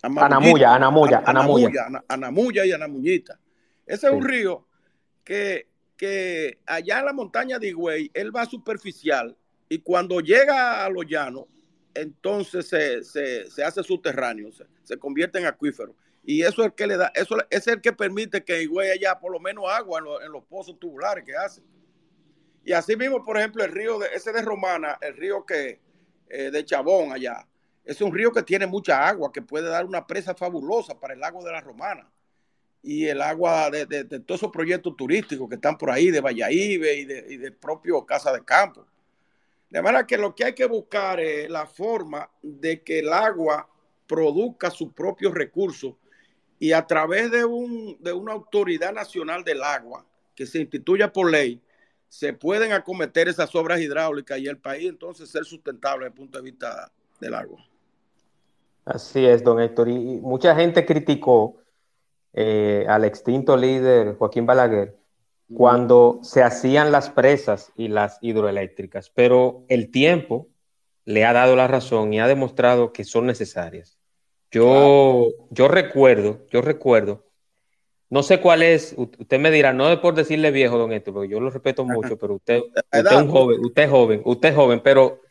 Anamuya, 0.02 0.74
Anamuya, 0.74 1.24
Anamuya. 1.24 1.70
Anamuya 2.08 2.66
y 2.66 2.72
Anamuñita. 2.72 3.40
Ese 3.86 4.08
es 4.08 4.14
un 4.14 4.24
río 4.24 4.66
que, 5.24 5.68
que 5.96 6.58
allá 6.66 6.98
en 7.00 7.06
la 7.06 7.14
montaña 7.14 7.60
de 7.60 7.68
Higüey, 7.68 8.10
él 8.16 8.36
va 8.36 8.48
superficial 8.48 9.38
y 9.70 9.78
cuando 9.78 10.22
llega 10.22 10.84
a 10.84 10.90
los 10.90 11.06
llanos, 11.06 11.46
entonces 12.02 12.68
se, 12.68 13.64
hace 13.64 13.84
subterráneo, 13.84 14.50
se, 14.84 14.98
convierte 14.98 15.40
en 15.40 15.46
acuífero. 15.46 15.96
Y 16.24 16.42
eso 16.42 16.62
es 16.62 16.68
el 16.68 16.74
que 16.74 16.88
le 16.88 16.98
da, 16.98 17.12
eso 17.16 17.38
es 17.50 17.68
el 17.68 17.82
que 17.82 17.94
permite 17.94 18.44
que 18.44 18.62
Higüey 18.62 18.90
haya 18.90 19.18
por 19.18 19.32
lo 19.32 19.40
menos 19.40 19.66
agua 19.70 20.02
en, 20.24 20.32
los 20.32 20.44
pozos 20.44 20.78
tubulares 20.78 21.24
que 21.24 21.36
hace. 21.36 21.62
Y 22.66 22.74
así 22.74 22.98
mismo, 22.98 23.24
por 23.24 23.38
ejemplo, 23.38 23.64
el 23.64 23.72
río 23.72 23.98
de, 23.98 24.08
ese 24.14 24.34
de 24.34 24.42
Romana, 24.42 24.98
el 25.02 25.16
río 25.16 25.46
que 25.46 25.80
eh, 26.30 26.52
de 26.52 26.66
Chabón 26.66 27.14
allá, 27.14 27.48
es 27.86 28.02
un 28.02 28.14
río 28.14 28.34
que 28.34 28.44
tiene 28.44 28.68
mucha 28.68 29.08
agua, 29.08 29.32
que 29.32 29.42
puede 29.42 29.70
dar 29.70 29.86
una 29.86 30.06
presa 30.06 30.36
fabulosa 30.36 31.00
para 31.00 31.14
el 31.14 31.22
lago 31.22 31.44
de 31.44 31.52
la 31.52 31.62
Romana. 31.62 32.12
Y 32.84 33.06
el 33.08 33.22
agua 33.22 33.72
de, 33.72 34.04
todos 34.04 34.42
esos 34.42 34.52
proyectos 34.52 34.96
turísticos 34.98 35.48
que 35.48 35.56
están 35.56 35.78
por 35.78 35.90
ahí, 35.90 36.12
de 36.12 36.20
Valladolid 36.20 36.84
y 36.84 37.06
de, 37.06 37.26
y 37.30 37.38
de 37.38 37.52
propio 37.52 38.06
Casa 38.06 38.34
de 38.34 38.44
Campo. 38.44 38.86
De 39.70 39.82
manera 39.82 40.08
que 40.08 40.18
lo 40.18 40.34
que 40.34 40.46
hay 40.46 40.54
que 40.54 40.66
buscar 40.66 41.20
es 41.20 41.50
la 41.50 41.66
forma 41.66 42.30
de 42.42 42.82
que 42.84 43.00
el 43.00 43.12
agua 43.12 43.70
produzca 44.08 44.72
sus 44.72 44.94
propios 44.94 45.34
recursos 45.34 45.96
y 46.60 46.72
a 46.72 46.88
través 46.88 47.30
de, 47.32 47.46
un, 47.46 47.98
de 48.00 48.14
una 48.14 48.34
autoridad 48.34 48.94
nacional 48.94 49.44
del 49.44 49.62
agua 49.62 50.06
que 50.36 50.46
se 50.46 50.60
instituya 50.60 51.12
por 51.12 51.30
ley, 51.30 51.62
se 52.08 52.34
pueden 52.34 52.72
acometer 52.72 53.28
esas 53.28 53.54
obras 53.56 53.82
hidráulicas 53.82 54.40
y 54.40 54.48
el 54.48 54.58
país 54.58 54.90
entonces 54.90 55.30
ser 55.30 55.44
sustentable 55.44 56.06
desde 56.06 56.14
el 56.14 56.18
punto 56.18 56.38
de 56.38 56.44
vista 56.44 56.92
del 57.20 57.34
agua. 57.34 57.64
Así 58.86 59.26
es, 59.26 59.44
don 59.44 59.60
Héctor. 59.60 59.90
Y 59.90 60.20
mucha 60.22 60.56
gente 60.56 60.86
criticó 60.86 61.58
eh, 62.34 62.86
al 62.88 63.04
extinto 63.04 63.58
líder 63.58 64.16
Joaquín 64.16 64.46
Balaguer 64.46 64.97
cuando 65.54 66.20
se 66.24 66.44
hacían 66.44 66.92
las 66.92 67.10
presas 67.10 67.72
y 67.76 67.88
las 67.88 68.18
hidroeléctricas, 68.22 69.10
pero 69.10 69.64
el 69.70 69.92
tiempo 69.92 70.50
le 71.06 71.26
ha 71.26 71.34
dado 71.34 71.56
la 71.56 71.68
razón 71.68 72.14
y 72.14 72.20
ha 72.20 72.28
demostrado 72.28 72.92
que 72.92 73.06
son 73.06 73.26
necesarias. 73.26 73.98
Yo, 74.52 75.30
yo 75.50 75.68
recuerdo, 75.68 76.46
yo 76.52 76.62
recuerdo, 76.62 77.26
no 78.10 78.24
sé 78.24 78.40
cuál 78.40 78.64
es, 78.64 78.96
usted 78.98 79.40
me 79.40 79.52
dirá, 79.52 79.74
no 79.74 79.90
es 79.90 80.00
por 80.00 80.16
decirle 80.16 80.52
viejo, 80.52 80.78
don 80.78 80.94
Héctor, 80.94 81.14
porque 81.14 81.30
yo 81.30 81.42
lo 81.42 81.50
respeto 81.50 81.84
mucho, 81.84 82.18
pero 82.18 82.36
usted, 82.36 82.62
usted 82.62 83.06
es 83.06 83.12
un 83.14 83.30
joven, 83.30 83.60
usted 83.66 83.84
es 83.84 83.90
joven, 83.90 84.22
usted 84.24 84.50
es 84.50 84.56
joven, 84.56 84.82
pero 84.82 85.22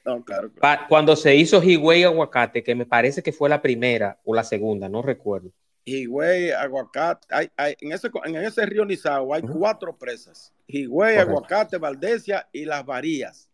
cuando 0.89 1.17
se 1.17 1.35
hizo 1.35 1.63
Higüey 1.63 2.05
Aguacate, 2.05 2.63
que 2.63 2.75
me 2.75 2.85
parece 2.85 3.23
que 3.23 3.33
fue 3.33 3.49
la 3.49 3.63
primera 3.63 4.19
o 4.25 4.35
la 4.35 4.45
segunda, 4.45 4.89
no 4.89 5.01
recuerdo 5.03 5.51
Higüey, 5.87 6.51
Aguacate, 6.51 7.29
hay, 7.31 7.77
en, 7.81 7.93
ese, 7.93 8.11
en 8.25 8.37
ese 8.37 8.67
río 8.67 8.85
Nizao 8.85 9.33
hay 9.33 9.43
cuatro 9.43 9.97
presas. 9.97 10.53
Higüey, 10.67 11.17
Aguacate, 11.17 11.79
Valdesia 11.79 12.49
y 12.53 12.65
Las 12.65 12.85
Varías. 12.85 13.49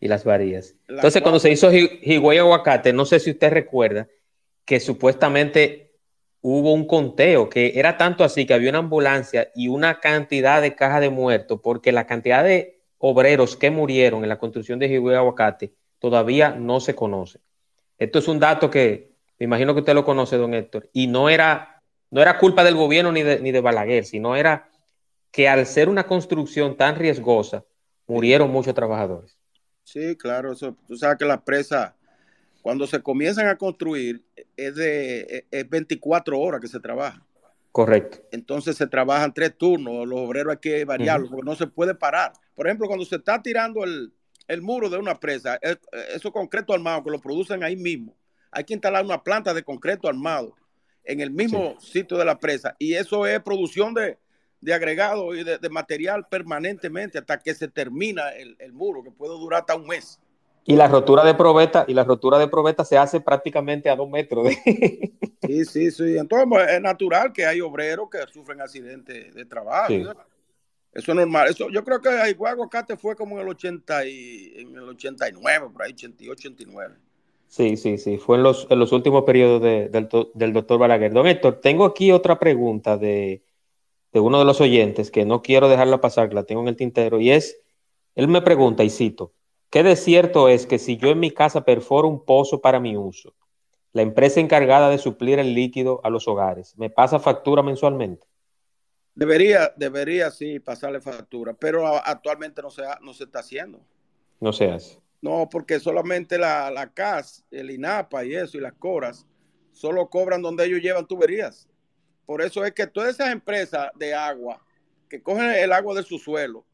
Y 0.00 0.08
Las 0.08 0.24
Varías. 0.24 0.74
Entonces, 0.88 1.22
cuando 1.22 1.38
se 1.38 1.50
hizo 1.50 1.72
Higüey, 1.72 2.38
Aguacate, 2.38 2.92
no 2.92 3.04
sé 3.04 3.20
si 3.20 3.30
usted 3.30 3.52
recuerda 3.52 4.08
que 4.64 4.80
supuestamente 4.80 5.92
hubo 6.40 6.72
un 6.72 6.86
conteo, 6.88 7.48
que 7.48 7.72
era 7.76 7.96
tanto 7.96 8.24
así 8.24 8.46
que 8.46 8.54
había 8.54 8.70
una 8.70 8.80
ambulancia 8.80 9.50
y 9.54 9.68
una 9.68 10.00
cantidad 10.00 10.60
de 10.60 10.74
cajas 10.74 11.00
de 11.00 11.10
muertos, 11.10 11.60
porque 11.62 11.92
la 11.92 12.06
cantidad 12.06 12.42
de 12.42 12.80
obreros 12.98 13.56
que 13.56 13.70
murieron 13.70 14.24
en 14.24 14.28
la 14.28 14.38
construcción 14.38 14.80
de 14.80 14.88
Higüey 14.88 15.14
Aguacate 15.14 15.72
todavía 16.00 16.50
no 16.50 16.80
se 16.80 16.96
conoce. 16.96 17.38
Esto 17.96 18.18
es 18.18 18.26
un 18.26 18.40
dato 18.40 18.70
que 18.70 19.12
me 19.38 19.44
imagino 19.44 19.72
que 19.72 19.80
usted 19.80 19.94
lo 19.94 20.04
conoce, 20.04 20.36
don 20.36 20.52
Héctor, 20.52 20.90
y 20.92 21.06
no 21.06 21.28
era 21.28 21.75
no 22.10 22.22
era 22.22 22.38
culpa 22.38 22.64
del 22.64 22.74
gobierno 22.74 23.12
ni 23.12 23.22
de, 23.22 23.40
ni 23.40 23.52
de 23.52 23.60
Balaguer, 23.60 24.04
sino 24.04 24.36
era 24.36 24.70
que 25.30 25.48
al 25.48 25.66
ser 25.66 25.88
una 25.88 26.06
construcción 26.06 26.76
tan 26.76 26.96
riesgosa, 26.96 27.64
murieron 28.06 28.50
muchos 28.50 28.74
trabajadores. 28.74 29.36
Sí, 29.82 30.16
claro, 30.16 30.52
eso, 30.52 30.76
tú 30.86 30.96
sabes 30.96 31.18
que 31.18 31.24
las 31.24 31.42
presas, 31.42 31.92
cuando 32.62 32.86
se 32.86 33.02
comienzan 33.02 33.48
a 33.48 33.56
construir, 33.56 34.24
es 34.56 34.74
de 34.74 35.46
es 35.50 35.68
24 35.68 36.38
horas 36.40 36.60
que 36.60 36.68
se 36.68 36.80
trabaja. 36.80 37.22
Correcto. 37.70 38.18
Entonces 38.32 38.76
se 38.76 38.86
trabajan 38.86 39.34
tres 39.34 39.56
turnos, 39.56 40.08
los 40.08 40.20
obreros 40.20 40.52
hay 40.52 40.58
que 40.58 40.84
variarlos, 40.84 41.28
porque 41.28 41.44
no 41.44 41.54
se 41.54 41.66
puede 41.66 41.94
parar. 41.94 42.32
Por 42.54 42.66
ejemplo, 42.66 42.86
cuando 42.86 43.04
se 43.04 43.16
está 43.16 43.42
tirando 43.42 43.84
el, 43.84 44.14
el 44.48 44.62
muro 44.62 44.88
de 44.88 44.96
una 44.96 45.20
presa, 45.20 45.58
eso 46.14 46.32
concreto 46.32 46.72
armado 46.72 47.04
que 47.04 47.10
lo 47.10 47.20
producen 47.20 47.62
ahí 47.62 47.76
mismo, 47.76 48.16
hay 48.50 48.64
que 48.64 48.72
instalar 48.72 49.04
una 49.04 49.22
planta 49.22 49.52
de 49.52 49.62
concreto 49.62 50.08
armado 50.08 50.54
en 51.06 51.20
el 51.20 51.30
mismo 51.30 51.80
sitio 51.80 52.16
de 52.16 52.24
la 52.24 52.38
presa. 52.38 52.76
Y 52.78 52.94
eso 52.94 53.26
es 53.26 53.40
producción 53.42 53.94
de, 53.94 54.18
de 54.60 54.74
agregado 54.74 55.34
y 55.34 55.44
de, 55.44 55.68
material 55.70 56.26
permanentemente 56.28 57.18
hasta 57.18 57.38
que 57.38 57.54
se 57.54 57.68
termina 57.68 58.30
el, 58.30 58.72
muro, 58.72 59.02
que 59.02 59.10
puede 59.10 59.32
durar 59.32 59.60
hasta 59.60 59.76
un 59.76 59.86
mes. 59.86 60.20
Y 60.64 60.74
la 60.74 60.88
rotura 60.88 61.24
de 61.24 61.34
probeta, 61.34 61.84
y 61.86 61.94
la 61.94 62.02
rotura 62.02 62.38
de 62.38 62.48
probeta 62.48 62.84
se 62.84 62.98
hace 62.98 63.20
prácticamente 63.20 63.88
a 63.88 63.96
dos 63.96 64.08
metros. 64.08 64.48
Sí, 65.46 65.64
sí, 65.64 65.90
sí. 65.92 66.18
Entonces 66.18 66.48
pues, 66.48 66.68
es 66.72 66.80
natural 66.80 67.32
que 67.32 67.46
hay 67.46 67.60
obreros 67.60 68.08
que 68.10 68.18
sufren 68.32 68.60
accidentes 68.60 69.32
de 69.32 69.44
trabajo. 69.44 69.92
Eso 69.92 71.12
es 71.12 71.14
normal. 71.14 71.48
Eso, 71.48 71.68
yo 71.70 71.84
creo 71.84 72.00
que 72.00 72.08
Aguacate 72.08 72.96
fue 72.96 73.14
como 73.14 73.36
en 73.36 73.42
el 73.42 73.48
80 73.50 74.06
y, 74.06 74.54
en 74.56 74.74
el 74.74 74.88
89, 74.88 75.68
por 75.72 75.82
ahí, 75.82 75.92
88, 75.92 76.32
89. 76.32 76.96
Sí, 77.48 77.76
sí, 77.76 77.98
sí, 77.98 78.18
fue 78.18 78.36
en 78.36 78.42
los, 78.42 78.66
en 78.70 78.78
los 78.78 78.92
últimos 78.92 79.24
periodos 79.24 79.62
del, 79.62 80.52
doctor 80.52 80.78
Balaguer. 80.78 81.12
Don 81.12 81.26
Héctor, 81.26 81.60
tengo 81.60 81.84
aquí 81.84 82.12
otra 82.12 82.38
pregunta 82.38 82.98
de, 82.98 83.44
uno 84.12 84.38
de 84.38 84.44
los 84.44 84.60
oyentes 84.60 85.10
que 85.10 85.24
no 85.24 85.42
quiero 85.42 85.68
dejarla 85.68 86.00
pasar, 86.00 86.28
que 86.28 86.34
la 86.34 86.44
tengo 86.44 86.62
en 86.62 86.68
el 86.68 86.76
tintero, 86.76 87.20
y 87.20 87.30
es, 87.30 87.60
él 88.14 88.28
me 88.28 88.42
pregunta, 88.42 88.82
y 88.82 88.90
cito, 88.90 89.32
¿qué 89.70 89.82
de 89.82 89.96
cierto 89.96 90.48
es 90.48 90.66
que 90.66 90.78
si 90.78 90.96
yo 90.96 91.10
en 91.10 91.20
mi 91.20 91.30
casa 91.30 91.64
perforo 91.64 92.08
un 92.08 92.24
pozo 92.24 92.60
para 92.60 92.80
mi 92.80 92.96
uso, 92.96 93.34
la 93.92 94.02
empresa 94.02 94.40
encargada 94.40 94.90
de 94.90 94.98
suplir 94.98 95.38
el 95.38 95.54
líquido 95.54 96.00
a 96.04 96.10
los 96.10 96.28
hogares, 96.28 96.76
¿me 96.76 96.90
pasa 96.90 97.18
factura 97.18 97.62
mensualmente? 97.62 98.26
Debería, 99.14 99.72
debería 99.76 100.30
sí 100.30 100.60
pasarle 100.60 101.00
factura, 101.00 101.54
pero 101.54 101.86
actualmente 101.86 102.60
no 102.60 102.70
se, 102.70 102.82
no 103.00 103.14
se 103.14 103.24
está 103.24 103.38
haciendo. 103.38 103.80
No 104.40 104.52
se 104.52 104.70
hace. 104.70 105.05
No, 105.22 105.48
porque 105.50 105.80
solamente 105.80 106.38
la, 106.38 106.70
la 106.70 106.92
CAS, 106.92 107.44
el 107.50 107.70
INAPA 107.70 108.24
y 108.24 108.34
eso, 108.34 108.58
y 108.58 108.60
las 108.60 108.74
CORAS, 108.74 109.26
solo 109.72 110.08
cobran 110.08 110.42
donde 110.42 110.64
ellos 110.64 110.80
llevan 110.80 111.06
tuberías. 111.06 111.68
Por 112.26 112.42
eso 112.42 112.64
es 112.64 112.72
que 112.72 112.86
todas 112.86 113.14
esas 113.14 113.30
empresas 113.30 113.90
de 113.94 114.14
agua 114.14 114.60
que 115.08 115.22
cogen 115.22 115.50
el 115.50 115.72
agua 115.72 115.94
de 115.94 116.02
su 116.02 116.18
suelo 116.18 116.64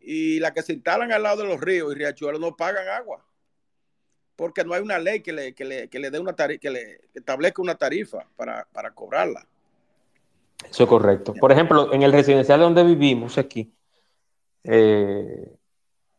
y 0.00 0.38
las 0.38 0.52
que 0.52 0.62
se 0.62 0.74
instalan 0.74 1.12
al 1.12 1.22
lado 1.22 1.42
de 1.42 1.48
los 1.48 1.60
ríos 1.60 1.90
y 1.92 1.96
riachuelos 1.96 2.40
no 2.40 2.56
pagan 2.56 2.88
agua. 2.88 3.24
Porque 4.36 4.64
no 4.64 4.74
hay 4.74 4.82
una 4.82 4.98
ley 4.98 5.20
que 5.20 5.32
le, 5.32 5.54
que 5.54 5.64
le, 5.64 5.88
que 5.88 5.98
le 5.98 6.10
dé 6.10 6.18
una 6.18 6.34
tarifa, 6.34 6.60
que 6.60 6.70
le 6.70 7.00
establezca 7.14 7.62
una 7.62 7.74
tarifa 7.74 8.28
para, 8.36 8.68
para 8.72 8.92
cobrarla. 8.92 9.46
Eso 10.68 10.82
es 10.82 10.88
correcto. 10.88 11.32
Por 11.34 11.52
ejemplo, 11.52 11.92
en 11.92 12.02
el 12.02 12.12
residencial 12.12 12.60
donde 12.60 12.84
vivimos 12.84 13.38
aquí, 13.38 13.72
eh, 14.62 15.56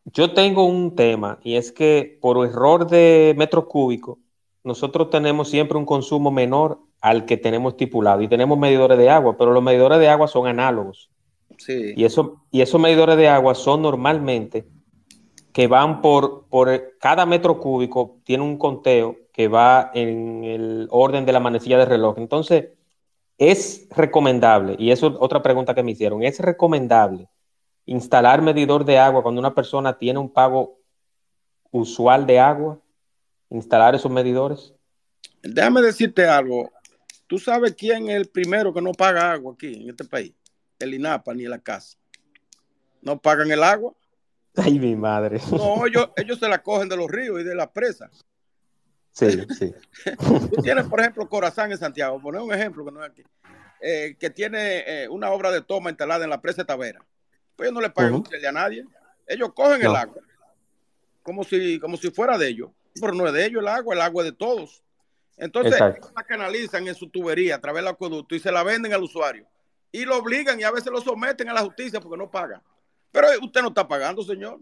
yo 0.04 0.32
tengo 0.32 0.64
un 0.64 0.94
tema 0.94 1.38
y 1.42 1.56
es 1.56 1.72
que 1.72 2.18
por 2.20 2.44
error 2.46 2.88
de 2.88 3.34
metro 3.36 3.68
cúbico, 3.68 4.18
nosotros 4.64 5.10
tenemos 5.10 5.48
siempre 5.48 5.78
un 5.78 5.86
consumo 5.86 6.30
menor 6.30 6.78
al 7.00 7.24
que 7.24 7.36
tenemos 7.36 7.74
estipulado 7.74 8.22
y 8.22 8.28
tenemos 8.28 8.58
medidores 8.58 8.98
de 8.98 9.10
agua, 9.10 9.36
pero 9.36 9.52
los 9.52 9.62
medidores 9.62 9.98
de 9.98 10.08
agua 10.08 10.28
son 10.28 10.46
análogos. 10.46 11.10
Sí. 11.58 11.94
Y, 11.96 12.04
eso, 12.04 12.44
y 12.50 12.60
esos 12.60 12.80
medidores 12.80 13.16
de 13.16 13.28
agua 13.28 13.54
son 13.54 13.82
normalmente 13.82 14.66
que 15.52 15.66
van 15.66 16.02
por, 16.02 16.46
por 16.48 16.96
cada 17.00 17.26
metro 17.26 17.58
cúbico, 17.58 18.18
tiene 18.24 18.44
un 18.44 18.58
conteo 18.58 19.16
que 19.32 19.48
va 19.48 19.90
en 19.94 20.44
el 20.44 20.88
orden 20.90 21.24
de 21.24 21.32
la 21.32 21.40
manecilla 21.40 21.78
de 21.78 21.84
reloj. 21.84 22.18
Entonces, 22.18 22.68
es 23.38 23.88
recomendable, 23.90 24.76
y 24.78 24.90
eso 24.90 25.08
es 25.08 25.14
otra 25.18 25.42
pregunta 25.42 25.74
que 25.74 25.82
me 25.82 25.92
hicieron, 25.92 26.22
es 26.22 26.40
recomendable 26.40 27.28
instalar 27.88 28.42
medidor 28.42 28.84
de 28.84 28.98
agua 28.98 29.22
cuando 29.22 29.40
una 29.40 29.54
persona 29.54 29.96
tiene 29.96 30.18
un 30.18 30.30
pago 30.30 30.78
usual 31.70 32.26
de 32.26 32.38
agua, 32.38 32.78
instalar 33.48 33.94
esos 33.94 34.12
medidores. 34.12 34.74
Déjame 35.42 35.80
decirte 35.80 36.26
algo. 36.26 36.70
¿Tú 37.26 37.38
sabes 37.38 37.74
quién 37.74 38.10
es 38.10 38.16
el 38.16 38.28
primero 38.28 38.74
que 38.74 38.82
no 38.82 38.92
paga 38.92 39.32
agua 39.32 39.54
aquí 39.54 39.82
en 39.82 39.88
este 39.88 40.04
país? 40.04 40.34
El 40.78 40.94
INAPA 40.94 41.32
ni 41.32 41.44
la 41.44 41.58
casa. 41.58 41.96
No 43.00 43.18
pagan 43.18 43.50
el 43.50 43.62
agua. 43.62 43.94
Ay, 44.54 44.78
mi 44.78 44.94
madre. 44.94 45.40
No, 45.50 45.86
ellos, 45.86 46.10
ellos 46.16 46.38
se 46.38 46.48
la 46.48 46.62
cogen 46.62 46.90
de 46.90 46.96
los 46.96 47.10
ríos 47.10 47.40
y 47.40 47.44
de 47.44 47.54
las 47.54 47.68
presas. 47.68 48.10
Sí, 49.12 49.46
sí. 49.58 49.74
Tú 50.54 50.62
tienes, 50.62 50.86
por 50.86 51.00
ejemplo, 51.00 51.26
Corazán 51.26 51.72
en 51.72 51.78
Santiago, 51.78 52.20
poner 52.20 52.42
un 52.42 52.52
ejemplo 52.52 52.84
que 52.84 52.92
no 52.92 53.02
es 53.02 53.10
aquí, 53.10 53.22
eh, 53.80 54.16
que 54.18 54.28
tiene 54.28 55.04
eh, 55.04 55.08
una 55.08 55.30
obra 55.30 55.50
de 55.50 55.62
toma 55.62 55.88
instalada 55.88 56.24
en 56.24 56.30
la 56.30 56.42
presa 56.42 56.62
de 56.62 56.66
Tavera. 56.66 57.00
Pues 57.58 57.66
ellos 57.66 57.74
no 57.74 57.80
le 57.80 57.90
pagan 57.90 58.22
a 58.48 58.52
nadie. 58.52 58.86
Ellos 59.26 59.52
cogen 59.52 59.82
el 59.82 59.94
agua 59.94 60.22
como 61.28 61.44
si, 61.44 61.78
como 61.78 61.98
si 61.98 62.10
fuera 62.10 62.38
de 62.38 62.48
ellos, 62.48 62.70
pero 62.98 63.12
no 63.12 63.26
es 63.26 63.34
de 63.34 63.44
ellos 63.44 63.60
el 63.60 63.68
agua, 63.68 63.94
el 63.94 64.00
agua 64.00 64.22
es 64.22 64.30
de 64.30 64.36
todos. 64.36 64.82
Entonces, 65.36 65.78
la 65.78 66.24
canalizan 66.26 66.88
en 66.88 66.94
su 66.94 67.10
tubería 67.10 67.56
a 67.56 67.60
través 67.60 67.82
del 67.82 67.92
acueducto 67.92 68.34
y 68.34 68.40
se 68.40 68.50
la 68.50 68.62
venden 68.62 68.94
al 68.94 69.02
usuario. 69.02 69.46
Y 69.92 70.06
lo 70.06 70.16
obligan 70.16 70.58
y 70.58 70.62
a 70.62 70.70
veces 70.70 70.90
lo 70.90 71.02
someten 71.02 71.50
a 71.50 71.52
la 71.52 71.60
justicia 71.60 72.00
porque 72.00 72.16
no 72.16 72.30
pagan. 72.30 72.62
Pero 73.12 73.28
usted 73.42 73.60
no 73.60 73.68
está 73.68 73.86
pagando, 73.86 74.22
señor. 74.22 74.58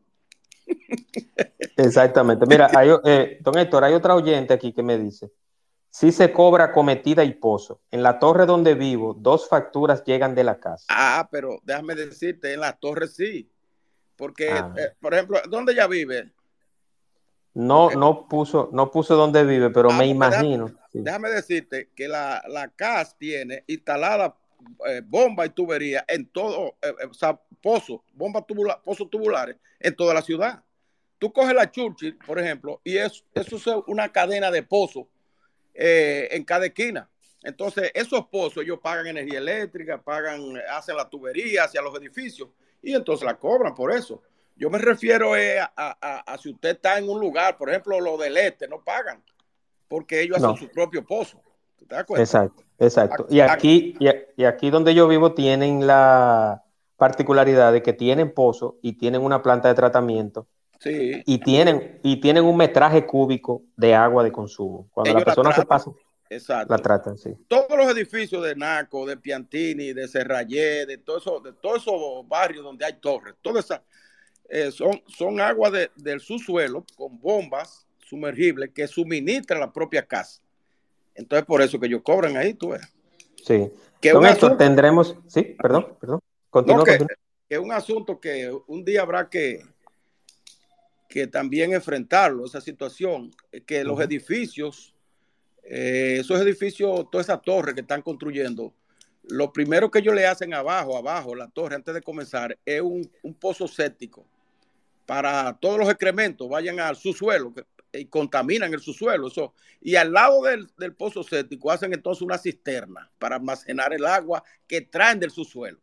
Exactamente. 1.77 2.45
Mira, 2.47 2.69
eh, 3.05 3.39
don 3.43 3.57
Héctor, 3.57 3.85
hay 3.85 3.95
otra 3.95 4.17
oyente 4.17 4.53
aquí 4.53 4.73
que 4.73 4.83
me 4.83 4.99
dice, 4.99 5.31
si 5.99 6.13
se 6.13 6.31
cobra 6.31 6.73
cometida 6.73 7.25
y 7.25 7.33
pozo. 7.33 7.81
En 7.91 8.03
la 8.03 8.19
torre 8.19 8.45
donde 8.45 8.75
vivo, 8.75 9.15
dos 9.19 9.49
facturas 9.49 10.05
llegan 10.05 10.35
de 10.35 10.45
la 10.45 10.61
casa. 10.61 10.85
Ah, 10.91 11.27
pero 11.33 11.59
déjame 11.63 11.95
decirte, 11.95 12.53
en 12.53 12.61
la 12.61 12.75
torre 12.75 13.09
sí. 13.09 13.51
Porque, 14.15 14.51
ah. 14.51 14.75
eh, 14.77 14.91
por 15.01 15.15
ejemplo, 15.15 15.41
¿dónde 15.49 15.73
ella 15.73 15.87
vive? 15.87 16.31
No, 17.55 17.89
no 17.93 18.29
puso, 18.29 18.69
no 18.75 18.91
puso 18.91 19.17
dónde 19.17 19.43
vive, 19.45 19.71
pero 19.71 19.91
ah, 19.91 19.97
me 19.97 20.07
imagino. 20.07 20.71
Déjame, 20.93 21.31
decirte 21.31 21.89
que 21.97 22.09
la, 22.09 22.43
la 22.47 22.69
CAS 22.69 23.17
tiene 23.17 23.65
instalada 23.67 24.37
eh, 24.87 25.01
bomba 25.03 25.47
y 25.47 25.49
tubería 25.49 26.05
en 26.09 26.27
todo, 26.27 26.77
o 27.09 27.15
sea, 27.15 27.41
pozos, 27.63 28.03
bombas 28.13 28.45
pozos 28.85 29.09
tubulares 29.09 29.57
en 29.81 29.97
toda 29.97 30.13
la 30.13 30.21
ciudad. 30.21 30.63
Tú 31.19 31.33
coges 31.33 31.55
la 31.55 31.71
Churchill, 31.71 32.19
por 32.19 32.39
ejemplo, 32.39 32.83
y 32.85 32.99
es, 32.99 33.25
eso 33.33 33.57
es 33.57 33.67
una 33.87 34.13
cadena 34.13 34.51
de 34.51 34.63
pozos 34.63 35.07
eh, 35.79 36.29
en 36.31 36.45
cada 36.45 36.67
esquina. 36.67 37.09
Entonces, 37.43 37.91
esos 37.95 38.27
pozos 38.27 38.65
ellos 38.65 38.79
pagan 38.83 39.07
energía 39.07 39.39
eléctrica, 39.39 40.01
pagan, 40.03 40.55
hacen 40.71 40.97
la 40.97 41.09
tubería 41.09 41.65
hacia 41.65 41.83
los 41.83 41.97
edificios 41.99 42.49
y 42.83 42.95
entonces 42.95 43.25
la 43.25 43.39
cobran 43.39 43.75
por 43.75 43.93
eso. 43.93 44.23
Yo 44.57 44.71
me 44.71 44.79
refiero 44.79 45.37
eh, 45.37 45.61
a, 45.61 46.39
si 46.43 46.51
usted 46.51 46.71
está 46.71 46.99
en 46.99 47.09
un 47.09 47.21
lugar, 47.21 47.57
por 47.57 47.69
ejemplo, 47.71 48.01
lo 48.01 48.17
del 48.17 48.37
este, 48.37 48.67
no 48.67 48.83
pagan 48.83 49.23
porque 49.87 50.23
ellos 50.23 50.39
hacen 50.39 50.57
su 50.57 50.69
propio 50.71 51.05
pozo. 51.05 51.41
¿Te 51.77 51.95
das 51.95 52.05
cuenta? 52.05 52.23
Exacto, 52.23 52.65
exacto. 52.79 53.27
Y 53.29 53.41
aquí, 53.41 53.97
y 54.37 54.45
aquí 54.45 54.71
donde 54.71 54.95
yo 54.95 55.07
vivo 55.07 55.35
tienen 55.35 55.87
la, 55.87 56.65
particularidad 56.97 57.73
de 57.73 57.83
que 57.83 57.93
tienen 57.93 58.33
pozo 58.33 58.79
y 58.83 58.95
tienen 58.95 59.23
una 59.23 59.43
planta 59.43 59.69
de 59.69 59.75
tratamiento 59.75 60.47
sí. 60.81 61.23
y, 61.25 61.39
tienen, 61.39 62.01
y 62.03 62.21
tienen 62.21 62.45
un 62.45 62.57
metraje 62.57 63.05
cúbico 63.07 63.63
de 63.77 63.95
agua 63.95 64.25
de 64.25 64.33
consumo. 64.33 64.89
Cuando 64.93 65.19
la 65.19 65.25
persona 65.25 65.53
se 65.53 65.65
pasa, 65.65 65.91
la 66.69 66.79
tratan, 66.79 67.17
sí. 67.17 67.31
Todos 67.49 67.77
los 67.77 67.87
edificios 67.89 68.43
de 68.45 68.57
Naco, 68.57 69.07
de 69.07 69.17
Piantini, 69.17 69.93
de 69.93 70.09
Serrayé, 70.09 70.87
de 70.87 70.99
todos 70.99 71.23
eso, 71.23 71.41
de 71.41 71.53
todos 71.53 71.83
esos 71.83 72.29
barrios 72.29 72.65
donde 72.65 72.85
hay 72.85 72.95
torres, 72.95 73.35
todas 73.43 73.65
esas 73.65 73.81
eh, 74.49 74.71
son, 74.71 75.03
son 75.07 75.41
agua 75.41 75.71
del 75.71 76.21
subsuelo 76.21 76.85
con 76.97 77.21
bombas 77.21 77.87
sumergibles 78.05 78.71
que 78.73 78.87
suministran 78.87 79.61
la 79.61 79.73
propia 79.73 80.07
casa. 80.07 80.41
Entonces, 81.15 81.47
por 81.47 81.63
eso 81.63 81.81
que 81.81 81.87
ellos 81.87 82.03
cobran 82.05 82.37
ahí, 82.37 82.55
tú 82.55 82.71
ves. 82.71 82.83
Sí. 83.45 83.73
Que 84.01 84.13
Con 84.13 84.27
esto 84.27 84.57
tendremos, 84.57 85.17
sí, 85.27 85.43
perdón, 85.59 85.97
perdón 85.99 86.21
que, 86.85 87.07
es 87.49 87.59
un 87.59 87.73
asunto 87.73 88.19
que 88.21 88.53
un 88.67 88.85
día 88.85 89.03
habrá 89.03 89.29
que, 89.29 89.63
que 91.09 91.27
también 91.27 91.73
enfrentarlo, 91.73 92.45
esa 92.45 92.61
situación, 92.61 93.31
que 93.67 93.85
los 93.85 94.01
edificios, 94.01 94.95
eh, 95.63 96.19
esos 96.21 96.41
edificios, 96.41 97.11
toda 97.11 97.23
esa 97.23 97.39
torre 97.39 97.75
que 97.75 97.81
están 97.81 98.03
construyendo, 98.03 98.75
lo 99.29 99.53
primero 99.53 99.91
que 99.91 99.99
ellos 99.99 100.15
le 100.15 100.27
hacen 100.27 100.55
abajo, 100.55 100.97
abajo, 100.97 101.35
la 101.35 101.49
torre, 101.49 101.75
antes 101.75 101.95
de 101.95 102.03
comenzar, 102.03 102.57
es 102.65 102.81
un, 102.81 103.11
pozo 103.39 103.67
séptico 103.67 104.27
para 105.05 105.57
todos 105.61 105.79
los 105.79 105.89
excrementos 105.89 106.49
vayan 106.49 106.81
al 106.81 106.97
subsuelo 106.97 107.53
y 107.93 108.07
contaminan 108.07 108.75
el 108.75 108.81
subsuelo. 108.81 109.29
Eso. 109.29 109.55
Y 109.81 109.95
al 109.95 110.13
lado 110.13 110.43
del, 110.43 110.69
del 110.77 110.95
pozo 110.95 111.23
séptico 111.23 111.71
hacen 111.71 111.93
entonces 111.93 112.23
una 112.23 112.39
cisterna 112.39 113.09
para 113.19 113.37
almacenar 113.37 113.93
el 113.93 114.05
agua 114.05 114.43
que 114.67 114.81
traen 114.81 115.21
del 115.21 115.31
subsuelo. 115.31 115.79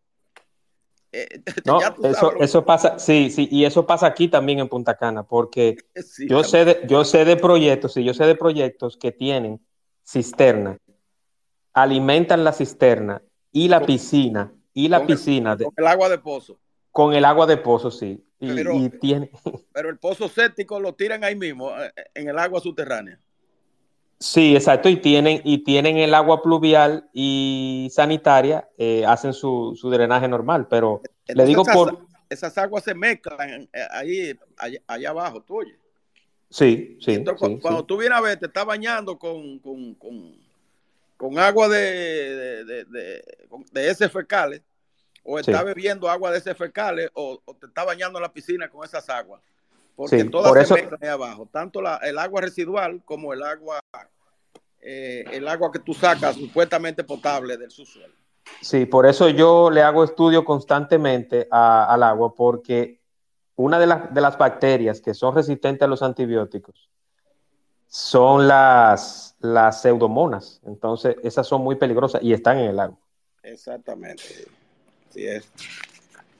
Eh, 1.13 1.41
no, 1.65 1.79
eso, 2.03 2.33
eso 2.39 2.65
pasa, 2.65 2.97
sí, 2.97 3.29
sí, 3.29 3.47
y 3.51 3.65
eso 3.65 3.85
pasa 3.85 4.07
aquí 4.07 4.27
también 4.27 4.59
en 4.59 4.67
Punta 4.67 4.97
Cana, 4.97 5.23
porque 5.23 5.77
yo, 6.27 6.43
sé 6.43 6.65
de, 6.65 6.81
yo 6.87 7.05
sé 7.05 7.23
de 7.23 7.37
proyectos, 7.37 7.93
sí, 7.93 8.03
yo 8.03 8.15
sé 8.15 8.25
de 8.25 8.35
proyectos 8.35 8.97
que 8.97 9.11
tienen 9.11 9.63
cisterna, 10.05 10.77
alimentan 11.71 12.43
la 12.43 12.51
cisterna 12.51 13.21
y 13.51 13.67
la 13.67 13.85
piscina, 13.85 14.51
y 14.73 14.87
la 14.89 15.05
piscina. 15.05 15.55
con 15.55 15.73
el 15.77 15.87
agua 15.87 16.09
de 16.09 16.17
pozo. 16.17 16.59
Con 16.91 17.13
el 17.13 17.25
agua 17.25 17.45
de 17.45 17.57
pozo, 17.57 17.91
sí. 17.91 18.23
Y, 18.39 18.89
tiene... 18.89 19.31
pero 19.73 19.89
el 19.89 19.99
pozo 19.99 20.27
séptico 20.27 20.79
lo 20.79 20.95
tiran 20.95 21.23
ahí 21.23 21.35
mismo, 21.35 21.71
eh, 21.79 21.93
en 22.15 22.27
el 22.27 22.37
agua 22.39 22.59
subterránea. 22.59 23.19
Sí, 24.23 24.55
exacto, 24.55 24.87
y 24.87 24.95
tienen, 24.95 25.41
y 25.43 25.65
tienen 25.65 25.97
el 25.97 26.13
agua 26.13 26.41
pluvial 26.41 27.09
y 27.11 27.89
sanitaria, 27.91 28.69
eh, 28.77 29.05
hacen 29.05 29.33
su, 29.33 29.77
drenaje 29.91 30.29
normal, 30.29 30.65
pero 30.69 31.01
le 31.27 31.45
digo 31.45 31.65
por... 31.65 32.07
Esas 32.29 32.57
aguas 32.57 32.85
se 32.85 32.95
mezclan 32.95 33.67
eh, 33.73 33.87
ahí, 33.91 34.39
allá, 34.87 35.09
abajo, 35.09 35.41
tú 35.41 35.57
oye. 35.57 35.77
Sí, 36.49 36.97
sí. 37.01 37.21
cuando 37.61 37.83
tú 37.83 37.97
vienes 37.97 38.17
a 38.17 38.21
ver, 38.21 38.39
te 38.39 38.45
estás 38.45 38.65
bañando 38.65 39.19
con, 39.19 39.59
con, 39.59 41.37
agua 41.37 41.67
de, 41.67 42.63
de, 42.63 42.85
de, 42.85 43.89
ese 43.89 44.07
fecales, 44.07 44.61
o 45.23 45.37
estás 45.37 45.65
bebiendo 45.65 46.09
agua 46.09 46.31
de 46.31 46.37
ese 46.37 46.55
fecales, 46.55 47.09
o, 47.13 47.41
te 47.59 47.65
estás 47.65 47.85
bañando 47.85 48.19
en 48.19 48.23
la 48.23 48.31
piscina 48.31 48.69
con 48.69 48.85
esas 48.85 49.09
aguas. 49.09 49.41
Porque 49.95 50.25
todas 50.25 50.67
se 50.67 50.73
mezclan 50.73 50.99
ahí 51.03 51.09
abajo, 51.09 51.47
tanto 51.51 51.81
el 52.01 52.17
agua 52.17 52.41
residual 52.41 53.01
como 53.05 53.33
el 53.33 53.43
agua 53.43 53.79
eh, 54.85 55.23
el 55.31 55.47
agua 55.47 55.71
que 55.71 55.79
tú 55.79 55.93
sacas 55.93 56.35
supuestamente 56.35 57.05
potable 57.05 57.55
del 57.55 57.71
subsuelo. 57.71 58.13
Sí, 58.61 58.85
por 58.85 59.05
eso 59.05 59.29
yo 59.29 59.69
le 59.69 59.81
hago 59.81 60.03
estudio 60.03 60.43
constantemente 60.43 61.47
al 61.49 62.03
agua, 62.03 62.33
porque 62.35 62.99
una 63.55 63.79
de, 63.79 63.87
de, 64.11 64.21
las 64.21 64.37
bacterias 64.37 64.99
que 64.99 65.13
son 65.13 65.35
resistentes 65.35 65.83
a 65.83 65.87
los 65.87 66.01
antibióticos 66.01 66.89
son 67.87 68.47
las, 68.47 69.35
las 69.39 69.81
pseudomonas. 69.81 70.59
Entonces, 70.65 71.15
esas 71.23 71.47
son 71.47 71.61
muy 71.61 71.75
peligrosas 71.75 72.21
y 72.21 72.33
están 72.33 72.57
en 72.57 72.71
el 72.71 72.79
agua. 72.79 72.97
Exactamente. 73.43 74.47
Sí 75.11 75.27
es. 75.27 75.47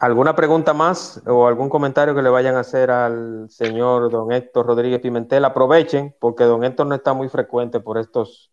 ¿Alguna 0.04 0.36
pregunta 0.36 0.74
más 0.74 1.22
o 1.26 1.48
algún 1.48 1.70
comentario 1.70 2.14
que 2.14 2.22
le 2.22 2.30
vayan 2.30 2.58
a 2.58 2.60
hacer 2.60 2.92
al 2.92 3.50
señor 3.50 4.12
don 4.12 4.34
Héctor 4.34 4.66
Rodríguez 4.66 5.00
Pimentel? 5.00 5.46
Aprovechen, 5.46 6.14
porque 6.20 6.44
don 6.44 6.66
Héctor 6.66 6.88
no 6.88 6.96
está 6.96 7.14
muy 7.14 7.30
frecuente 7.30 7.80
por 7.80 7.98
estos, 7.98 8.52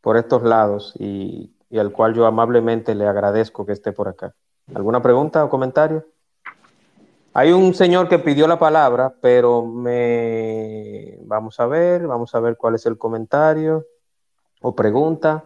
por 0.00 0.16
estos 0.16 0.42
lados 0.42 0.94
y, 0.98 1.54
al 1.70 1.92
cual 1.92 2.14
yo 2.14 2.26
amablemente 2.26 2.96
le 2.96 3.06
agradezco 3.06 3.64
que 3.64 3.74
esté 3.74 3.92
por 3.92 4.08
acá. 4.08 4.34
¿Alguna 4.74 5.00
pregunta 5.00 5.44
o 5.44 5.48
comentario? 5.48 6.04
Hay 7.32 7.52
un 7.52 7.74
señor 7.74 8.08
que 8.08 8.18
pidió 8.18 8.48
la 8.48 8.58
palabra, 8.58 9.14
pero 9.20 9.64
me... 9.64 11.16
Vamos 11.20 11.60
a 11.60 11.66
ver, 11.66 12.08
vamos 12.08 12.34
a 12.34 12.40
ver 12.40 12.56
cuál 12.56 12.74
es 12.74 12.86
el 12.86 12.98
comentario 12.98 13.86
o 14.62 14.74
pregunta. 14.74 15.44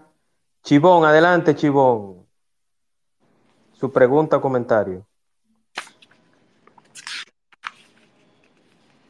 Chivón, 0.62 1.04
adelante, 1.04 1.54
Chivón. 1.54 2.26
su 3.74 3.92
pregunta 3.92 4.38
o 4.38 4.40
comentario. 4.40 5.04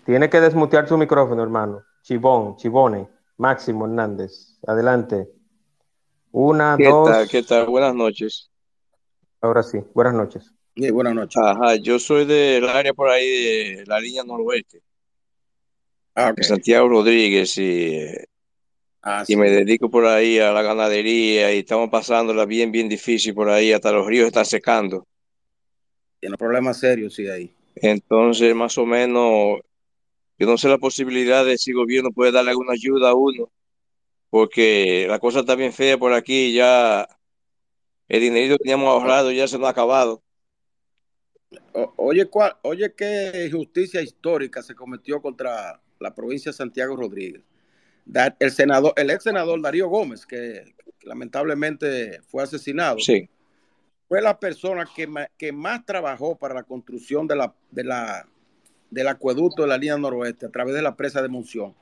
Tiene 0.04 0.28
que 0.28 0.40
desmutear 0.40 0.88
su 0.88 0.98
micrófono, 0.98 1.42
hermano. 1.42 1.84
Chibón, 2.02 2.56
Chibone, 2.56 3.08
Máximo 3.36 3.86
Hernández. 3.86 4.58
Adelante. 4.66 5.28
Una, 6.32 6.76
¿Qué 6.76 6.88
dos. 6.88 7.08
Tal, 7.08 7.28
¿Qué 7.28 7.42
tal? 7.42 7.66
Buenas 7.66 7.94
noches. 7.94 8.50
Ahora 9.40 9.62
sí, 9.62 9.78
buenas 9.94 10.14
noches. 10.14 10.52
Sí, 10.74 10.90
buenas 10.90 11.14
noches. 11.14 11.36
Ajá, 11.42 11.76
yo 11.76 11.98
soy 11.98 12.24
del 12.24 12.68
área 12.68 12.94
por 12.94 13.10
ahí 13.10 13.26
de 13.26 13.84
la 13.86 14.00
línea 14.00 14.24
noroeste. 14.24 14.80
Ah, 16.14 16.30
okay. 16.30 16.44
Santiago 16.44 16.88
Rodríguez 16.88 17.56
y, 17.58 18.06
ah, 19.02 19.24
y 19.26 19.36
me 19.36 19.50
dedico 19.50 19.90
por 19.90 20.06
ahí 20.06 20.38
a 20.38 20.52
la 20.52 20.62
ganadería 20.62 21.54
y 21.54 21.60
estamos 21.60 21.90
pasándola 21.90 22.44
bien, 22.44 22.70
bien 22.70 22.88
difícil 22.88 23.34
por 23.34 23.48
ahí, 23.50 23.72
hasta 23.72 23.92
los 23.92 24.06
ríos 24.06 24.26
están 24.26 24.44
secando. 24.44 25.06
Tiene 26.20 26.36
problemas 26.36 26.78
serios, 26.78 27.14
sí, 27.14 27.28
ahí. 27.28 27.54
Entonces, 27.76 28.54
más 28.54 28.76
o 28.78 28.86
menos, 28.86 29.60
yo 30.42 30.48
no 30.48 30.58
sé 30.58 30.68
la 30.68 30.78
posibilidad 30.78 31.44
de 31.44 31.56
si 31.56 31.70
el 31.70 31.76
gobierno 31.76 32.10
puede 32.10 32.32
darle 32.32 32.50
alguna 32.50 32.72
ayuda 32.72 33.10
a 33.10 33.14
uno, 33.14 33.52
porque 34.28 35.06
la 35.08 35.20
cosa 35.20 35.38
está 35.38 35.54
bien 35.54 35.72
fea 35.72 35.96
por 35.96 36.12
aquí, 36.12 36.52
ya 36.52 37.06
el 38.08 38.20
dinero 38.20 38.56
que 38.56 38.64
teníamos 38.64 38.88
ahorrado 38.88 39.30
ya 39.30 39.46
se 39.46 39.56
nos 39.56 39.68
ha 39.68 39.70
acabado. 39.70 40.20
O, 41.74 41.94
oye, 41.96 42.26
¿cuál, 42.26 42.56
oye, 42.62 42.92
qué 42.92 43.46
injusticia 43.46 44.02
histórica 44.02 44.64
se 44.64 44.74
cometió 44.74 45.22
contra 45.22 45.80
la 46.00 46.12
provincia 46.12 46.50
de 46.50 46.56
Santiago 46.56 46.96
Rodríguez. 46.96 47.44
El 48.40 48.50
senador, 48.50 48.94
el 48.96 49.10
ex 49.10 49.22
senador 49.22 49.62
Darío 49.62 49.86
Gómez, 49.86 50.26
que, 50.26 50.74
que 50.98 51.06
lamentablemente 51.06 52.20
fue 52.22 52.42
asesinado, 52.42 52.98
sí. 52.98 53.30
fue 54.08 54.20
la 54.20 54.40
persona 54.40 54.88
que, 54.92 55.08
que 55.38 55.52
más 55.52 55.86
trabajó 55.86 56.36
para 56.36 56.52
la 56.52 56.64
construcción 56.64 57.28
de 57.28 57.36
la, 57.36 57.54
de 57.70 57.84
la, 57.84 58.26
del 58.92 59.08
acueducto 59.08 59.62
de 59.62 59.68
la 59.68 59.78
línea 59.78 59.96
noroeste 59.96 60.46
a 60.46 60.50
través 60.50 60.74
de 60.74 60.82
la 60.82 60.94
presa 60.94 61.22
de 61.22 61.28
Monción. 61.28 61.74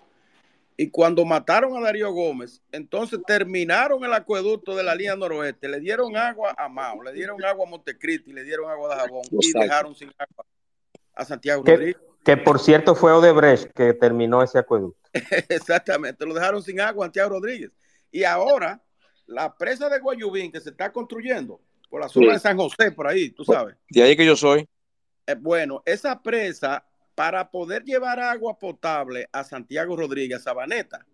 Y 0.76 0.90
cuando 0.90 1.24
mataron 1.24 1.76
a 1.76 1.80
Darío 1.80 2.12
Gómez, 2.12 2.62
entonces 2.70 3.18
terminaron 3.26 4.02
el 4.04 4.14
acueducto 4.14 4.76
de 4.76 4.84
la 4.84 4.94
línea 4.94 5.16
noroeste, 5.16 5.68
le 5.68 5.80
dieron 5.80 6.16
agua 6.16 6.54
a 6.56 6.68
Mao, 6.68 7.02
le 7.02 7.12
dieron 7.12 7.44
agua 7.44 7.66
a 7.66 7.68
Montecristi, 7.68 8.32
le 8.32 8.44
dieron 8.44 8.70
agua 8.70 8.94
a 8.94 8.96
Dajabón 8.96 9.22
y 9.30 9.52
dejaron 9.52 9.94
sin 9.94 10.08
agua 10.16 10.46
a 11.14 11.24
Santiago 11.24 11.64
que, 11.64 11.72
Rodríguez. 11.72 11.96
Que 12.24 12.36
por 12.36 12.60
cierto 12.60 12.94
fue 12.94 13.12
Odebrecht 13.12 13.72
que 13.72 13.92
terminó 13.92 14.42
ese 14.42 14.58
acueducto. 14.58 15.10
Exactamente, 15.48 16.24
lo 16.24 16.32
dejaron 16.32 16.62
sin 16.62 16.80
agua 16.80 17.06
a 17.06 17.08
Santiago 17.08 17.30
Rodríguez. 17.30 17.72
Y 18.12 18.22
ahora 18.22 18.80
la 19.26 19.54
presa 19.56 19.88
de 19.88 19.98
Guayubín 19.98 20.52
que 20.52 20.60
se 20.60 20.70
está 20.70 20.92
construyendo 20.92 21.60
por 21.90 22.00
la 22.00 22.08
zona 22.08 22.26
sí. 22.28 22.32
de 22.34 22.38
San 22.38 22.56
José, 22.56 22.92
por 22.92 23.08
ahí, 23.08 23.30
tú 23.30 23.44
sabes. 23.44 23.74
De 23.90 24.02
ahí 24.02 24.16
que 24.16 24.24
yo 24.24 24.36
soy. 24.36 24.66
Eh, 25.26 25.34
bueno, 25.34 25.82
esa 25.84 26.22
presa 26.22 26.86
para 27.20 27.50
poder 27.50 27.84
llevar 27.84 28.18
agua 28.18 28.58
potable 28.58 29.28
a 29.30 29.44
Santiago 29.44 29.94
Rodríguez, 29.94 30.38
a 30.38 30.42
Sabaneta, 30.42 31.04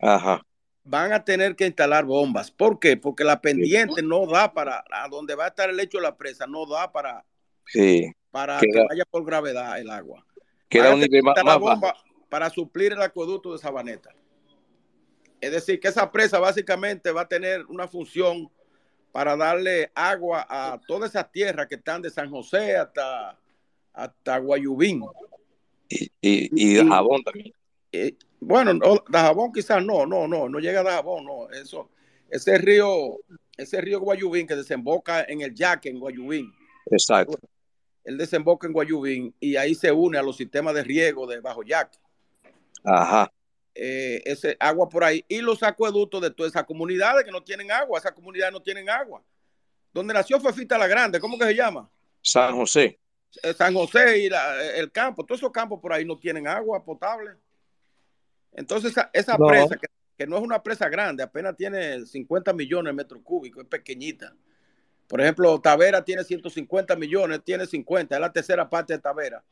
Ajá. 0.00 0.44
van 0.82 1.12
a 1.12 1.24
tener 1.24 1.54
que 1.54 1.64
instalar 1.64 2.04
bombas. 2.04 2.50
¿Por 2.50 2.80
qué? 2.80 2.96
Porque 2.96 3.22
la 3.22 3.40
pendiente 3.40 4.02
no 4.02 4.26
da 4.26 4.52
para, 4.52 4.82
a 4.90 5.08
donde 5.08 5.36
va 5.36 5.44
a 5.44 5.48
estar 5.50 5.70
el 5.70 5.76
lecho 5.76 5.98
de 5.98 6.02
la 6.02 6.16
presa, 6.16 6.48
no 6.48 6.66
da 6.66 6.90
para, 6.90 7.24
sí. 7.66 8.12
para 8.32 8.58
queda, 8.58 8.72
que 8.72 8.86
vaya 8.88 9.04
por 9.08 9.24
gravedad 9.24 9.78
el 9.78 9.90
agua. 9.90 10.26
Queda 10.68 10.92
un 10.92 10.98
nivel 10.98 11.22
más, 11.22 11.36
más 11.44 11.60
bomba 11.60 11.92
bajo. 11.92 12.02
para 12.28 12.50
suplir 12.50 12.90
el 12.90 13.02
acueducto 13.02 13.52
de 13.52 13.58
Sabaneta. 13.58 14.10
Es 15.40 15.52
decir, 15.52 15.78
que 15.78 15.86
esa 15.86 16.10
presa 16.10 16.40
básicamente 16.40 17.12
va 17.12 17.20
a 17.20 17.28
tener 17.28 17.64
una 17.66 17.86
función 17.86 18.50
para 19.12 19.36
darle 19.36 19.92
agua 19.94 20.44
a 20.50 20.80
todas 20.88 21.10
esas 21.10 21.30
tierras 21.30 21.68
que 21.68 21.76
están 21.76 22.02
de 22.02 22.10
San 22.10 22.28
José 22.28 22.76
hasta, 22.76 23.38
hasta 23.92 24.38
Guayubín. 24.38 25.04
Y, 25.94 26.10
y, 26.20 26.72
y 26.72 26.76
Dajabón 26.76 27.22
también. 27.22 27.52
Bueno, 28.40 28.74
no, 28.74 29.02
Dajabón 29.08 29.52
quizás 29.52 29.84
no, 29.84 30.04
no, 30.04 30.26
no, 30.26 30.48
no 30.48 30.58
llega 30.58 30.80
a 30.80 30.84
Dajabón, 30.84 31.24
no, 31.24 31.50
eso, 31.50 31.90
ese 32.28 32.58
río, 32.58 33.18
ese 33.56 33.80
río 33.80 34.00
Guayubín 34.00 34.46
que 34.46 34.56
desemboca 34.56 35.24
en 35.24 35.40
el 35.40 35.54
Yaque, 35.54 35.88
en 35.88 36.00
Guayubín. 36.00 36.52
Exacto. 36.90 37.38
Él 38.04 38.18
desemboca 38.18 38.66
en 38.66 38.72
Guayubín 38.72 39.34
y 39.40 39.56
ahí 39.56 39.74
se 39.74 39.90
une 39.92 40.18
a 40.18 40.22
los 40.22 40.36
sistemas 40.36 40.74
de 40.74 40.82
riego 40.82 41.26
de 41.26 41.40
Bajo 41.40 41.62
Yaque. 41.62 41.98
Ajá. 42.82 43.32
Eh, 43.74 44.22
ese 44.24 44.56
agua 44.60 44.88
por 44.88 45.02
ahí 45.02 45.24
y 45.26 45.40
los 45.40 45.62
acueductos 45.62 46.20
de 46.20 46.30
todas 46.30 46.52
esas 46.52 46.64
comunidades 46.64 47.24
que 47.24 47.32
no 47.32 47.42
tienen 47.42 47.72
agua, 47.72 47.98
esas 47.98 48.12
comunidades 48.12 48.52
no 48.52 48.62
tienen 48.62 48.90
agua. 48.90 49.22
Donde 49.92 50.12
nació 50.12 50.38
Fefita 50.40 50.76
la 50.76 50.86
Grande, 50.86 51.18
¿cómo 51.18 51.38
que 51.38 51.44
se 51.44 51.54
llama? 51.54 51.88
San 52.20 52.54
José. 52.56 52.98
San 53.56 53.74
José 53.74 54.18
y 54.18 54.28
la, 54.28 54.62
el 54.74 54.90
campo, 54.92 55.24
todos 55.24 55.40
esos 55.40 55.52
campos 55.52 55.80
por 55.80 55.92
ahí 55.92 56.04
no 56.04 56.18
tienen 56.18 56.46
agua 56.46 56.84
potable. 56.84 57.32
Entonces, 58.52 58.92
esa, 58.92 59.10
esa 59.12 59.36
no. 59.36 59.46
presa, 59.46 59.76
que, 59.76 59.86
que, 60.16 60.26
no 60.26 60.36
es 60.36 60.42
una 60.42 60.62
presa 60.62 60.88
grande, 60.88 61.22
apenas 61.22 61.56
tiene 61.56 62.04
50 62.04 62.52
millones 62.52 62.90
de 62.90 62.96
metros 62.96 63.22
cúbicos, 63.22 63.64
es 63.64 63.68
pequeñita. 63.68 64.34
Por 65.08 65.20
ejemplo, 65.20 65.60
Tavera 65.60 66.04
tiene 66.04 66.24
150 66.24 66.96
millones, 66.96 67.42
tiene 67.44 67.66
50, 67.66 68.14
es 68.14 68.20
la 68.20 68.32
tercera 68.32 68.68
parte 68.68 68.94
de 68.94 68.98
Tavera. 69.00 69.42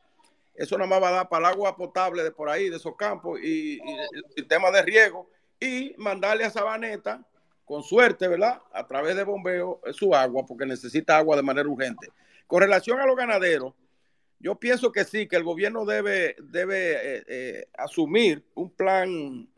Eso 0.55 0.77
nada 0.77 0.89
más 0.89 1.01
va 1.01 1.09
a 1.09 1.11
dar 1.11 1.29
para 1.29 1.47
el 1.47 1.53
agua 1.53 1.75
potable 1.75 2.23
de 2.23 2.31
por 2.31 2.49
ahí, 2.49 2.69
de 2.69 2.77
esos 2.77 2.95
campos, 2.95 3.39
y, 3.41 3.75
y 3.75 3.91
el 4.13 4.25
sistema 4.35 4.71
de 4.71 4.81
riego, 4.83 5.29
y 5.59 5.93
mandarle 5.97 6.45
a 6.45 6.49
Sabaneta, 6.49 7.23
con 7.65 7.83
suerte, 7.83 8.27
¿verdad? 8.27 8.61
A 8.71 8.85
través 8.85 9.15
de 9.15 9.23
bombeo, 9.23 9.81
su 9.93 10.13
agua, 10.13 10.45
porque 10.45 10.65
necesita 10.65 11.17
agua 11.17 11.35
de 11.35 11.43
manera 11.43 11.67
urgente. 11.67 12.09
Con 12.53 12.61
relación 12.61 12.99
a 12.99 13.07
los 13.07 13.15
ganaderos, 13.15 13.73
yo 14.39 14.53
pienso 14.59 14.91
que 14.91 15.05
sí, 15.05 15.27
que 15.27 15.37
el 15.37 15.43
gobierno 15.43 15.85
debe, 15.85 16.35
debe 16.39 16.91
eh, 16.91 17.23
eh, 17.27 17.67
asumir 17.75 18.45
un 18.53 18.69
plan 18.69 19.49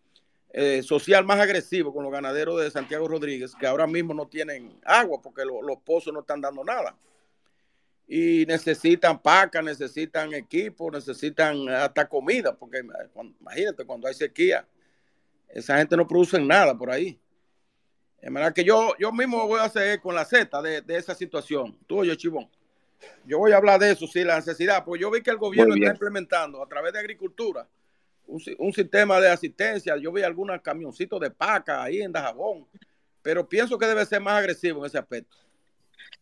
eh, 0.53 0.81
social 0.81 1.25
más 1.25 1.41
agresivo 1.41 1.93
con 1.93 2.05
los 2.05 2.13
ganaderos 2.13 2.61
de 2.61 2.71
Santiago 2.71 3.05
Rodríguez, 3.09 3.53
que 3.59 3.67
ahora 3.67 3.85
mismo 3.85 4.13
no 4.13 4.29
tienen 4.29 4.79
agua 4.85 5.21
porque 5.21 5.43
lo, 5.43 5.61
los 5.61 5.79
pozos 5.81 6.13
no 6.13 6.21
están 6.21 6.39
dando 6.39 6.63
nada. 6.63 6.97
Y 8.07 8.45
necesitan 8.45 9.21
pacas, 9.21 9.61
necesitan 9.61 10.33
equipos, 10.33 10.93
necesitan 10.93 11.67
hasta 11.67 12.07
comida, 12.07 12.55
porque 12.55 12.81
imagínate, 13.41 13.83
cuando 13.83 14.07
hay 14.07 14.13
sequía, 14.13 14.65
esa 15.49 15.79
gente 15.79 15.97
no 15.97 16.07
produce 16.07 16.39
nada 16.39 16.77
por 16.77 16.91
ahí. 16.91 17.19
Es 18.21 18.31
verdad 18.31 18.53
que 18.53 18.63
yo, 18.63 18.93
yo 18.97 19.11
mismo 19.11 19.45
voy 19.47 19.59
a 19.59 19.65
hacer 19.65 19.99
con 19.99 20.15
la 20.15 20.23
Z 20.23 20.61
de, 20.61 20.81
de 20.81 20.95
esa 20.95 21.13
situación. 21.13 21.77
Tú 21.87 21.97
oye, 21.97 22.15
Chivón. 22.15 22.49
Yo 23.25 23.39
voy 23.39 23.51
a 23.51 23.57
hablar 23.57 23.79
de 23.79 23.91
eso, 23.91 24.07
sí, 24.07 24.23
la 24.23 24.37
necesidad, 24.37 24.83
porque 24.83 25.01
yo 25.01 25.11
vi 25.11 25.21
que 25.21 25.31
el 25.31 25.37
gobierno 25.37 25.75
está 25.75 25.91
implementando 25.91 26.61
a 26.61 26.67
través 26.67 26.93
de 26.93 26.99
agricultura 26.99 27.67
un, 28.27 28.41
un, 28.57 28.73
sistema 28.73 29.19
de 29.19 29.29
asistencia. 29.29 29.97
Yo 29.97 30.11
vi 30.11 30.23
algunos 30.23 30.61
camioncitos 30.61 31.19
de 31.19 31.31
paca 31.31 31.83
ahí 31.83 32.01
en 32.01 32.11
Dajabón, 32.11 32.67
pero 33.21 33.47
pienso 33.47 33.77
que 33.77 33.85
debe 33.85 34.05
ser 34.05 34.21
más 34.21 34.35
agresivo 34.35 34.79
en 34.79 34.85
ese 34.85 34.97
aspecto. 34.97 35.37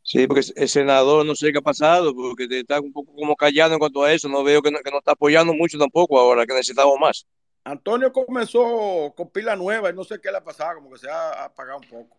Sí, 0.02 0.28
porque 0.28 0.42
el 0.56 0.68
senador 0.68 1.26
no 1.26 1.34
sé 1.34 1.52
qué 1.52 1.60
ha 1.60 1.62
pasado, 1.62 2.14
porque 2.14 2.46
está 2.50 2.82
un 2.82 2.92
poco 2.92 3.14
como 3.14 3.36
callado 3.36 3.74
en 3.74 3.80
cuanto 3.80 4.04
a 4.04 4.12
eso. 4.12 4.28
No 4.28 4.44
veo 4.44 4.62
que 4.62 4.70
no, 4.70 4.80
que 4.80 4.92
no 4.92 4.98
está 4.98 5.14
apoyando 5.14 5.54
mucho 5.54 5.78
tampoco 5.78 6.20
ahora, 6.20 6.46
que 6.46 6.54
necesitamos 6.54 7.00
más. 7.00 7.26
Antonio 7.64 8.12
comenzó 8.12 9.14
con 9.16 9.30
pila 9.30 9.56
nueva 9.56 9.90
y 9.90 9.94
no 9.94 10.04
sé 10.04 10.20
qué 10.20 10.30
le 10.30 10.38
ha 10.38 10.44
pasado, 10.44 10.76
como 10.76 10.92
que 10.92 11.00
se 11.00 11.10
ha 11.10 11.46
apagado 11.46 11.80
un 11.80 11.88
poco. 11.88 12.18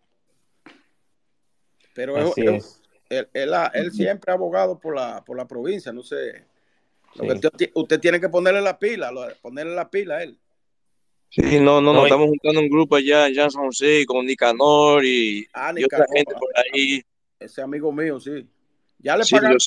Pero 1.93 2.17
es, 2.17 2.37
es. 2.37 2.81
Él, 3.09 3.29
él, 3.33 3.53
él, 3.73 3.91
siempre 3.91 4.31
ha 4.31 4.35
abogado 4.35 4.79
por 4.79 4.95
la, 4.95 5.23
por 5.23 5.37
la 5.37 5.47
provincia, 5.47 5.91
no 5.91 6.03
sé. 6.03 6.45
Lo 7.15 7.23
sí. 7.23 7.39
que 7.39 7.47
usted, 7.47 7.71
usted, 7.73 7.99
tiene 7.99 8.19
que 8.19 8.29
ponerle 8.29 8.61
la 8.61 8.77
pila, 8.77 9.11
ponerle 9.41 9.75
la 9.75 9.89
pila 9.89 10.17
a 10.17 10.23
él. 10.23 10.37
Sí, 11.29 11.59
no, 11.59 11.81
no, 11.81 11.91
no, 11.91 11.93
no 11.93 12.03
estamos 12.05 12.27
juntando 12.27 12.61
un 12.61 12.69
grupo 12.69 12.95
allá 12.95 13.27
en 13.27 13.35
San 13.35 13.65
José 13.65 14.05
con 14.05 14.25
Nicanor 14.25 15.03
y, 15.03 15.45
ah, 15.53 15.73
y 15.75 15.83
otra 15.83 16.05
gente 16.13 16.33
por 16.33 16.49
ahí. 16.57 17.01
Ese 17.39 17.61
amigo 17.61 17.91
mío, 17.91 18.19
sí. 18.19 18.47
Ya 18.99 19.17
le, 19.17 19.23
sí, 19.23 19.35
pagaron, 19.35 19.57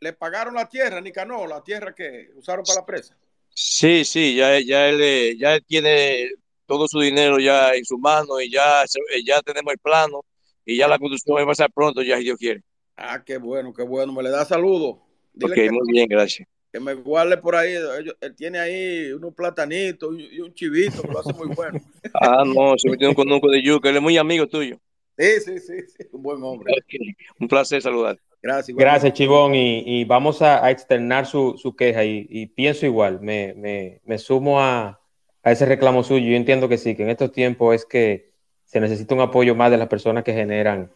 le 0.00 0.12
pagaron 0.12 0.54
la 0.54 0.68
tierra, 0.68 1.00
Nicanor, 1.00 1.48
la 1.48 1.62
tierra 1.62 1.94
que 1.94 2.30
usaron 2.36 2.64
para 2.64 2.80
la 2.80 2.86
presa. 2.86 3.16
Sí, 3.54 4.04
sí, 4.04 4.36
ya, 4.36 4.60
ya, 4.60 4.88
él, 4.88 5.36
ya 5.38 5.54
él 5.54 5.64
tiene 5.66 6.30
todo 6.66 6.86
su 6.88 7.00
dinero 7.00 7.38
ya 7.38 7.74
en 7.74 7.84
su 7.84 7.98
mano 7.98 8.40
y 8.40 8.50
ya, 8.50 8.84
ya 9.24 9.40
tenemos 9.42 9.72
el 9.72 9.78
plano 9.78 10.24
y 10.64 10.76
ya 10.76 10.88
la 10.88 10.98
construcción 10.98 11.36
va 11.36 11.42
a 11.42 11.46
pasar 11.46 11.72
pronto, 11.72 12.02
ya 12.02 12.18
si 12.18 12.24
Dios 12.24 12.38
quiere. 12.38 12.62
Ah, 12.96 13.22
qué 13.24 13.38
bueno, 13.38 13.74
qué 13.74 13.82
bueno. 13.82 14.12
Me 14.12 14.22
le 14.22 14.30
da 14.30 14.44
saludos. 14.44 14.96
Ok, 15.42 15.52
que, 15.52 15.70
muy 15.70 15.92
bien, 15.92 16.08
gracias. 16.08 16.48
Que 16.72 16.80
me 16.80 16.94
guarde 16.94 17.36
por 17.36 17.54
ahí. 17.54 17.74
Él 18.20 18.34
tiene 18.34 18.58
ahí 18.58 19.12
unos 19.12 19.34
platanitos 19.34 20.14
y 20.18 20.40
un 20.40 20.52
chivito 20.54 21.02
que 21.02 21.08
lo 21.08 21.20
hace 21.20 21.32
muy 21.34 21.48
bueno. 21.54 21.78
ah, 22.14 22.42
no, 22.46 22.76
se 22.78 22.88
metió 22.88 23.08
un 23.08 23.14
conuco 23.14 23.50
de 23.50 23.62
yuca. 23.62 23.90
Él 23.90 23.96
es 23.96 24.02
muy 24.02 24.16
amigo 24.16 24.46
tuyo. 24.46 24.78
Sí, 25.18 25.40
sí, 25.44 25.58
sí, 25.58 25.74
sí. 25.88 26.06
Un 26.12 26.22
buen 26.22 26.42
hombre. 26.42 26.72
Okay. 26.84 27.14
Un 27.38 27.48
placer 27.48 27.82
saludar. 27.82 28.18
Gracias. 28.42 28.76
Gracias, 28.76 29.12
Chivón. 29.12 29.54
Y, 29.54 29.82
y 29.84 30.04
vamos 30.04 30.40
a, 30.40 30.64
a, 30.64 30.70
externar 30.70 31.26
su, 31.26 31.56
su 31.58 31.76
queja. 31.76 32.04
Y, 32.04 32.26
y, 32.30 32.46
pienso 32.46 32.86
igual. 32.86 33.20
Me, 33.20 33.54
me, 33.54 34.00
me 34.04 34.18
sumo 34.18 34.60
a, 34.60 35.00
a 35.42 35.52
ese 35.52 35.66
reclamo 35.66 36.02
suyo. 36.02 36.30
Yo 36.30 36.36
entiendo 36.36 36.68
que 36.68 36.78
sí, 36.78 36.94
que 36.94 37.02
en 37.02 37.10
estos 37.10 37.32
tiempos 37.32 37.74
es 37.74 37.84
que 37.84 38.30
se 38.64 38.80
necesita 38.80 39.14
un 39.14 39.20
apoyo 39.20 39.54
más 39.54 39.70
de 39.70 39.78
las 39.78 39.88
personas 39.88 40.24
que 40.24 40.32
generan 40.32 40.90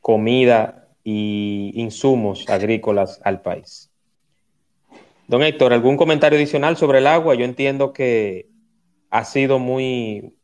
comida 0.00 0.85
y 1.08 1.70
insumos 1.76 2.50
agrícolas 2.50 3.20
al 3.22 3.40
país. 3.40 3.92
Don 5.28 5.44
Héctor, 5.44 5.72
¿algún 5.72 5.96
comentario 5.96 6.36
adicional 6.36 6.76
sobre 6.76 6.98
el 6.98 7.06
agua? 7.06 7.36
Yo 7.36 7.44
entiendo 7.44 7.92
que 7.92 8.48
ha 9.10 9.24
sido 9.24 9.60
muy, 9.60 10.34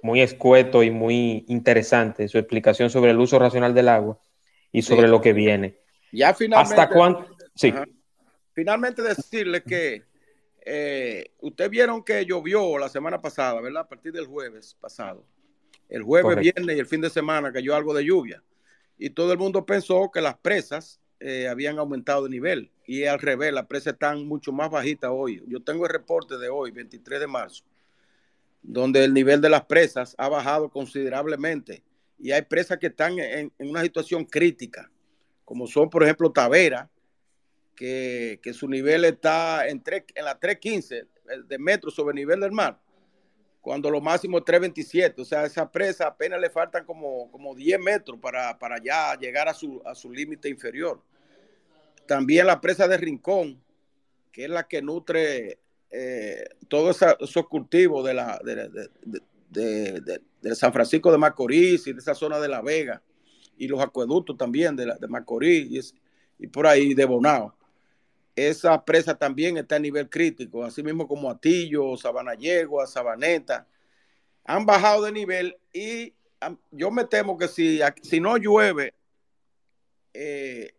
muy 0.00 0.20
escueto 0.20 0.84
y 0.84 0.92
muy 0.92 1.44
interesante 1.48 2.28
su 2.28 2.38
explicación 2.38 2.88
sobre 2.88 3.10
el 3.10 3.18
uso 3.18 3.40
racional 3.40 3.74
del 3.74 3.88
agua 3.88 4.20
y 4.70 4.82
sobre 4.82 5.08
lo 5.08 5.20
que 5.20 5.32
viene. 5.32 5.80
Ya 6.12 6.32
finalmente. 6.34 6.80
¿Hasta 6.80 6.94
cuándo? 6.94 7.26
Sí. 7.56 7.74
Finalmente 8.52 9.02
decirle 9.02 9.64
que 9.64 10.04
eh, 10.64 11.32
ustedes 11.40 11.68
vieron 11.68 12.04
que 12.04 12.24
llovió 12.24 12.78
la 12.78 12.88
semana 12.88 13.20
pasada, 13.20 13.60
¿verdad? 13.60 13.82
A 13.82 13.88
partir 13.88 14.12
del 14.12 14.26
jueves 14.26 14.76
pasado. 14.80 15.26
El 15.88 16.04
jueves, 16.04 16.38
viernes 16.38 16.76
y 16.76 16.78
el 16.78 16.86
fin 16.86 17.00
de 17.00 17.10
semana 17.10 17.52
cayó 17.52 17.74
algo 17.74 17.92
de 17.92 18.04
lluvia. 18.04 18.40
Y 19.02 19.10
todo 19.10 19.32
el 19.32 19.38
mundo 19.38 19.66
pensó 19.66 20.12
que 20.14 20.20
las 20.20 20.36
presas 20.36 21.00
eh, 21.18 21.48
habían 21.48 21.76
aumentado 21.80 22.22
de 22.22 22.30
nivel. 22.30 22.70
Y 22.86 23.02
al 23.02 23.18
revés, 23.18 23.52
las 23.52 23.66
presas 23.66 23.94
están 23.94 24.24
mucho 24.28 24.52
más 24.52 24.70
bajitas 24.70 25.10
hoy. 25.12 25.42
Yo 25.48 25.60
tengo 25.60 25.86
el 25.86 25.92
reporte 25.92 26.38
de 26.38 26.48
hoy, 26.48 26.70
23 26.70 27.18
de 27.18 27.26
marzo, 27.26 27.64
donde 28.62 29.02
el 29.02 29.12
nivel 29.12 29.40
de 29.40 29.48
las 29.48 29.64
presas 29.64 30.14
ha 30.18 30.28
bajado 30.28 30.70
considerablemente. 30.70 31.82
Y 32.16 32.30
hay 32.30 32.42
presas 32.42 32.78
que 32.78 32.86
están 32.86 33.18
en, 33.18 33.52
una 33.58 33.82
situación 33.82 34.24
crítica, 34.24 34.88
como 35.44 35.66
son, 35.66 35.90
por 35.90 36.04
ejemplo, 36.04 36.30
Tavera, 36.30 36.88
que, 37.74 38.38
su 38.52 38.68
nivel 38.68 39.04
está 39.04 39.66
en, 39.66 39.82
en 40.14 40.24
la 40.24 40.38
315 40.38 40.96
eh, 40.96 41.06
de 41.48 41.58
metros 41.58 41.92
sobre 41.92 42.12
el 42.12 42.24
nivel 42.24 42.38
del 42.38 42.52
mar, 42.52 42.78
cuando 43.62 43.90
lo 43.90 44.00
máximo 44.00 44.38
es 44.38 44.44
327. 44.44 45.22
O 45.22 45.24
sea, 45.24 45.46
esa 45.46 45.70
presa 45.70 46.08
apenas 46.08 46.40
le 46.40 46.50
faltan 46.50 46.84
como, 46.84 47.30
como 47.30 47.54
10 47.54 47.80
metros 47.80 48.18
para, 48.20 48.58
ya 48.84 49.16
llegar 49.18 49.48
a 49.48 49.54
su, 49.54 49.80
a 49.86 49.94
su 49.94 50.12
límite 50.12 50.48
inferior. 50.50 51.00
También 52.06 52.48
la 52.48 52.60
presa 52.60 52.88
de 52.88 52.96
Rincón, 52.96 53.62
que 54.32 54.44
es 54.44 54.50
la 54.50 54.64
que 54.64 54.82
nutre 54.82 55.60
eh, 55.90 56.44
todos 56.68 57.00
esos 57.20 57.46
cultivos 57.46 58.04
de, 58.04 58.14
la, 58.14 58.40
de, 59.48 60.54
San 60.56 60.72
Francisco 60.72 61.12
de 61.12 61.18
Macorís 61.18 61.86
y 61.86 61.92
de 61.92 62.00
esa 62.00 62.14
zona 62.14 62.40
de 62.40 62.48
La 62.48 62.62
Vega, 62.62 63.00
y 63.56 63.68
los 63.68 63.80
acueductos 63.80 64.36
también 64.36 64.74
de, 64.74 64.92
Macorís 65.08 65.94
y 66.38 66.46
por 66.48 66.66
ahí 66.66 66.94
de 66.94 67.04
Bonao 67.04 67.54
esa 68.34 68.84
presa 68.84 69.14
también 69.14 69.58
está 69.58 69.76
a 69.76 69.80
nivel 69.80 70.08
crítico, 70.08 70.64
así 70.64 70.82
mismo 70.82 71.06
como 71.06 71.30
Atillo, 71.30 71.96
Sabana 71.96 72.34
Yegua, 72.34 72.86
Sabaneta, 72.86 73.66
han 74.44 74.64
bajado 74.66 75.04
de 75.04 75.12
nivel 75.12 75.56
y 75.72 76.14
yo 76.70 76.90
me 76.90 77.04
temo 77.04 77.38
que 77.38 77.48
si, 77.48 77.80
si 78.02 78.20
no 78.20 78.36
llueve, 78.36 78.94
eh, 80.14 80.74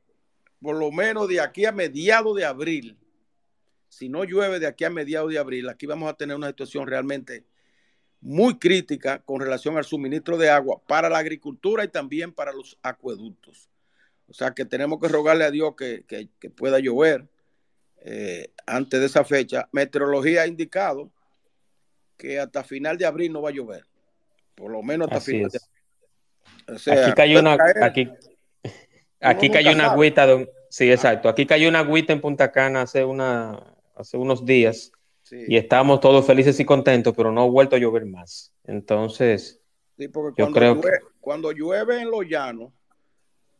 por 0.62 0.76
lo 0.78 0.92
menos 0.92 1.28
de 1.28 1.40
aquí 1.40 1.66
a 1.66 1.72
mediados 1.72 2.36
de 2.36 2.46
abril, 2.46 2.98
si 3.88 4.10
no 4.10 4.24
llueve 4.24 4.60
de 4.60 4.68
aquí 4.68 4.84
a 4.84 4.90
mediados 4.90 5.32
de 5.32 5.38
abril, 5.38 5.70
aquí 5.70 5.86
vamos 5.86 6.10
a 6.10 6.16
tener 6.16 6.36
una 6.36 6.48
situación 6.48 6.88
realmente 6.88 7.46
muy 8.20 8.58
crítica 8.58 9.20
con 9.20 9.40
relación 9.40 9.78
al 9.78 9.84
suministro 9.84 10.38
de 10.38 10.50
agua 10.50 10.82
para 10.88 11.10
la 11.10 11.20
agricultura 11.20 11.84
y 11.84 11.90
también 11.90 12.34
para 12.34 12.52
los 12.52 12.80
acueductos. 12.82 13.70
O 14.28 14.34
sea 14.34 14.54
que 14.54 14.66
tenemos 14.66 15.00
que 15.00 15.10
rogarle 15.10 15.44
a 15.44 15.52
Dios 15.52 15.76
que 15.76 16.26
pueda 16.56 16.80
llover 16.80 17.28
eh, 18.06 18.52
antes 18.66 19.00
de 19.00 19.06
esa 19.06 19.24
fecha, 19.24 19.68
meteorología 19.72 20.42
ha 20.42 20.48
indicado 20.48 21.10
que 22.18 22.40
hasta 22.40 22.64
final 22.64 22.98
de 22.98 23.06
abril 23.06 23.32
no 23.32 23.42
va 23.42 23.50
a 23.50 23.54
llover. 23.54 23.86
Por 24.56 24.72
lo 24.72 24.84
menos 24.84 25.08
hasta 25.08 25.22
final 25.22 25.50
de 25.50 25.60
abril. 26.68 27.00
aquí 27.00 27.14
cayó 27.14 27.40
una, 27.40 27.58
aquí, 27.82 28.10
aquí 29.22 29.50
cayó 29.50 29.72
una 29.72 29.92
agüita, 29.92 30.28
sí, 30.70 30.92
exacto. 30.92 31.30
Aquí 31.30 31.46
cayó 31.46 31.70
una 31.70 31.80
agüita 31.80 32.14
en 32.14 32.22
Punta 32.22 32.52
Cana 32.52 32.82
hace, 32.82 33.06
una, 33.06 33.76
hace 33.96 34.18
unos 34.18 34.46
días 34.46 34.92
y 35.32 35.58
estamos 35.58 36.00
todos 36.00 36.26
felices 36.26 36.60
y 36.60 36.66
contentos, 36.66 37.14
pero 37.16 37.32
no 37.32 37.42
ha 37.42 37.48
vuelto 37.48 37.76
a 37.76 37.80
llover 37.80 38.06
más. 38.06 38.54
Entonces, 38.66 39.60
yo 39.98 40.12
cuando 40.12 40.52
creo 40.52 40.76
llueve, 40.76 41.00
que... 41.00 41.06
cuando 41.20 41.52
llueve 41.52 42.02
en 42.02 42.12
los 42.12 42.28
llanos, 42.28 42.72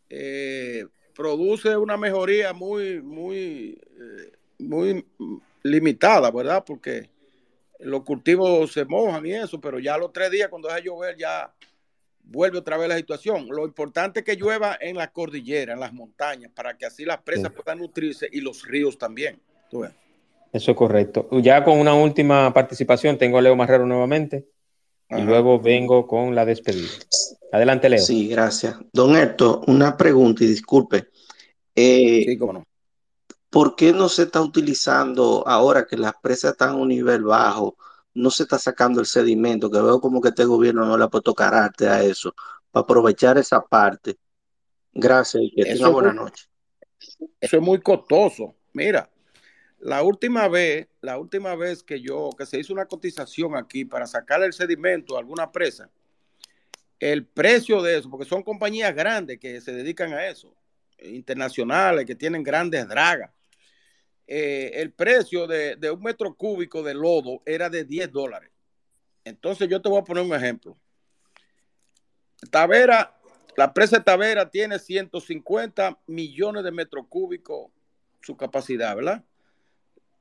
eh, 0.10 0.86
produce 1.16 1.78
una 1.78 1.98
mejoría 1.98 2.54
muy, 2.54 3.02
muy, 3.02 3.80
eh, 4.00 4.32
muy 4.60 5.06
limitada, 5.64 6.32
¿verdad? 6.32 6.64
Porque 6.66 7.10
los 7.80 8.04
cultivos 8.04 8.72
se 8.72 8.86
mojan 8.86 9.26
y 9.26 9.34
eso, 9.34 9.60
pero 9.60 9.80
ya 9.80 9.98
los 9.98 10.12
tres 10.14 10.32
días 10.32 10.50
cuando 10.50 10.68
deja 10.68 10.80
llover 10.80 11.18
ya 11.18 11.54
vuelve 12.24 12.58
otra 12.58 12.78
vez 12.78 12.88
la 12.88 12.98
situación. 12.98 13.48
Lo 13.50 13.66
importante 13.66 14.20
es 14.22 14.26
que 14.26 14.36
llueva 14.36 14.78
en 14.80 14.98
la 14.98 15.12
cordillera, 15.12 15.74
en 15.74 15.80
las 15.80 15.94
montañas, 15.94 16.52
para 16.56 16.78
que 16.78 16.86
así 16.86 17.06
las 17.06 17.22
presas 17.22 17.52
puedan 17.52 17.80
nutrirse 17.80 18.30
y 18.32 18.42
los 18.42 18.66
ríos 18.66 18.98
también. 18.98 19.40
Eso 20.52 20.72
es 20.72 20.78
correcto. 20.78 21.28
Ya 21.42 21.64
con 21.64 21.80
una 21.80 21.94
última 21.96 22.54
participación, 22.54 23.18
tengo 23.18 23.38
a 23.38 23.42
Leo 23.42 23.56
Marrero 23.56 23.86
nuevamente 23.86 24.53
y 25.18 25.22
luego 25.22 25.60
vengo 25.60 26.08
con 26.08 26.36
la 26.36 26.46
despedida. 26.46 26.90
Adelante, 27.52 27.90
Leo. 27.90 28.00
Sí, 28.00 28.28
gracias. 28.28 28.78
Don 28.92 29.16
Héctor, 29.16 29.62
una 29.68 29.96
pregunta 29.96 30.44
y 30.44 30.48
disculpe. 30.48 31.10
Eh, 31.76 32.24
sí, 32.26 32.38
cómo 32.38 32.54
no. 32.54 32.64
¿Por 33.50 33.76
qué 33.76 33.94
no 33.94 34.10
se 34.10 34.24
está 34.24 34.42
utilizando 34.42 35.48
ahora 35.48 35.86
que 35.86 35.96
las 35.96 36.14
presas 36.22 36.54
están 36.54 36.70
a 36.70 36.76
un 36.76 36.88
nivel 36.88 37.24
bajo? 37.24 37.78
No 38.16 38.32
se 38.32 38.44
está 38.44 38.58
sacando 38.58 39.00
el 39.00 39.06
sedimento, 39.06 39.70
que 39.70 39.80
veo 39.80 40.02
como 40.02 40.20
que 40.22 40.30
este 40.30 40.46
gobierno 40.46 40.86
no 40.86 40.98
le 40.98 41.04
ha 41.04 41.10
puesto 41.10 41.36
carácter 41.36 41.90
a 41.90 42.04
eso, 42.04 42.34
para 42.72 42.84
aprovechar 42.84 43.38
esa 43.38 43.62
parte. 43.62 44.18
Gracias 44.92 45.44
y 45.44 45.52
que 45.52 45.66
tenga 45.66 45.90
buena 45.90 46.14
noche. 46.14 46.46
Eso 47.40 47.58
es 47.58 47.62
muy 47.62 47.80
costoso. 47.80 48.56
Mira, 48.74 49.08
la 49.84 50.02
última 50.02 50.48
vez, 50.48 50.88
la 51.02 51.18
última 51.18 51.56
vez 51.56 51.84
que 51.84 52.00
yo, 52.00 52.30
que 52.38 52.46
se 52.46 52.58
hizo 52.58 52.72
una 52.72 52.86
cotización 52.86 53.58
aquí 53.58 53.84
para 53.84 54.08
sacar 54.08 54.42
el 54.42 54.54
sedimento 54.54 55.18
a 55.18 55.20
alguna 55.20 55.52
presa, 55.52 55.90
el 57.02 57.26
precio 57.26 57.82
de 57.82 57.98
eso, 57.98 58.10
porque 58.10 58.26
son 58.26 58.44
compañías 58.44 58.96
grandes 58.96 59.40
que 59.40 59.60
se 59.60 59.74
dedican 59.74 60.14
a 60.14 60.26
eso, 60.26 60.56
internacionales, 61.00 62.06
que 62.06 62.16
tienen 62.16 62.44
grandes 62.44 62.88
dragas. 62.88 63.32
Eh, 64.26 64.72
el 64.76 64.94
precio 64.94 65.48
de, 65.48 65.78
un 65.92 66.02
metro 66.02 66.34
cúbico 66.34 66.82
de 66.82 66.94
lodo 66.94 67.42
era 67.46 67.70
de 67.70 67.84
10 67.84 68.10
dólares. 68.10 68.52
Entonces 69.26 69.68
yo 69.68 69.82
te 69.82 69.90
voy 69.90 70.00
a 70.00 70.06
poner 70.06 70.24
un 70.24 70.34
ejemplo. 70.34 70.78
Tavera, 72.50 73.20
la 73.58 73.74
presa 73.74 73.98
de 73.98 74.04
Tavera 74.06 74.50
tiene 74.50 74.80
150 74.80 76.00
millones 76.08 76.64
de 76.64 76.72
metros 76.72 77.06
cúbicos 77.10 77.70
su 78.22 78.38
capacidad, 78.38 78.96
¿verdad? 78.96 79.26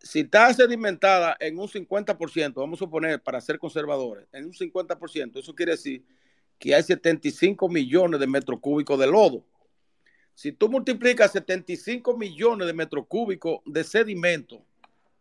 Si 0.02 0.20
está 0.20 0.52
sedimentada 0.52 1.36
en 1.38 1.58
un 1.58 1.68
50%, 1.68 2.54
vamos 2.54 2.78
a 2.78 2.84
suponer 2.84 3.22
para 3.22 3.40
ser 3.40 3.58
conservadores, 3.58 4.26
en 4.32 4.46
un 4.46 4.52
50%, 4.52 5.38
eso 5.38 5.54
quiere 5.54 5.72
decir 5.72 6.04
que 6.58 6.74
hay 6.74 6.82
75 6.82 7.68
millones 7.68 8.18
de 8.18 8.26
metros 8.26 8.58
cúbicos 8.60 8.98
de 8.98 9.06
lodo. 9.06 9.44
Si 10.34 10.52
tú 10.52 10.68
multiplicas 10.68 11.32
75 11.32 12.16
millones 12.16 12.66
de 12.66 12.72
metros 12.72 13.06
cúbicos 13.06 13.60
de 13.64 13.84
sedimento 13.84 14.64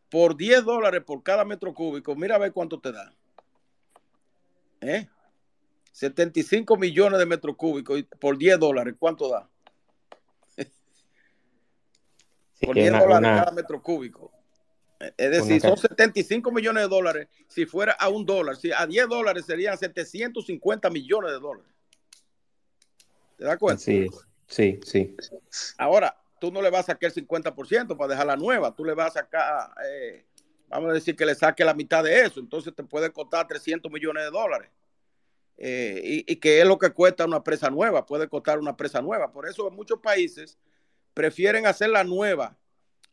por 0.09 0.36
10 0.36 0.63
dólares 0.65 1.03
por 1.05 1.21
cada 1.21 1.45
metro 1.45 1.73
cúbico, 1.73 2.15
mira 2.15 2.36
a 2.36 2.39
ver 2.39 2.51
cuánto 2.51 2.79
te 2.79 2.91
da. 2.91 3.13
¿Eh? 4.82 5.07
75 5.91 6.75
millones 6.77 7.19
de 7.19 7.25
metros 7.25 7.55
cúbicos 7.55 8.03
por 8.19 8.38
10 8.38 8.59
dólares, 8.59 8.95
¿cuánto 8.97 9.29
da? 9.29 9.47
por 12.61 12.75
10 12.75 12.91
dólares 12.91 13.29
cada 13.39 13.51
metro 13.51 13.82
cúbico. 13.82 14.32
Es 15.17 15.31
decir, 15.31 15.61
son 15.61 15.77
75 15.77 16.51
millones 16.51 16.83
de 16.83 16.89
dólares 16.89 17.27
si 17.47 17.65
fuera 17.65 17.93
a 17.93 18.09
un 18.09 18.25
dólar. 18.25 18.55
Si 18.55 18.71
a 18.71 18.85
10 18.85 19.07
dólares 19.07 19.45
serían 19.45 19.77
750 19.77 20.89
millones 20.89 21.31
de 21.31 21.39
dólares. 21.39 21.71
¿Te 23.37 23.45
das 23.45 23.57
cuenta? 23.57 23.81
Sí, 23.81 24.07
sí, 24.47 24.79
sí. 24.83 25.15
Ahora, 25.77 26.15
tú 26.39 26.51
no 26.51 26.61
le 26.61 26.69
vas 26.69 26.81
a 26.81 26.93
sacar 26.93 27.11
el 27.15 27.27
50% 27.27 27.97
para 27.97 28.09
dejarla 28.09 28.35
nueva. 28.35 28.75
Tú 28.75 28.85
le 28.85 28.93
vas 28.93 29.15
a 29.15 29.21
sacar, 29.21 29.71
eh, 29.85 30.25
vamos 30.67 30.91
a 30.91 30.93
decir 30.93 31.15
que 31.15 31.25
le 31.25 31.35
saque 31.35 31.65
la 31.65 31.73
mitad 31.73 32.03
de 32.03 32.21
eso. 32.21 32.39
Entonces 32.39 32.73
te 32.75 32.83
puede 32.83 33.11
costar 33.11 33.47
300 33.47 33.91
millones 33.91 34.23
de 34.23 34.29
dólares. 34.29 34.69
Eh, 35.57 36.01
y, 36.03 36.31
y 36.31 36.35
que 36.37 36.59
es 36.59 36.67
lo 36.67 36.77
que 36.77 36.91
cuesta 36.91 37.25
una 37.25 37.43
presa 37.43 37.69
nueva. 37.69 38.05
Puede 38.05 38.27
costar 38.27 38.59
una 38.59 38.77
presa 38.77 39.01
nueva. 39.01 39.31
Por 39.31 39.47
eso 39.47 39.67
en 39.67 39.75
muchos 39.75 39.99
países 39.99 40.57
prefieren 41.13 41.65
hacer 41.65 41.89
la 41.89 42.03
nueva 42.03 42.57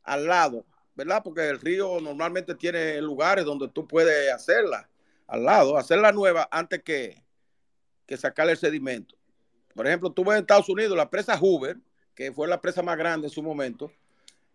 al 0.02 0.26
lado 0.26 0.64
¿verdad? 0.98 1.22
Porque 1.22 1.48
el 1.48 1.60
río 1.60 2.00
normalmente 2.00 2.56
tiene 2.56 3.00
lugares 3.00 3.44
donde 3.44 3.68
tú 3.68 3.86
puedes 3.86 4.32
hacerla 4.32 4.90
al 5.28 5.44
lado, 5.44 5.76
hacerla 5.76 6.10
nueva 6.10 6.48
antes 6.50 6.82
que, 6.82 7.22
que 8.04 8.16
sacarle 8.16 8.52
el 8.52 8.58
sedimento. 8.58 9.14
Por 9.76 9.86
ejemplo, 9.86 10.10
tú 10.10 10.24
ves 10.24 10.34
en 10.34 10.40
Estados 10.40 10.68
Unidos 10.68 10.96
la 10.96 11.08
presa 11.08 11.38
Hoover, 11.38 11.76
que 12.16 12.32
fue 12.32 12.48
la 12.48 12.60
presa 12.60 12.82
más 12.82 12.98
grande 12.98 13.28
en 13.28 13.32
su 13.32 13.44
momento, 13.44 13.92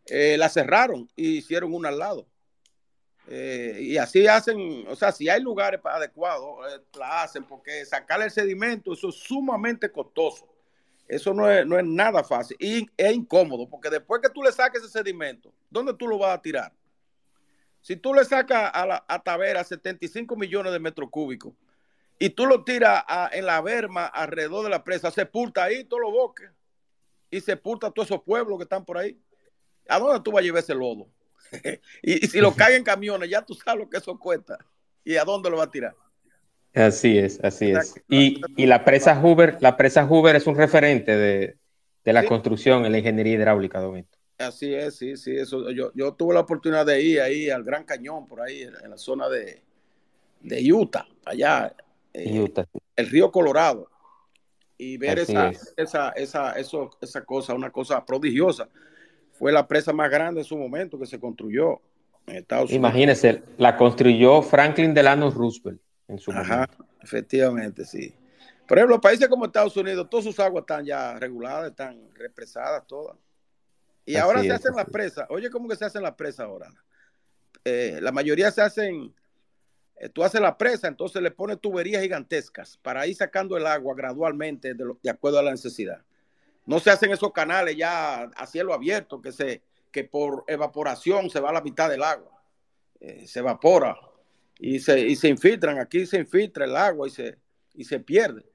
eh, 0.08 0.36
la 0.38 0.50
cerraron 0.50 1.10
y 1.16 1.38
hicieron 1.38 1.74
una 1.74 1.88
al 1.88 2.00
lado. 2.00 2.28
Eh, 3.28 3.78
y 3.80 3.98
así 3.98 4.28
hacen, 4.28 4.86
o 4.89 4.98
sea, 4.98 5.14
si 5.14 5.30
hay 5.30 5.41
lugares 5.41 5.80
adecuados, 5.82 6.74
eh, 6.74 6.82
la 7.00 7.24
hacen, 7.24 7.46
porque 7.46 7.86
sacarle 7.86 8.26
el 8.26 8.32
sedimento, 8.32 8.91
eso 8.91 9.08
es 9.08 9.16
sumamente 9.16 9.89
costoso. 9.89 10.53
Eso 11.08 11.34
no 11.34 11.49
es, 11.49 11.66
no 11.66 11.78
es 11.78 11.86
nada 11.86 12.24
fácil 12.24 12.56
y 12.60 12.89
es 12.95 13.14
incómodo 13.14 13.70
porque 13.70 13.89
después 13.89 14.22
que 14.22 14.30
tú 14.30 14.41
le 14.41 14.51
saques 14.51 14.82
ese 14.82 14.91
sedimento, 14.91 15.54
¿dónde 15.70 15.93
tú 15.93 16.08
lo 16.08 16.18
vas 16.18 16.38
a 16.38 16.41
tirar? 16.41 16.74
Si 17.82 17.97
tú 17.97 18.14
le 18.14 18.24
sacas 18.24 18.72
a, 18.74 18.86
la, 18.86 19.06
a 19.08 19.22
Tavera 19.22 19.64
75 19.64 20.36
millones 20.38 20.72
de 20.72 20.80
metros 20.80 21.10
cúbicos 21.10 21.54
y 22.18 22.30
tú 22.30 22.45
lo 22.45 22.64
tiras 22.64 23.04
en 23.34 23.45
la 23.45 23.60
berma 23.62 24.06
alrededor 24.06 24.64
de 24.64 24.70
la 24.70 24.84
presa, 24.84 25.12
sepulta 25.12 25.64
ahí 25.64 25.84
todos 25.84 26.01
los 26.01 26.12
bosques 26.12 26.49
y 27.30 27.41
sepulta 27.41 27.91
todos 27.91 28.08
esos 28.08 28.24
pueblos 28.24 28.58
que 28.58 28.64
están 28.64 28.86
por 28.86 28.97
ahí. 28.97 29.20
¿A 29.89 29.99
dónde 29.99 30.22
tú 30.22 30.32
vas 30.32 30.41
a 30.41 30.43
llevar 30.43 30.64
ese 30.64 30.74
lodo? 30.74 31.10
y, 32.01 32.28
si 32.28 32.39
lo 32.39 32.56
cae 32.56 32.76
en 32.76 32.84
camiones, 32.84 33.30
ya 33.30 33.41
tú 33.41 33.54
sabes 33.54 33.84
lo 33.84 33.89
que 33.89 33.97
eso 33.97 34.18
cuesta. 34.18 34.58
¿Y 35.04 35.18
a 35.18 35.26
dónde 35.26 35.49
lo 35.49 35.58
va 35.58 35.66
a 35.66 35.72
tirar? 35.72 35.95
Así 36.74 37.19
es, 37.19 37.39
así 37.43 37.71
es. 37.71 37.93
Y, 38.09 38.41
la 38.65 38.84
presa 38.84 39.19
Hoover, 39.19 39.57
la 39.61 39.78
presa 39.78 40.05
Hoover 40.05 40.36
es 40.36 40.47
un 40.47 40.55
referente 40.55 41.15
de, 41.15 41.55
la 42.03 42.26
construcción 42.26 42.86
en 42.86 42.91
la 42.91 42.97
ingeniería 42.97 43.34
hidráulica, 43.34 43.80
Domito. 43.80 44.17
Así 44.39 44.74
es, 44.74 44.95
sí, 44.95 45.15
sí. 45.15 45.36
Eso, 45.36 45.69
yo, 45.69 45.91
yo 45.93 46.13
tuve 46.13 46.34
la 46.34 46.39
oportunidad 46.39 46.86
de 46.86 47.01
ir 47.01 47.21
ahí 47.21 47.49
al 47.49 47.63
Gran 47.63 47.84
Cañón, 47.84 48.28
por 48.28 48.41
ahí, 48.41 48.63
en, 48.63 48.89
la 48.89 48.97
zona 48.97 49.28
de, 49.30 49.61
Utah, 50.74 51.07
allá. 51.26 51.74
Eh, 52.11 52.39
Utah. 52.39 52.65
El 52.95 53.09
río 53.09 53.32
Colorado. 53.32 53.89
Y 54.76 54.97
ver 54.97 55.19
esa, 55.19 55.51
esa, 55.78 56.09
esa, 56.09 56.53
eso, 56.53 56.89
esa 56.99 57.24
cosa, 57.24 57.53
una 57.53 57.69
cosa 57.69 58.03
prodigiosa. 58.03 58.67
Fue 59.32 59.51
la 59.51 59.67
presa 59.67 59.93
más 59.93 60.09
grande 60.09 60.41
en 60.41 60.45
su 60.45 60.57
momento 60.57 60.97
que 60.97 61.05
se 61.05 61.19
construyó 61.19 61.80
en 62.26 62.38
Estados 62.38 62.71
Unidos. 62.71 62.80
Imagínese, 62.80 63.43
la 63.59 63.78
construyó 63.78 64.41
Franklin 64.41 64.93
Delano 64.93 65.30
Roosevelt 65.30 65.82
en 66.08 66.20
su 66.20 66.32
Ajá, 66.32 66.68
efectivamente, 67.01 67.86
sí. 67.86 68.16
Por 68.68 68.78
ejemplo, 68.78 68.99
países 69.01 69.28
como 69.28 69.45
Estados 69.45 69.76
Unidos, 69.76 70.10
todas 70.10 70.26
sus 70.26 70.39
aguas 70.39 70.64
están 70.64 70.86
ya 70.86 71.18
reguladas, 71.20 71.72
están 71.72 72.10
represadas 72.16 72.86
todas. 72.88 73.18
Y 74.06 74.16
ahora 74.16 74.41
se 74.41 74.51
hacen 74.51 74.76
las 74.76 74.86
presas. 74.86 75.26
Oye, 75.30 75.49
¿cómo 75.49 75.68
que 75.68 75.76
se 75.76 75.86
hacen 75.86 76.04
las 76.04 76.16
presas 76.16 76.45
ahora? 76.45 76.70
Eh, 77.64 77.99
la 78.01 78.12
mayoría 78.12 78.51
se 78.51 78.62
hacen, 78.62 79.14
eh, 79.95 80.10
tú 80.10 80.24
haces 80.24 80.41
la 80.41 80.58
presa, 80.58 80.88
entonces 80.88 81.22
le 81.22 81.32
pones 81.32 81.60
tuberías 81.60 82.01
gigantescas 82.01 82.78
para 82.78 83.08
ir 83.08 83.16
sacando 83.16 83.56
el 83.56 83.66
agua 83.66 83.95
gradualmente 83.95 84.74
de, 84.74 85.10
acuerdo 85.10 85.39
a 85.39 85.43
la 85.43 85.51
necesidad. 85.51 86.04
No 86.66 86.80
se 86.80 86.89
hacen 86.89 87.12
esos 87.12 87.32
canales 87.32 87.76
ya 87.78 88.24
a 88.24 88.47
cielo 88.47 88.74
abierto 88.74 89.22
que, 89.22 89.32
se, 89.32 89.62
que 89.91 90.04
por 90.04 90.43
evaporación 90.47 91.30
se 91.30 91.39
va 91.39 91.49
a 91.49 91.54
la 91.54 91.62
mitad 91.62 91.89
del 91.89 92.04
agua. 92.04 92.41
Eh, 92.99 93.28
se 93.28 93.39
evapora 93.39 93.97
y 94.60 94.80
se, 94.80 94.99
y 94.99 95.16
se 95.16 95.30
infiltran. 95.30 95.80
Aquí 95.80 96.06
se 96.06 96.18
infiltra 96.18 96.66
el 96.66 96.76
agua 96.76 97.08
y 97.08 97.12
se, 97.12 97.38
y 97.74 97.84
se 97.84 97.99
pierde. 97.99 98.45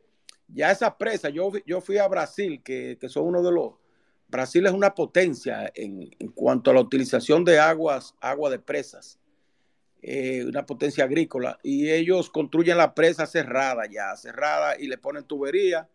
Ya 0.49 0.71
esa 0.71 0.97
presa, 0.97 1.29
yo, 1.29 1.53
yo 1.67 1.81
fui 1.81 1.99
a 1.99 2.09
Brasil, 2.09 2.63
que, 2.63 2.97
que 3.01 3.09
son 3.09 3.27
uno 3.27 3.43
de 3.43 3.53
los 3.53 3.75
Brasil 4.29 4.67
es 4.67 4.73
una 4.73 4.95
potencia 4.95 5.73
en, 5.75 6.11
cuanto 6.35 6.71
a 6.71 6.75
la 6.75 6.81
utilización 6.81 7.45
de 7.45 7.59
aguas, 7.59 8.15
agua 8.21 8.51
de 8.51 8.59
presas, 8.59 9.19
eh, 10.03 10.45
una 10.45 10.67
potencia 10.67 11.05
agrícola, 11.05 11.59
y 11.63 11.91
ellos 11.91 12.31
construyen 12.31 12.77
la 12.77 12.95
presa 12.95 13.27
cerrada 13.27 13.87
ya, 13.91 14.15
cerrada, 14.17 14.79
y 14.79 14.87
le 14.87 14.99
ponen 14.99 15.25
tubería 15.25 15.89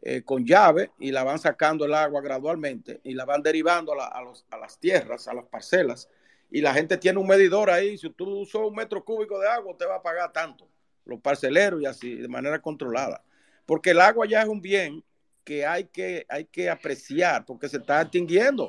eh, 0.00 0.22
con 0.22 0.46
llave 0.46 0.92
y 0.98 1.12
la 1.12 1.24
van 1.24 1.38
sacando 1.38 1.84
el 1.84 1.94
agua 1.94 2.20
gradualmente 2.20 3.00
y 3.04 3.14
la 3.14 3.24
van 3.24 3.42
derivando 3.42 3.92
a, 3.92 4.58
las 4.58 4.78
tierras, 4.78 5.28
a 5.28 5.34
las 5.34 5.46
parcelas, 5.46 6.08
y 6.54 6.60
la 6.60 6.72
gente 6.72 6.96
tiene 6.96 7.18
un 7.18 7.26
medidor 7.26 7.68
ahí, 7.68 7.98
si 7.98 8.08
tú 8.10 8.28
usas 8.28 8.62
un 8.62 8.76
metro 8.76 9.04
cúbico 9.04 9.40
de 9.40 9.48
agua, 9.48 9.74
te 9.76 9.84
va 9.86 9.96
a 9.96 10.02
pagar 10.02 10.32
tanto, 10.32 10.68
los 11.04 11.18
parceleros 11.18 11.82
y 11.82 11.86
así, 11.86 12.14
de 12.14 12.28
manera 12.28 12.62
controlada, 12.62 13.24
porque 13.66 13.90
el 13.90 14.00
agua 14.00 14.24
ya 14.24 14.42
es 14.42 14.48
un 14.48 14.62
bien 14.62 15.02
que 15.42 15.66
hay 15.66 15.86
que, 15.86 16.24
hay 16.28 16.44
que 16.44 16.70
apreciar 16.70 17.44
porque 17.44 17.68
se 17.68 17.78
está 17.78 18.02
extinguiendo. 18.02 18.68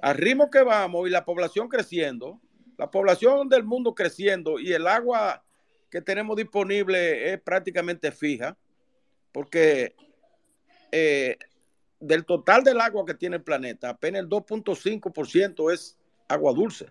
Al 0.00 0.16
ritmo 0.16 0.50
que 0.50 0.62
vamos 0.62 1.06
y 1.06 1.10
la 1.10 1.26
población 1.26 1.68
creciendo, 1.68 2.40
la 2.78 2.90
población 2.90 3.50
del 3.50 3.64
mundo 3.64 3.94
creciendo 3.94 4.58
y 4.58 4.72
el 4.72 4.86
agua 4.86 5.44
que 5.90 6.00
tenemos 6.00 6.34
disponible 6.34 7.30
es 7.30 7.42
prácticamente 7.42 8.10
fija, 8.10 8.56
porque 9.32 9.94
eh, 10.90 11.36
del 12.00 12.24
total 12.24 12.64
del 12.64 12.80
agua 12.80 13.04
que 13.04 13.12
tiene 13.12 13.36
el 13.36 13.42
planeta, 13.42 13.90
apenas 13.90 14.22
el 14.22 14.30
2.5% 14.30 15.70
es 15.70 15.98
agua 16.34 16.52
dulce. 16.52 16.86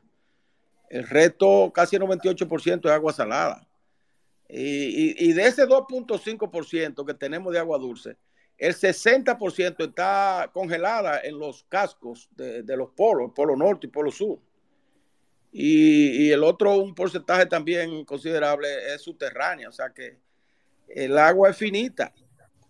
El 0.89 1.07
resto, 1.07 1.71
casi 1.73 1.95
el 1.95 2.01
98% 2.03 2.85
es 2.85 2.91
agua 2.91 3.13
salada. 3.13 3.67
Y, 4.49 5.33
de 5.33 5.47
ese 5.47 5.65
2.5% 5.65 7.05
que 7.05 7.13
tenemos 7.15 7.51
de 7.53 7.59
agua 7.59 7.79
dulce, 7.79 8.17
el 8.57 8.75
60% 8.75 9.87
está 9.87 10.51
congelada 10.53 11.19
en 11.21 11.39
los 11.39 11.63
cascos 11.63 12.29
de, 12.35 12.77
los 12.77 12.89
polos, 12.91 13.31
polo 13.33 13.55
norte 13.55 13.87
y 13.87 13.89
polo 13.89 14.11
sur. 14.11 14.39
Y, 15.51 16.29
el 16.29 16.43
otro, 16.43 16.77
un 16.77 16.93
porcentaje 16.93 17.45
también 17.47 18.05
considerable, 18.05 18.67
es 18.93 19.01
subterránea. 19.01 19.69
O 19.69 19.71
sea 19.71 19.89
que 19.89 20.17
el 20.87 21.17
agua 21.17 21.49
es 21.49 21.57
finita. 21.57 22.13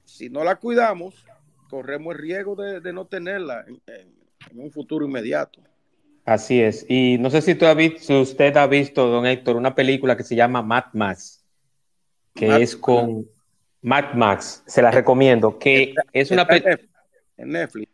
Si 0.05 0.30
no 0.30 0.43
la 0.43 0.55
cuidamos, 0.55 1.26
corremos 1.69 2.15
el 2.15 2.21
riesgo 2.21 2.55
de, 2.55 2.93
no 2.93 3.07
tenerla 3.07 3.65
en, 3.88 4.13
un 4.53 4.71
futuro 4.71 5.05
inmediato. 5.05 5.61
Así 6.26 6.61
es. 6.61 6.86
Y 6.88 7.17
no 7.19 7.30
sé 7.30 7.41
si, 7.41 7.55
tú 7.55 7.65
si 7.99 8.13
usted 8.13 8.55
ha 8.55 8.67
visto, 8.67 9.07
don 9.07 9.26
Héctor, 9.26 9.55
una 9.57 9.76
película 9.76 10.15
que 10.15 10.24
se 10.24 10.36
llama 10.36 10.61
Mad 10.61 10.86
Max, 10.93 11.43
que 12.34 12.61
es 12.61 12.76
con 12.76 13.28
Mad 13.82 14.13
Max, 14.13 14.63
se 14.65 14.82
la 14.82 14.91
recomiendo, 14.91 15.59
que 15.59 15.93
es 16.13 16.32
una 16.32 16.47
película... 16.47 16.80
En 17.36 17.49
Netflix. 17.49 17.91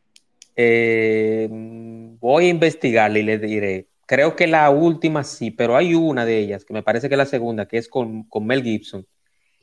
Eh, 0.55 1.47
voy 1.49 2.45
a 2.45 2.49
investigarle 2.49 3.21
y 3.21 3.23
le 3.23 3.39
diré. 3.39 3.87
Creo 4.05 4.35
que 4.35 4.45
la 4.45 4.69
última 4.69 5.23
sí, 5.23 5.51
pero 5.51 5.77
hay 5.77 5.95
una 5.95 6.25
de 6.25 6.37
ellas, 6.37 6.65
que 6.65 6.73
me 6.73 6.83
parece 6.83 7.07
que 7.07 7.15
es 7.15 7.19
la 7.19 7.25
segunda, 7.25 7.67
que 7.67 7.77
es 7.77 7.87
con, 7.87 8.27
Mel 8.41 8.63
Gibson. 8.63 9.07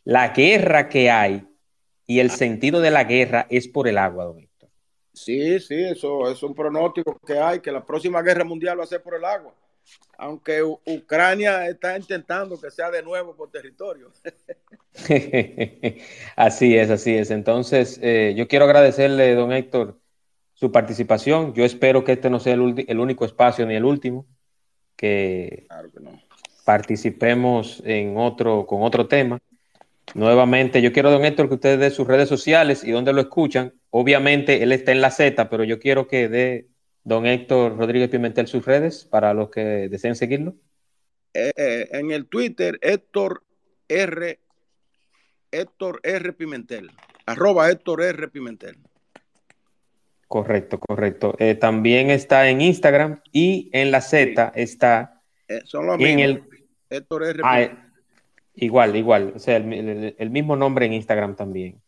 La 0.05 0.29
guerra 0.29 0.89
que 0.89 1.11
hay 1.11 1.47
y 2.07 2.21
el 2.21 2.31
sentido 2.31 2.81
de 2.81 2.91
la 2.91 3.05
guerra 3.05 3.47
es 3.51 3.69
por 3.69 3.89
el 3.89 3.99
agua, 3.99 4.25
don. 4.25 4.46
Sí, 5.17 5.59
sí, 5.59 5.83
eso 5.83 6.31
es 6.31 6.43
un 6.43 6.55
pronóstico 6.55 7.19
que 7.27 7.39
hay, 7.39 7.61
que 7.61 7.73
la 7.73 7.85
próxima 7.85 8.23
guerra 8.23 8.45
mundial 8.45 8.79
va 8.79 8.85
a 8.85 8.87
ser 8.87 9.03
por 9.03 9.15
el 9.15 9.25
agua 9.25 9.53
aunque 10.19 10.63
Ucrania 10.63 11.69
está 11.69 11.97
intentando 11.97 12.59
que 12.61 12.71
sea 12.71 12.91
de 12.91 13.03
nuevo 13.03 13.35
por 13.37 13.51
territorio. 13.51 14.11
así 16.37 16.77
es, 16.77 16.91
así 16.91 17.15
es. 17.15 17.31
Entonces, 17.31 17.99
eh, 18.03 18.35
yo 18.37 18.49
quiero 18.49 18.65
agradecerle, 18.65 19.35
don 19.35 19.53
Héctor, 19.53 19.99
su 20.55 20.73
participación. 20.73 21.53
Yo 21.55 21.65
espero 21.65 22.05
que 22.05 22.13
este 22.13 22.31
no 22.31 22.41
sea 22.41 22.55
el, 22.55 23.01
único 23.01 23.25
espacio 23.25 23.67
ni 23.67 23.75
el 23.75 23.85
último, 23.85 24.27
que, 24.97 25.67
participemos 26.65 27.83
en 27.85 28.17
otro, 28.17 28.67
con 28.67 28.83
otro 28.83 29.07
tema. 29.07 29.39
Nuevamente, 30.15 30.81
yo 30.83 30.93
quiero, 30.93 31.11
don 31.11 31.25
Héctor, 31.25 31.49
que 31.49 31.55
ustedes 31.55 31.79
dé 31.79 31.91
sus 31.91 32.07
redes 32.07 32.29
sociales 32.29 32.85
y 32.85 32.93
donde 32.93 33.13
lo 33.13 33.21
escuchan. 33.21 33.75
Obviamente, 33.91 34.63
él 34.63 34.73
está 34.73 34.93
en 34.93 35.01
la 35.01 35.11
Z, 35.11 35.49
pero 35.49 35.65
yo 35.65 35.79
quiero 35.79 36.07
que 36.07 36.29
dé 36.29 36.69
don 37.07 37.25
Héctor 37.25 37.77
Rodríguez 37.77 38.11
Pimentel 38.11 38.49
sus 38.49 38.65
redes 38.67 39.05
para 39.05 39.33
los 39.33 39.49
que 39.51 39.89
deseen 39.89 40.17
seguirlo? 40.17 40.57
Eh, 41.35 41.53
eh, 41.57 41.89
en 41.93 42.11
el 42.11 42.27
Twitter, 42.27 42.79
Héctor 42.83 43.45
R. 43.89 44.41
Héctor 45.53 46.01
R. 46.03 46.33
Pimentel. 46.33 46.91
Arroba 47.27 47.71
Héctor 47.71 48.03
R. 48.03 48.29
Pimentel. 48.29 48.79
Correcto, 50.27 50.81
correcto. 50.81 51.37
Eh, 51.39 51.55
también 51.55 52.11
está 52.11 52.49
en 52.49 52.61
Instagram 52.61 53.21
y 53.31 53.71
en 53.73 53.93
la 53.93 54.01
Z 54.01 54.53
está. 54.57 55.23
son 55.65 55.87
los 55.87 56.01
en 56.01 56.19
el 56.19 56.43
Héctor 56.91 57.25
R. 57.25 57.41
Ah, 57.45 57.86
igual, 58.57 58.97
igual. 58.97 59.33
O 59.37 59.39
sea, 59.39 59.57
el 59.57 60.31
mismo 60.31 60.57
nombre 60.57 60.87
en 60.87 60.95
Instagram 60.95 61.37
también. 61.37 61.81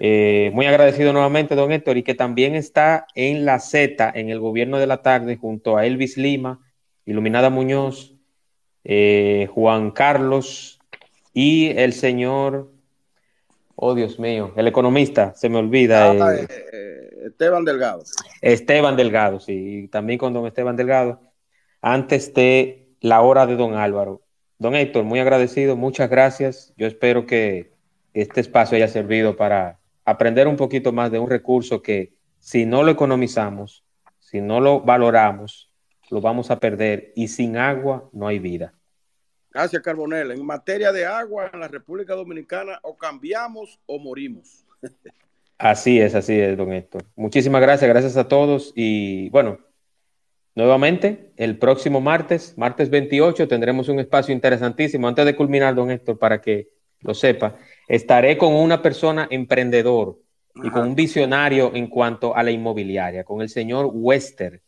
Eh, 0.00 0.50
muy 0.54 0.66
agradecido 0.66 1.12
nuevamente, 1.12 1.54
don 1.54 1.72
Héctor, 1.72 1.96
y 1.96 2.02
que 2.02 2.14
también 2.14 2.54
está 2.54 3.06
en 3.14 3.44
la 3.44 3.58
Z, 3.58 4.12
en 4.14 4.30
el 4.30 4.40
gobierno 4.40 4.78
de 4.78 4.86
la 4.86 5.02
tarde, 5.02 5.36
junto 5.36 5.76
a 5.76 5.86
Elvis 5.86 6.16
Lima, 6.16 6.60
Iluminada 7.04 7.50
Muñoz, 7.50 8.14
eh, 8.84 9.48
Juan 9.52 9.90
Carlos 9.90 10.78
y 11.32 11.68
el 11.76 11.92
señor, 11.92 12.70
oh 13.74 13.94
Dios 13.94 14.18
mío, 14.18 14.52
el 14.56 14.66
economista, 14.66 15.34
se 15.34 15.48
me 15.48 15.58
olvida. 15.58 16.10
Ah, 16.12 16.34
eh, 16.34 17.10
Esteban 17.26 17.64
Delgado. 17.64 18.02
Esteban 18.40 18.96
Delgado, 18.96 19.40
sí, 19.40 19.84
y 19.84 19.88
también 19.88 20.18
con 20.18 20.32
don 20.32 20.46
Esteban 20.46 20.76
Delgado, 20.76 21.20
antes 21.80 22.32
de 22.34 22.88
la 23.00 23.20
hora 23.20 23.46
de 23.46 23.56
don 23.56 23.74
Álvaro. 23.74 24.22
Don 24.58 24.74
Héctor, 24.74 25.04
muy 25.04 25.20
agradecido, 25.20 25.76
muchas 25.76 26.08
gracias. 26.08 26.72
Yo 26.76 26.86
espero 26.86 27.26
que 27.26 27.72
este 28.14 28.40
espacio 28.40 28.76
haya 28.76 28.88
servido 28.88 29.36
para 29.36 29.78
aprender 30.04 30.48
un 30.48 30.56
poquito 30.56 30.92
más 30.92 31.10
de 31.10 31.18
un 31.18 31.28
recurso 31.28 31.82
que 31.82 32.14
si 32.38 32.64
no 32.64 32.82
lo 32.82 32.90
economizamos, 32.90 33.84
si 34.18 34.40
no 34.40 34.60
lo 34.60 34.80
valoramos, 34.80 35.70
lo 36.10 36.20
vamos 36.20 36.50
a 36.50 36.58
perder 36.58 37.12
y 37.14 37.28
sin 37.28 37.56
agua 37.56 38.08
no 38.12 38.28
hay 38.28 38.38
vida. 38.38 38.72
Gracias, 39.50 39.82
Carbonel. 39.82 40.30
En 40.30 40.44
materia 40.44 40.92
de 40.92 41.04
agua 41.04 41.50
en 41.52 41.60
la 41.60 41.68
República 41.68 42.14
Dominicana 42.14 42.78
o 42.82 42.96
cambiamos 42.96 43.80
o 43.86 43.98
morimos. 43.98 44.64
Así 45.58 45.98
es, 45.98 46.14
así 46.14 46.38
es, 46.38 46.54
don 46.54 46.70
Héctor. 46.70 47.06
Muchísimas 47.16 47.62
gracias, 47.62 47.88
gracias 47.88 48.18
a 48.18 48.28
todos 48.28 48.74
y 48.76 49.30
bueno, 49.30 49.58
nuevamente 50.56 51.30
el 51.36 51.58
próximo 51.58 52.00
martes, 52.00 52.54
martes 52.56 52.90
28, 52.90 53.46
tendremos 53.46 53.88
un 53.88 54.00
espacio 54.00 54.34
interesantísimo. 54.34 55.06
Antes 55.06 55.24
de 55.24 55.36
culminar, 55.36 55.76
don 55.76 55.92
Héctor, 55.92 56.18
para 56.18 56.40
que 56.40 56.70
lo 57.00 57.14
sepa, 57.14 57.56
estaré 57.86 58.36
con 58.36 58.54
una 58.54 58.82
persona 58.82 59.28
emprendedor 59.30 60.18
y 60.56 60.70
con 60.70 60.88
un 60.88 60.94
visionario 60.96 61.70
en 61.74 61.86
cuanto 61.86 62.34
a 62.34 62.42
la 62.42 62.50
inmobiliaria, 62.50 63.22
con 63.22 63.40
el 63.40 63.48
señor 63.48 63.90
Wester. 63.92 64.62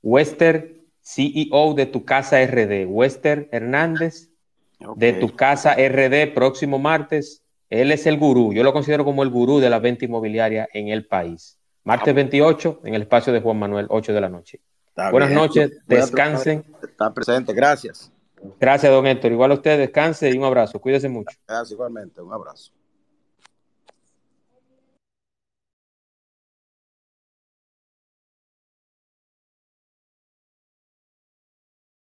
Wester, 0.00 0.76
CEO 1.02 1.74
de 1.74 1.84
Tu 1.84 2.06
Casa 2.06 2.42
RD. 2.42 2.86
Wester 2.86 3.50
Hernández, 3.52 4.30
de 4.96 5.12
Tu 5.12 5.36
Casa 5.36 5.74
RD, 5.74 6.32
próximo 6.32 6.78
martes 6.78 7.42
él 7.72 7.90
es 7.90 8.06
el 8.06 8.18
gurú, 8.18 8.52
yo 8.52 8.62
lo 8.64 8.74
considero 8.74 9.02
como 9.02 9.22
el 9.22 9.30
gurú 9.30 9.58
de 9.58 9.70
la 9.70 9.78
venta 9.78 10.04
inmobiliaria 10.04 10.68
en 10.74 10.88
el 10.88 11.06
país. 11.06 11.58
Martes 11.84 12.14
28 12.14 12.82
en 12.84 12.94
el 12.94 13.00
espacio 13.00 13.32
de 13.32 13.40
Juan 13.40 13.58
Manuel, 13.58 13.86
8 13.88 14.12
de 14.12 14.20
la 14.20 14.28
noche. 14.28 14.60
Buenas 15.10 15.30
noches, 15.30 15.70
descansen. 15.86 16.64
Está 16.82 17.12
presente, 17.12 17.52
gracias. 17.52 18.12
Gracias, 18.60 18.92
don 18.92 19.06
Héctor. 19.06 19.32
Igual 19.32 19.52
a 19.52 19.54
usted, 19.54 19.78
descanse 19.78 20.30
y 20.30 20.36
un 20.36 20.44
abrazo. 20.44 20.80
Cuídese 20.80 21.08
mucho. 21.08 21.36
Gracias, 21.46 21.72
igualmente, 21.72 22.20
un 22.20 22.32
abrazo. 22.32 22.72